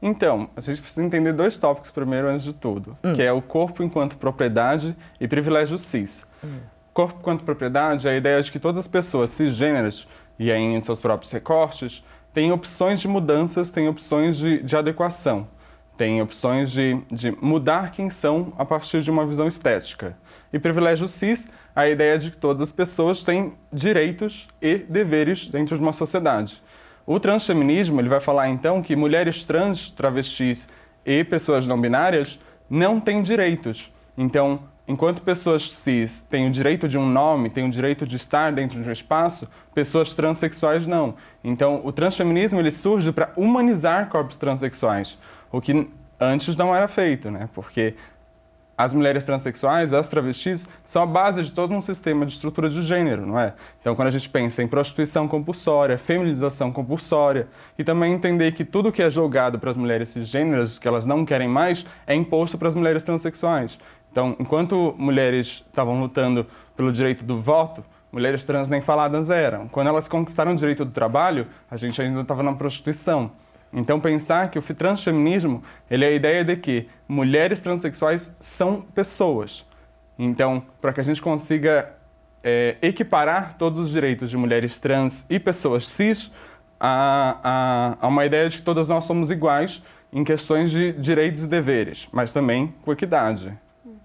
Então, 0.00 0.48
a 0.56 0.60
gente 0.60 0.80
precisa 0.80 1.04
entender 1.04 1.32
dois 1.32 1.58
tópicos 1.58 1.90
primeiro, 1.90 2.28
antes 2.28 2.44
de 2.44 2.54
tudo, 2.54 2.96
hum. 3.02 3.14
que 3.14 3.22
é 3.22 3.32
o 3.32 3.42
corpo 3.42 3.82
enquanto 3.82 4.16
propriedade 4.16 4.96
e 5.20 5.26
privilégio 5.26 5.76
cis. 5.76 6.24
Hum. 6.42 6.60
Corpo 6.92 7.18
enquanto 7.20 7.44
propriedade 7.44 8.06
é 8.06 8.12
a 8.12 8.16
ideia 8.16 8.40
de 8.40 8.50
que 8.50 8.58
todas 8.58 8.78
as 8.78 8.88
pessoas 8.88 9.30
cisgêneras, 9.30 10.06
e 10.38 10.52
aí 10.52 10.60
em 10.60 10.82
seus 10.82 11.00
próprios 11.00 11.32
recortes, 11.32 12.04
têm 12.32 12.52
opções 12.52 13.00
de 13.00 13.08
mudanças, 13.08 13.70
têm 13.70 13.88
opções 13.88 14.36
de, 14.36 14.62
de 14.62 14.76
adequação, 14.76 15.48
têm 15.96 16.22
opções 16.22 16.70
de, 16.70 17.00
de 17.10 17.32
mudar 17.42 17.90
quem 17.90 18.08
são 18.08 18.52
a 18.56 18.64
partir 18.64 19.02
de 19.02 19.10
uma 19.10 19.26
visão 19.26 19.48
estética. 19.48 20.16
E 20.52 20.58
privilégio 20.58 21.06
cis, 21.08 21.48
a 21.74 21.88
ideia 21.88 22.18
de 22.18 22.30
que 22.30 22.36
todas 22.36 22.62
as 22.62 22.72
pessoas 22.72 23.22
têm 23.22 23.52
direitos 23.72 24.48
e 24.60 24.78
deveres 24.78 25.46
dentro 25.46 25.76
de 25.76 25.82
uma 25.82 25.92
sociedade. 25.92 26.62
O 27.06 27.18
transfeminismo 27.18 28.00
ele 28.00 28.08
vai 28.08 28.20
falar 28.20 28.48
então 28.48 28.82
que 28.82 28.94
mulheres 28.94 29.44
trans, 29.44 29.90
travestis 29.90 30.68
e 31.04 31.24
pessoas 31.24 31.66
não 31.66 31.80
binárias 31.80 32.38
não 32.68 33.00
têm 33.00 33.22
direitos. 33.22 33.92
Então, 34.16 34.60
enquanto 34.86 35.22
pessoas 35.22 35.70
cis 35.70 36.22
têm 36.28 36.48
o 36.48 36.50
direito 36.50 36.88
de 36.88 36.98
um 36.98 37.06
nome, 37.06 37.50
têm 37.50 37.66
o 37.66 37.70
direito 37.70 38.06
de 38.06 38.16
estar 38.16 38.52
dentro 38.52 38.82
de 38.82 38.88
um 38.88 38.92
espaço, 38.92 39.48
pessoas 39.74 40.12
transexuais 40.12 40.86
não. 40.86 41.14
Então, 41.42 41.80
o 41.84 41.92
transfeminismo 41.92 42.60
ele 42.60 42.70
surge 42.70 43.12
para 43.12 43.32
humanizar 43.36 44.08
corpos 44.08 44.36
transexuais, 44.36 45.18
o 45.52 45.60
que 45.60 45.88
antes 46.20 46.56
não 46.56 46.74
era 46.74 46.88
feito, 46.88 47.30
né? 47.30 47.48
Porque 47.54 47.94
as 48.78 48.94
mulheres 48.94 49.24
transexuais, 49.24 49.92
as 49.92 50.08
travestis, 50.08 50.68
são 50.84 51.02
a 51.02 51.06
base 51.06 51.42
de 51.42 51.52
todo 51.52 51.74
um 51.74 51.80
sistema 51.80 52.24
de 52.24 52.30
estrutura 52.30 52.70
de 52.70 52.80
gênero, 52.80 53.26
não 53.26 53.38
é? 53.38 53.54
Então, 53.80 53.96
quando 53.96 54.06
a 54.06 54.12
gente 54.12 54.28
pensa 54.28 54.62
em 54.62 54.68
prostituição 54.68 55.26
compulsória, 55.26 55.98
feminização 55.98 56.70
compulsória, 56.70 57.48
e 57.76 57.82
também 57.82 58.12
entender 58.12 58.52
que 58.52 58.64
tudo 58.64 58.92
que 58.92 59.02
é 59.02 59.10
julgado 59.10 59.58
para 59.58 59.72
as 59.72 59.76
mulheres 59.76 60.10
cisgêneras, 60.10 60.78
que 60.78 60.86
elas 60.86 61.04
não 61.04 61.24
querem 61.24 61.48
mais, 61.48 61.84
é 62.06 62.14
imposto 62.14 62.56
para 62.56 62.68
as 62.68 62.76
mulheres 62.76 63.02
transexuais. 63.02 63.76
Então, 64.12 64.36
enquanto 64.38 64.94
mulheres 64.96 65.64
estavam 65.66 66.00
lutando 66.00 66.46
pelo 66.76 66.92
direito 66.92 67.24
do 67.24 67.36
voto, 67.36 67.84
mulheres 68.12 68.44
trans 68.44 68.68
nem 68.68 68.80
faladas 68.80 69.28
eram. 69.28 69.66
Quando 69.66 69.88
elas 69.88 70.06
conquistaram 70.06 70.52
o 70.52 70.56
direito 70.56 70.84
do 70.84 70.92
trabalho, 70.92 71.48
a 71.68 71.76
gente 71.76 72.00
ainda 72.00 72.20
estava 72.20 72.44
na 72.44 72.52
prostituição. 72.52 73.32
Então 73.72 74.00
pensar 74.00 74.50
que 74.50 74.58
o 74.58 74.62
transfeminismo 74.62 75.62
ele 75.90 76.04
é 76.04 76.08
a 76.08 76.12
ideia 76.12 76.44
de 76.44 76.56
que 76.56 76.88
mulheres 77.06 77.60
transexuais 77.60 78.34
são 78.40 78.82
pessoas. 78.94 79.66
Então, 80.18 80.62
para 80.80 80.92
que 80.92 81.00
a 81.00 81.04
gente 81.04 81.22
consiga 81.22 81.94
é, 82.42 82.76
equiparar 82.82 83.56
todos 83.56 83.78
os 83.78 83.90
direitos 83.90 84.30
de 84.30 84.36
mulheres 84.36 84.78
trans 84.78 85.24
e 85.28 85.38
pessoas 85.38 85.86
cis 85.86 86.32
a, 86.80 87.96
a, 88.00 88.06
a, 88.06 88.08
uma 88.08 88.24
ideia 88.24 88.48
de 88.48 88.58
que 88.58 88.62
todas 88.62 88.88
nós 88.88 89.04
somos 89.04 89.30
iguais 89.30 89.82
em 90.12 90.24
questões 90.24 90.70
de 90.70 90.92
direitos 90.92 91.44
e 91.44 91.46
deveres, 91.46 92.08
mas 92.12 92.32
também 92.32 92.74
com 92.82 92.92
equidade. 92.92 93.56
Uhum. 93.84 93.98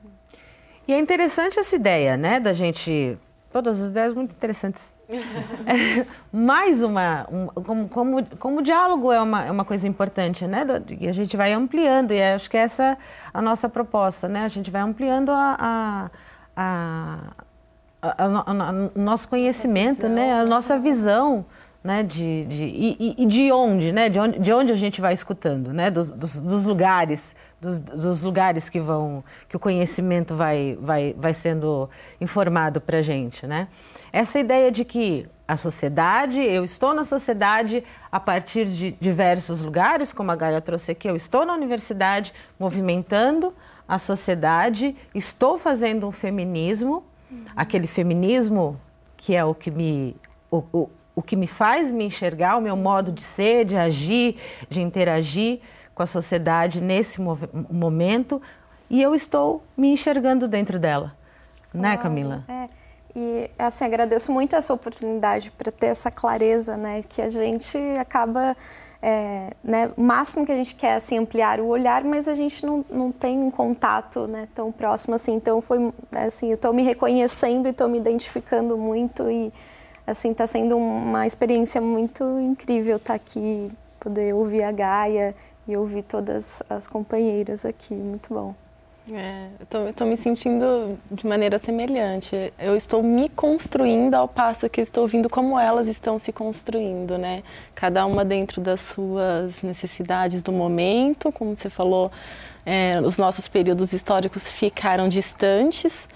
E 0.88 0.94
é 0.94 1.00
interessante 1.00 1.58
essa 1.58 1.76
ideia, 1.76 2.18
né, 2.18 2.40
da 2.40 2.52
gente 2.52 3.18
todas 3.54 3.80
as 3.80 3.90
ideias 3.90 4.16
muito 4.16 4.32
interessantes. 4.32 4.94
é, 5.08 6.06
mais 6.36 6.82
uma, 6.82 7.28
um, 7.32 7.46
como, 7.46 7.88
como, 7.88 8.26
como 8.38 8.60
o 8.60 8.62
diálogo 8.64 9.12
é 9.12 9.22
uma, 9.22 9.46
é 9.46 9.52
uma 9.52 9.64
coisa 9.64 9.88
importante, 9.88 10.48
né? 10.48 10.66
E 11.00 11.08
a 11.08 11.14
gente 11.14 11.38
vai 11.38 11.54
ampliando, 11.54 12.12
e 12.12 12.22
acho 12.22 12.50
que 12.50 12.58
essa 12.58 12.84
é 12.84 12.98
a 13.32 13.42
nossa 13.42 13.70
proposta, 13.70 14.28
né? 14.28 14.44
A 14.44 14.48
gente 14.48 14.72
vai 14.72 14.82
ampliando 14.82 15.30
a, 15.32 16.10
a, 16.58 17.20
a, 18.02 18.92
o 18.96 19.00
nosso 19.00 19.30
conhecimento, 19.30 20.10
né? 20.10 20.34
A 20.34 20.46
nossa 20.46 20.78
visão. 20.78 21.46
Né, 21.84 22.02
de, 22.02 22.46
de, 22.46 22.64
e, 22.64 23.16
e 23.18 23.26
de 23.26 23.52
onde, 23.52 23.92
né, 23.92 24.08
de 24.08 24.18
onde, 24.18 24.40
de 24.40 24.54
onde 24.54 24.72
a 24.72 24.76
gente 24.76 25.02
vai 25.02 25.12
escutando, 25.12 25.74
né, 25.74 25.92
dos, 25.92 26.10
dos, 26.12 26.40
dos 26.40 26.66
lugares 26.66 27.36
dos, 27.64 27.80
dos, 27.80 28.24
lugares 28.24 28.70
que 28.70 28.80
vão 28.80 29.24
que 29.48 29.56
o 29.56 29.60
conhecimento 29.60 30.36
vai, 30.36 30.78
vai, 30.80 31.16
vai 31.18 31.34
sendo 31.34 31.90
informado 32.20 32.82
para 32.82 32.98
a 32.98 33.02
gente, 33.02 33.48
né? 33.48 33.70
Essa 34.12 34.40
ideia 34.40 34.70
de 34.70 34.84
que 34.84 35.26
a 35.48 35.56
sociedade, 35.56 36.42
eu 36.42 36.64
estou 36.64 36.94
na 36.94 37.06
sociedade 37.06 37.84
a 38.12 38.20
partir 38.20 38.66
de 38.66 38.92
diversos 38.92 39.62
lugares, 39.62 40.12
como 40.12 40.32
a 40.32 40.36
Gaia 40.36 40.60
trouxe 40.60 40.92
aqui, 40.92 41.08
eu 41.08 41.16
estou 41.16 41.46
na 41.46 41.54
universidade 41.54 42.34
movimentando 42.60 43.54
a 43.88 43.98
sociedade, 43.98 44.96
estou 45.16 45.58
fazendo 45.58 46.08
um 46.08 46.12
feminismo, 46.12 47.04
uhum. 47.32 47.46
aquele 47.56 47.88
feminismo 47.88 48.80
que 49.16 49.36
é 49.36 49.44
o 49.44 49.54
que 49.54 49.72
me 49.72 50.16
o, 50.52 50.64
o, 50.72 50.90
o 51.16 51.22
que 51.22 51.36
me 51.36 51.48
faz 51.48 51.92
me 51.92 52.06
enxergar, 52.06 52.58
o 52.58 52.62
meu 52.62 52.76
modo 52.76 53.12
de 53.12 53.22
ser, 53.22 53.66
de 53.66 53.76
agir, 53.76 54.38
de 54.70 54.82
interagir 54.82 55.62
com 55.94 56.04
a 56.04 56.08
sociedade 56.08 56.82
nesse 56.82 57.22
momento 57.22 58.42
e 58.90 59.02
eu 59.02 59.16
estou 59.16 59.64
me 59.76 59.90
enxergando 59.90 60.48
dentro 60.48 60.80
dela, 60.80 61.16
claro, 61.72 61.88
né, 61.88 61.98
Camila? 61.98 62.44
É. 62.48 62.70
E 63.16 63.50
assim 63.60 63.86
agradeço 63.86 64.32
muito 64.32 64.56
essa 64.56 64.74
oportunidade 64.74 65.52
para 65.52 65.72
ter 65.72 65.88
essa 65.88 66.10
clareza, 66.10 66.76
né, 66.76 67.02
que 67.08 67.22
a 67.22 67.30
gente 67.30 67.78
acaba 68.00 68.58
é, 69.02 69.52
né, 69.64 69.92
o 69.96 70.02
máximo 70.02 70.46
que 70.46 70.52
a 70.52 70.56
gente 70.56 70.74
quer 70.76 70.96
assim 70.96 71.20
ampliar 71.20 71.60
o 71.60 71.68
olhar, 71.68 72.04
mas 72.04 72.28
a 72.28 72.34
gente 72.34 72.66
não, 72.66 72.84
não 72.90 73.12
tem 73.12 73.38
um 73.38 73.52
contato 73.52 74.26
né, 74.28 74.48
tão 74.56 74.72
próximo 74.72 75.14
assim. 75.14 75.34
Então 75.36 75.62
foi 75.62 75.94
assim, 76.12 76.48
eu 76.50 76.56
estou 76.56 76.74
me 76.74 76.82
reconhecendo 76.84 77.68
e 77.68 77.70
estou 77.70 77.88
me 77.88 78.00
identificando 78.00 78.78
muito 78.78 79.30
e 79.30 79.54
assim 80.08 80.32
está 80.32 80.48
sendo 80.48 80.76
uma 80.76 81.28
experiência 81.28 81.80
muito 81.80 82.24
incrível 82.40 82.96
estar 82.96 83.14
tá 83.14 83.16
aqui, 83.16 83.72
poder 84.00 84.34
ouvir 84.34 84.64
a 84.64 84.72
Gaia 84.72 85.36
e 85.68 85.76
ouvir 85.78 86.04
todas 86.04 86.62
as 86.70 86.88
companheiras 86.88 87.66
aqui. 87.66 87.94
Muito 87.94 88.34
bom. 88.34 88.56
É, 89.12 89.50
eu 89.74 89.90
estou 89.90 90.08
me 90.08 90.16
sentindo 90.16 90.98
de 91.12 91.28
maneira 91.28 91.58
semelhante. 91.58 92.54
Eu 92.58 92.76
estou 92.76 93.04
me 93.04 93.28
construindo 93.28 94.16
ao 94.16 94.30
passo 94.30 94.70
que 94.70 94.80
estou 94.80 95.04
ouvindo 95.04 95.30
como 95.30 95.60
elas 95.60 95.88
estão 95.88 96.18
se 96.18 96.32
construindo, 96.32 97.18
né? 97.18 97.44
Cada 97.76 98.06
uma 98.06 98.24
dentro 98.24 98.62
das 98.62 98.80
suas 98.80 99.62
necessidades 99.62 100.42
do 100.42 100.54
momento, 100.54 101.34
como 101.34 101.56
você 101.56 101.70
falou, 101.70 102.10
é, 102.66 103.02
os 103.02 103.18
nossos 103.18 103.50
períodos 103.50 103.92
históricos 103.92 104.50
ficaram 104.50 105.10
distantes, 105.10 106.08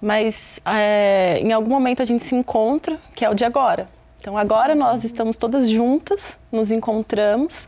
mas 0.00 0.60
é, 0.66 1.38
em 1.38 1.52
algum 1.54 1.70
momento 1.70 2.02
a 2.02 2.04
gente 2.04 2.22
se 2.22 2.34
encontra, 2.34 2.98
que 3.14 3.24
é 3.24 3.30
o 3.30 3.34
de 3.34 3.46
agora. 3.46 3.88
Então 4.20 4.36
agora 4.36 4.74
nós 4.74 5.04
estamos 5.04 5.38
todas 5.38 5.70
juntas, 5.70 6.38
nos 6.52 6.70
encontramos 6.70 7.66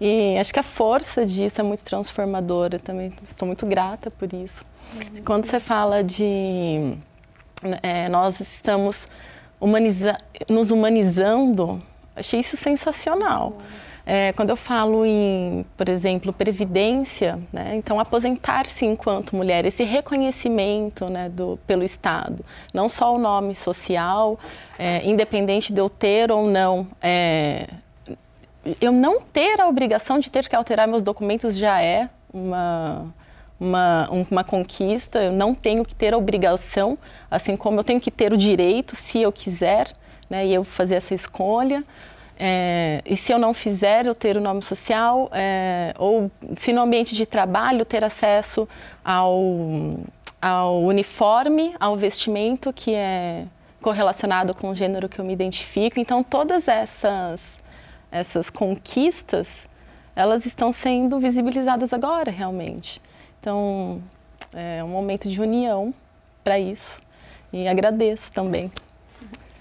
e 0.00 0.38
acho 0.38 0.52
que 0.52 0.58
a 0.58 0.62
força 0.62 1.26
disso 1.26 1.60
é 1.60 1.64
muito 1.64 1.84
transformadora 1.84 2.78
também. 2.78 3.12
Estou 3.22 3.46
muito 3.46 3.66
grata 3.66 4.10
por 4.10 4.32
isso. 4.32 4.64
Uhum. 4.94 5.22
Quando 5.24 5.44
você 5.44 5.60
fala 5.60 6.02
de 6.02 6.96
é, 7.82 8.08
nós 8.08 8.40
estamos 8.40 9.06
humaniza 9.60 10.16
nos 10.48 10.70
humanizando, 10.70 11.82
achei 12.16 12.40
isso 12.40 12.56
sensacional. 12.56 13.48
Uhum. 13.48 13.90
É, 14.06 14.32
quando 14.32 14.50
eu 14.50 14.56
falo 14.56 15.04
em, 15.04 15.64
por 15.76 15.88
exemplo, 15.88 16.32
previdência, 16.32 17.38
né, 17.52 17.74
então 17.76 18.00
aposentar-se 18.00 18.84
enquanto 18.84 19.36
mulher, 19.36 19.66
esse 19.66 19.84
reconhecimento 19.84 21.10
né, 21.12 21.28
do, 21.28 21.58
pelo 21.66 21.84
Estado, 21.84 22.44
não 22.72 22.88
só 22.88 23.14
o 23.14 23.18
nome 23.18 23.54
social, 23.54 24.38
é, 24.78 25.04
independente 25.04 25.72
de 25.72 25.80
eu 25.80 25.90
ter 25.90 26.32
ou 26.32 26.48
não, 26.48 26.88
é, 27.00 27.68
eu 28.80 28.92
não 28.92 29.20
ter 29.20 29.60
a 29.60 29.68
obrigação 29.68 30.18
de 30.18 30.30
ter 30.30 30.48
que 30.48 30.54
alterar 30.54 30.86
meus 30.86 31.02
documentos 31.02 31.56
já 31.56 31.82
é 31.82 32.08
uma, 32.32 33.06
uma, 33.58 34.08
uma 34.10 34.44
conquista, 34.44 35.22
eu 35.22 35.32
não 35.32 35.54
tenho 35.54 35.84
que 35.84 35.94
ter 35.94 36.14
a 36.14 36.18
obrigação, 36.18 36.98
assim 37.30 37.56
como 37.56 37.80
eu 37.80 37.84
tenho 37.84 38.00
que 38.00 38.10
ter 38.10 38.32
o 38.32 38.36
direito, 38.36 38.96
se 38.96 39.20
eu 39.22 39.32
quiser, 39.32 39.92
né, 40.28 40.46
e 40.46 40.54
eu 40.54 40.64
fazer 40.64 40.96
essa 40.96 41.14
escolha. 41.14 41.84
É, 42.42 43.02
e 43.04 43.14
se 43.14 43.32
eu 43.32 43.38
não 43.38 43.52
fizer, 43.52 44.06
eu 44.06 44.14
ter 44.14 44.38
o 44.38 44.40
nome 44.40 44.62
social, 44.62 45.28
é, 45.30 45.92
ou 45.98 46.30
se 46.56 46.72
no 46.72 46.80
ambiente 46.80 47.14
de 47.14 47.26
trabalho 47.26 47.84
ter 47.84 48.02
acesso 48.02 48.66
ao, 49.04 49.98
ao 50.40 50.82
uniforme, 50.82 51.74
ao 51.78 51.98
vestimento 51.98 52.72
que 52.72 52.94
é 52.94 53.44
correlacionado 53.82 54.54
com 54.54 54.70
o 54.70 54.74
gênero 54.74 55.06
que 55.06 55.18
eu 55.18 55.24
me 55.24 55.34
identifico. 55.34 56.00
Então, 56.00 56.22
todas 56.22 56.66
essas, 56.66 57.59
essas 58.10 58.50
conquistas, 58.50 59.68
elas 60.14 60.46
estão 60.46 60.72
sendo 60.72 61.18
visibilizadas 61.18 61.92
agora, 61.92 62.30
realmente. 62.30 63.00
Então, 63.40 64.02
é 64.52 64.82
um 64.82 64.88
momento 64.88 65.28
de 65.28 65.40
união 65.40 65.94
para 66.42 66.58
isso. 66.58 67.00
E 67.52 67.66
agradeço 67.66 68.30
também. 68.32 68.70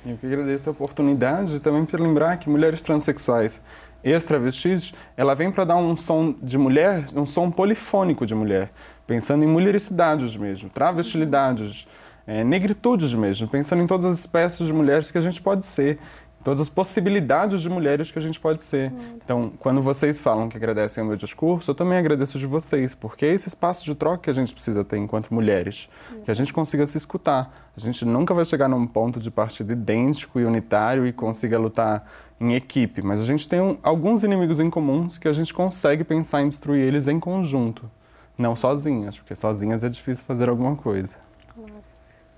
Eu 0.05 0.17
que 0.17 0.25
agradeço 0.25 0.69
a 0.69 0.71
oportunidade 0.71 1.59
também 1.59 1.85
para 1.85 2.01
lembrar 2.01 2.37
que 2.37 2.49
mulheres 2.49 2.81
transexuais 2.81 3.61
e 4.03 4.13
as 4.13 4.23
travestis, 4.23 4.93
ela 5.17 5.35
vem 5.35 5.51
para 5.51 5.65
dar 5.65 5.75
um 5.75 5.95
som 5.95 6.33
de 6.41 6.57
mulher, 6.57 7.05
um 7.15 7.25
som 7.25 7.51
polifônico 7.51 8.25
de 8.25 8.33
mulher, 8.33 8.71
pensando 9.05 9.43
em 9.43 9.47
mulhericidades 9.47 10.37
mesmo, 10.37 10.69
travestilidades, 10.69 11.85
é, 12.25 12.43
negritudes 12.43 13.13
mesmo, 13.13 13.47
pensando 13.47 13.81
em 13.81 13.87
todas 13.87 14.05
as 14.05 14.19
espécies 14.19 14.67
de 14.67 14.73
mulheres 14.73 15.11
que 15.11 15.17
a 15.17 15.21
gente 15.21 15.41
pode 15.41 15.65
ser 15.65 15.99
todas 16.43 16.61
as 16.61 16.69
possibilidades 16.69 17.61
de 17.61 17.69
mulheres 17.69 18.11
que 18.11 18.19
a 18.19 18.21
gente 18.21 18.39
pode 18.39 18.63
ser. 18.63 18.91
Então, 19.15 19.51
quando 19.59 19.81
vocês 19.81 20.19
falam 20.19 20.47
que 20.49 20.57
agradecem 20.57 21.01
ao 21.01 21.07
meu 21.07 21.17
discurso, 21.17 21.71
eu 21.71 21.75
também 21.75 21.97
agradeço 21.97 22.39
de 22.39 22.45
vocês, 22.45 22.95
porque 22.95 23.25
é 23.25 23.33
esse 23.33 23.47
espaço 23.47 23.83
de 23.83 23.93
troca 23.93 24.23
que 24.23 24.29
a 24.29 24.33
gente 24.33 24.53
precisa 24.53 24.83
ter 24.83 24.97
enquanto 24.97 25.33
mulheres, 25.33 25.89
que 26.23 26.31
a 26.31 26.33
gente 26.33 26.53
consiga 26.53 26.85
se 26.87 26.97
escutar. 26.97 27.71
A 27.75 27.79
gente 27.79 28.05
nunca 28.05 28.33
vai 28.33 28.45
chegar 28.45 28.67
num 28.67 28.87
ponto 28.87 29.19
de 29.19 29.29
partido 29.29 29.73
idêntico 29.73 30.39
e 30.39 30.45
unitário 30.45 31.05
e 31.05 31.13
consiga 31.13 31.57
lutar 31.59 32.09
em 32.39 32.53
equipe, 32.53 33.01
mas 33.01 33.19
a 33.19 33.25
gente 33.25 33.47
tem 33.47 33.59
um, 33.59 33.77
alguns 33.83 34.23
inimigos 34.23 34.61
em 34.61 34.69
comuns 34.69 35.17
que 35.17 35.27
a 35.27 35.33
gente 35.33 35.53
consegue 35.53 36.05
pensar 36.05 36.41
em 36.41 36.47
destruir 36.47 36.81
eles 36.81 37.07
em 37.07 37.19
conjunto, 37.19 37.91
não 38.37 38.55
sozinhas, 38.55 39.17
porque 39.17 39.35
sozinhas 39.35 39.83
é 39.83 39.89
difícil 39.89 40.23
fazer 40.23 40.47
alguma 40.47 40.75
coisa. 40.77 41.15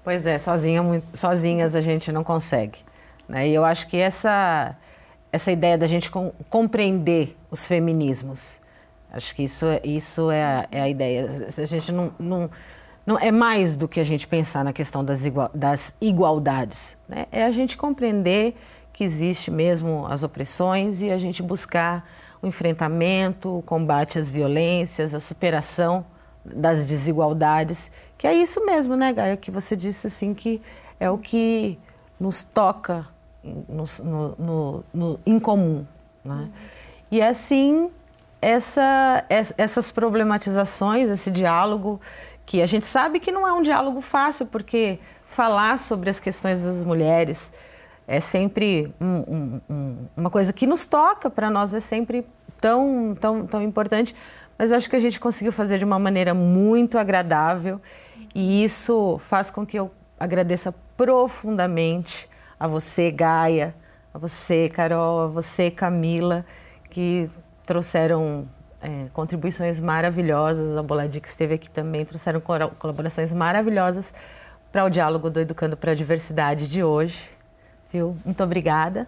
Pois 0.03 0.25
é, 0.25 0.39
sozinha, 0.39 1.03
sozinhas 1.13 1.75
a 1.75 1.81
gente 1.81 2.11
não 2.11 2.23
consegue. 2.23 2.79
Né? 3.27 3.49
E 3.49 3.53
eu 3.53 3.63
acho 3.63 3.87
que 3.87 3.97
essa, 3.97 4.75
essa 5.31 5.51
ideia 5.51 5.77
da 5.77 5.87
gente 5.87 6.09
com, 6.09 6.31
compreender 6.49 7.37
os 7.49 7.67
feminismos, 7.67 8.59
acho 9.11 9.35
que 9.35 9.43
isso, 9.43 9.65
isso 9.83 10.31
é, 10.31 10.43
a, 10.43 10.67
é 10.71 10.81
a 10.81 10.89
ideia. 10.89 11.27
A 11.57 11.65
gente 11.65 11.91
não, 11.91 12.13
não, 12.19 12.49
não 13.05 13.19
é 13.19 13.31
mais 13.31 13.75
do 13.75 13.87
que 13.87 13.99
a 13.99 14.03
gente 14.03 14.27
pensar 14.27 14.63
na 14.63 14.73
questão 14.73 15.03
das, 15.03 15.25
igual, 15.25 15.49
das 15.53 15.93
igualdades. 15.99 16.97
Né? 17.07 17.25
É 17.31 17.43
a 17.45 17.51
gente 17.51 17.77
compreender 17.77 18.55
que 18.93 19.03
existe 19.03 19.49
mesmo 19.49 20.05
as 20.07 20.23
opressões 20.23 21.01
e 21.01 21.09
a 21.09 21.17
gente 21.17 21.41
buscar 21.41 22.07
o 22.41 22.47
enfrentamento, 22.47 23.59
o 23.59 23.61
combate 23.61 24.17
às 24.17 24.29
violências, 24.29 25.13
a 25.13 25.19
superação 25.19 26.05
das 26.43 26.87
desigualdades, 26.87 27.91
que 28.17 28.25
é 28.25 28.33
isso 28.33 28.65
mesmo, 28.65 28.95
né, 28.95 29.13
Gaia, 29.13 29.37
que 29.37 29.51
você 29.51 29.75
disse 29.75 30.07
assim 30.07 30.33
que 30.33 30.61
é 30.99 31.09
o 31.09 31.17
que 31.17 31.77
nos 32.21 32.43
toca 32.43 33.07
no, 33.43 33.83
no, 34.03 34.35
no, 34.37 34.83
no 34.93 35.19
incomum. 35.25 35.83
Né? 36.23 36.49
E 37.11 37.19
assim, 37.19 37.89
essa, 38.39 39.25
essas 39.57 39.89
problematizações, 39.89 41.09
esse 41.09 41.31
diálogo, 41.31 41.99
que 42.45 42.61
a 42.61 42.67
gente 42.67 42.85
sabe 42.85 43.19
que 43.19 43.31
não 43.31 43.47
é 43.47 43.51
um 43.51 43.63
diálogo 43.63 44.01
fácil, 44.01 44.45
porque 44.45 44.99
falar 45.25 45.79
sobre 45.79 46.11
as 46.11 46.19
questões 46.19 46.61
das 46.61 46.83
mulheres 46.83 47.51
é 48.07 48.19
sempre 48.19 48.93
um, 49.01 49.05
um, 49.07 49.61
um, 49.69 49.97
uma 50.15 50.29
coisa 50.29 50.53
que 50.53 50.67
nos 50.67 50.85
toca, 50.85 51.27
para 51.27 51.49
nós 51.49 51.73
é 51.73 51.79
sempre 51.79 52.27
tão, 52.59 53.15
tão, 53.19 53.47
tão 53.47 53.63
importante, 53.63 54.15
mas 54.59 54.71
acho 54.71 54.87
que 54.87 54.95
a 54.95 54.99
gente 54.99 55.19
conseguiu 55.19 55.51
fazer 55.51 55.79
de 55.79 55.85
uma 55.85 55.97
maneira 55.97 56.35
muito 56.35 56.99
agradável 56.99 57.81
e 58.35 58.63
isso 58.63 59.19
faz 59.27 59.49
com 59.49 59.65
que 59.65 59.79
eu 59.79 59.89
agradeça 60.23 60.71
profundamente 60.95 62.29
a 62.59 62.67
você, 62.67 63.09
Gaia, 63.09 63.73
a 64.13 64.19
você, 64.19 64.69
Carol, 64.69 65.21
a 65.21 65.27
você, 65.27 65.71
Camila, 65.71 66.45
que 66.91 67.27
trouxeram 67.65 68.47
é, 68.79 69.07
contribuições 69.13 69.81
maravilhosas. 69.81 70.77
A 70.77 70.83
Boladic 70.83 71.27
esteve 71.27 71.55
aqui 71.55 71.69
também, 71.69 72.05
trouxeram 72.05 72.39
colaborações 72.39 73.33
maravilhosas 73.33 74.13
para 74.71 74.85
o 74.85 74.89
diálogo 74.91 75.27
do 75.31 75.39
Educando 75.39 75.75
para 75.75 75.91
a 75.91 75.95
Diversidade 75.95 76.67
de 76.67 76.83
hoje. 76.83 77.27
Viu? 77.91 78.15
Muito 78.23 78.43
obrigada. 78.43 79.07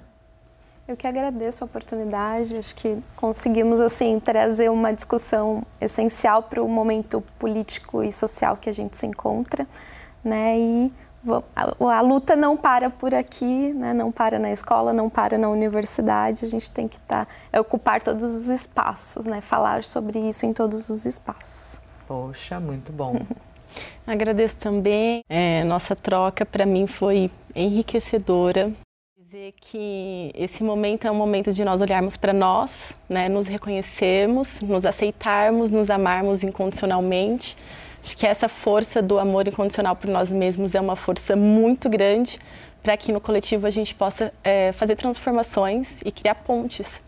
Eu 0.87 0.97
que 0.97 1.05
agradeço 1.05 1.63
a 1.63 1.65
oportunidade. 1.65 2.57
Acho 2.57 2.75
que 2.75 3.01
conseguimos 3.15 3.79
assim 3.79 4.19
trazer 4.19 4.69
uma 4.69 4.91
discussão 4.91 5.63
essencial 5.79 6.41
para 6.41 6.61
o 6.61 6.67
momento 6.67 7.21
político 7.37 8.03
e 8.03 8.11
social 8.11 8.57
que 8.57 8.67
a 8.67 8.73
gente 8.73 8.97
se 8.97 9.05
encontra, 9.05 9.67
né? 10.23 10.57
E 10.57 10.91
a, 11.55 11.97
a, 11.97 12.01
luta 12.01 12.35
não 12.35 12.57
para 12.57 12.89
por 12.89 13.13
aqui, 13.13 13.73
né? 13.73 13.93
não 13.93 14.11
para 14.11 14.37
na 14.37 14.51
escola, 14.51 14.91
não 14.91 15.09
para 15.09 15.37
na 15.37 15.49
universidade. 15.49 16.45
A 16.45 16.47
gente 16.47 16.69
tem 16.69 16.87
que 16.87 16.97
estar, 16.97 17.25
tá, 17.25 17.31
é 17.51 17.59
ocupar 17.59 18.01
todos 18.01 18.23
os 18.23 18.47
espaços, 18.49 19.25
né? 19.25 19.39
falar 19.41 19.83
sobre 19.83 20.19
isso 20.19 20.45
em 20.45 20.53
todos 20.53 20.89
os 20.89 21.05
espaços. 21.05 21.81
Poxa, 22.07 22.59
muito 22.59 22.91
bom. 22.91 23.15
Agradeço 24.05 24.57
também. 24.57 25.23
É, 25.29 25.63
nossa 25.63 25.95
troca 25.95 26.45
para 26.45 26.65
mim 26.65 26.87
foi 26.87 27.31
enriquecedora. 27.55 28.71
Dizer 29.17 29.53
que 29.59 30.31
esse 30.35 30.63
momento 30.63 31.07
é 31.07 31.11
um 31.11 31.15
momento 31.15 31.51
de 31.51 31.63
nós 31.63 31.81
olharmos 31.81 32.17
para 32.17 32.33
nós, 32.33 32.95
né? 33.09 33.29
nos 33.29 33.47
reconhecermos, 33.47 34.61
nos 34.61 34.85
aceitarmos, 34.85 35.71
nos 35.71 35.89
amarmos 35.89 36.43
incondicionalmente 36.43 37.57
Acho 38.03 38.17
que 38.17 38.27
essa 38.27 38.49
força 38.49 39.01
do 39.01 39.17
amor 39.17 39.47
incondicional 39.47 39.95
por 39.95 40.09
nós 40.09 40.29
mesmos 40.29 40.75
é 40.75 40.81
uma 40.81 40.95
força 40.95 41.37
muito 41.37 41.89
grande 41.89 42.37
para 42.83 42.97
que 42.97 43.13
no 43.13 43.21
coletivo 43.21 43.65
a 43.65 43.69
gente 43.69 43.95
possa 43.95 44.33
é, 44.43 44.73
fazer 44.73 44.97
transformações 44.97 46.01
e 46.03 46.11
criar 46.11 46.35
pontes 46.35 47.01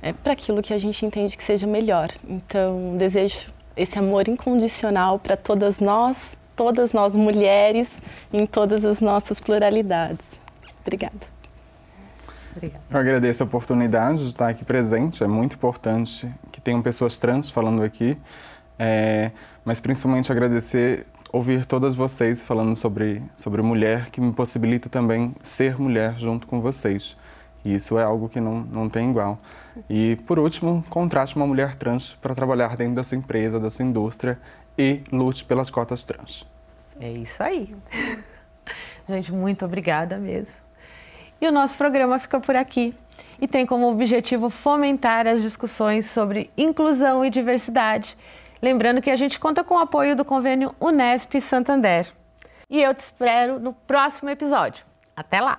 é, 0.00 0.12
para 0.12 0.32
aquilo 0.32 0.62
que 0.62 0.72
a 0.72 0.78
gente 0.78 1.04
entende 1.04 1.36
que 1.36 1.42
seja 1.42 1.66
melhor. 1.66 2.08
Então, 2.28 2.96
desejo 2.96 3.52
esse 3.76 3.98
amor 3.98 4.28
incondicional 4.28 5.18
para 5.18 5.36
todas 5.36 5.80
nós, 5.80 6.38
todas 6.54 6.92
nós 6.92 7.12
mulheres, 7.12 8.00
em 8.32 8.46
todas 8.46 8.84
as 8.84 9.00
nossas 9.00 9.40
pluralidades. 9.40 10.38
Obrigada. 10.82 11.26
Obrigada. 12.54 12.84
Eu 12.88 13.00
agradeço 13.00 13.42
a 13.42 13.46
oportunidade 13.46 14.22
de 14.22 14.28
estar 14.28 14.48
aqui 14.48 14.64
presente. 14.64 15.24
É 15.24 15.26
muito 15.26 15.56
importante 15.56 16.32
que 16.52 16.60
tenham 16.60 16.80
pessoas 16.82 17.18
trans 17.18 17.50
falando 17.50 17.82
aqui. 17.82 18.16
É, 18.78 19.32
mas 19.64 19.80
principalmente 19.80 20.30
agradecer 20.30 21.06
ouvir 21.32 21.64
todas 21.64 21.94
vocês 21.94 22.44
falando 22.44 22.74
sobre, 22.74 23.22
sobre 23.36 23.62
mulher, 23.62 24.10
que 24.10 24.20
me 24.20 24.32
possibilita 24.32 24.88
também 24.88 25.34
ser 25.42 25.78
mulher 25.78 26.16
junto 26.16 26.46
com 26.46 26.60
vocês. 26.60 27.16
E 27.64 27.74
isso 27.74 27.98
é 27.98 28.02
algo 28.02 28.28
que 28.28 28.40
não, 28.40 28.60
não 28.60 28.88
tem 28.88 29.10
igual. 29.10 29.38
E, 29.88 30.16
por 30.26 30.38
último, 30.38 30.84
contrate 30.88 31.36
uma 31.36 31.46
mulher 31.46 31.74
trans 31.74 32.16
para 32.20 32.34
trabalhar 32.34 32.76
dentro 32.76 32.94
da 32.94 33.04
sua 33.04 33.16
empresa, 33.16 33.60
da 33.60 33.70
sua 33.70 33.84
indústria 33.84 34.38
e 34.76 35.02
lute 35.12 35.44
pelas 35.44 35.70
cotas 35.70 36.02
trans. 36.02 36.46
É 36.98 37.10
isso 37.10 37.42
aí. 37.42 37.74
Gente, 39.08 39.32
muito 39.32 39.64
obrigada 39.64 40.16
mesmo. 40.18 40.58
E 41.40 41.46
o 41.46 41.52
nosso 41.52 41.76
programa 41.76 42.18
fica 42.18 42.40
por 42.40 42.56
aqui 42.56 42.94
e 43.40 43.48
tem 43.48 43.64
como 43.64 43.90
objetivo 43.90 44.50
fomentar 44.50 45.26
as 45.26 45.42
discussões 45.42 46.06
sobre 46.06 46.50
inclusão 46.56 47.24
e 47.24 47.30
diversidade 47.30 48.16
Lembrando 48.62 49.00
que 49.00 49.10
a 49.10 49.16
gente 49.16 49.38
conta 49.38 49.64
com 49.64 49.74
o 49.74 49.78
apoio 49.78 50.14
do 50.14 50.24
convênio 50.24 50.74
Unesp 50.80 51.40
Santander. 51.40 52.06
E 52.68 52.80
eu 52.80 52.94
te 52.94 53.00
espero 53.00 53.58
no 53.58 53.72
próximo 53.72 54.30
episódio. 54.30 54.84
Até 55.16 55.40
lá! 55.40 55.58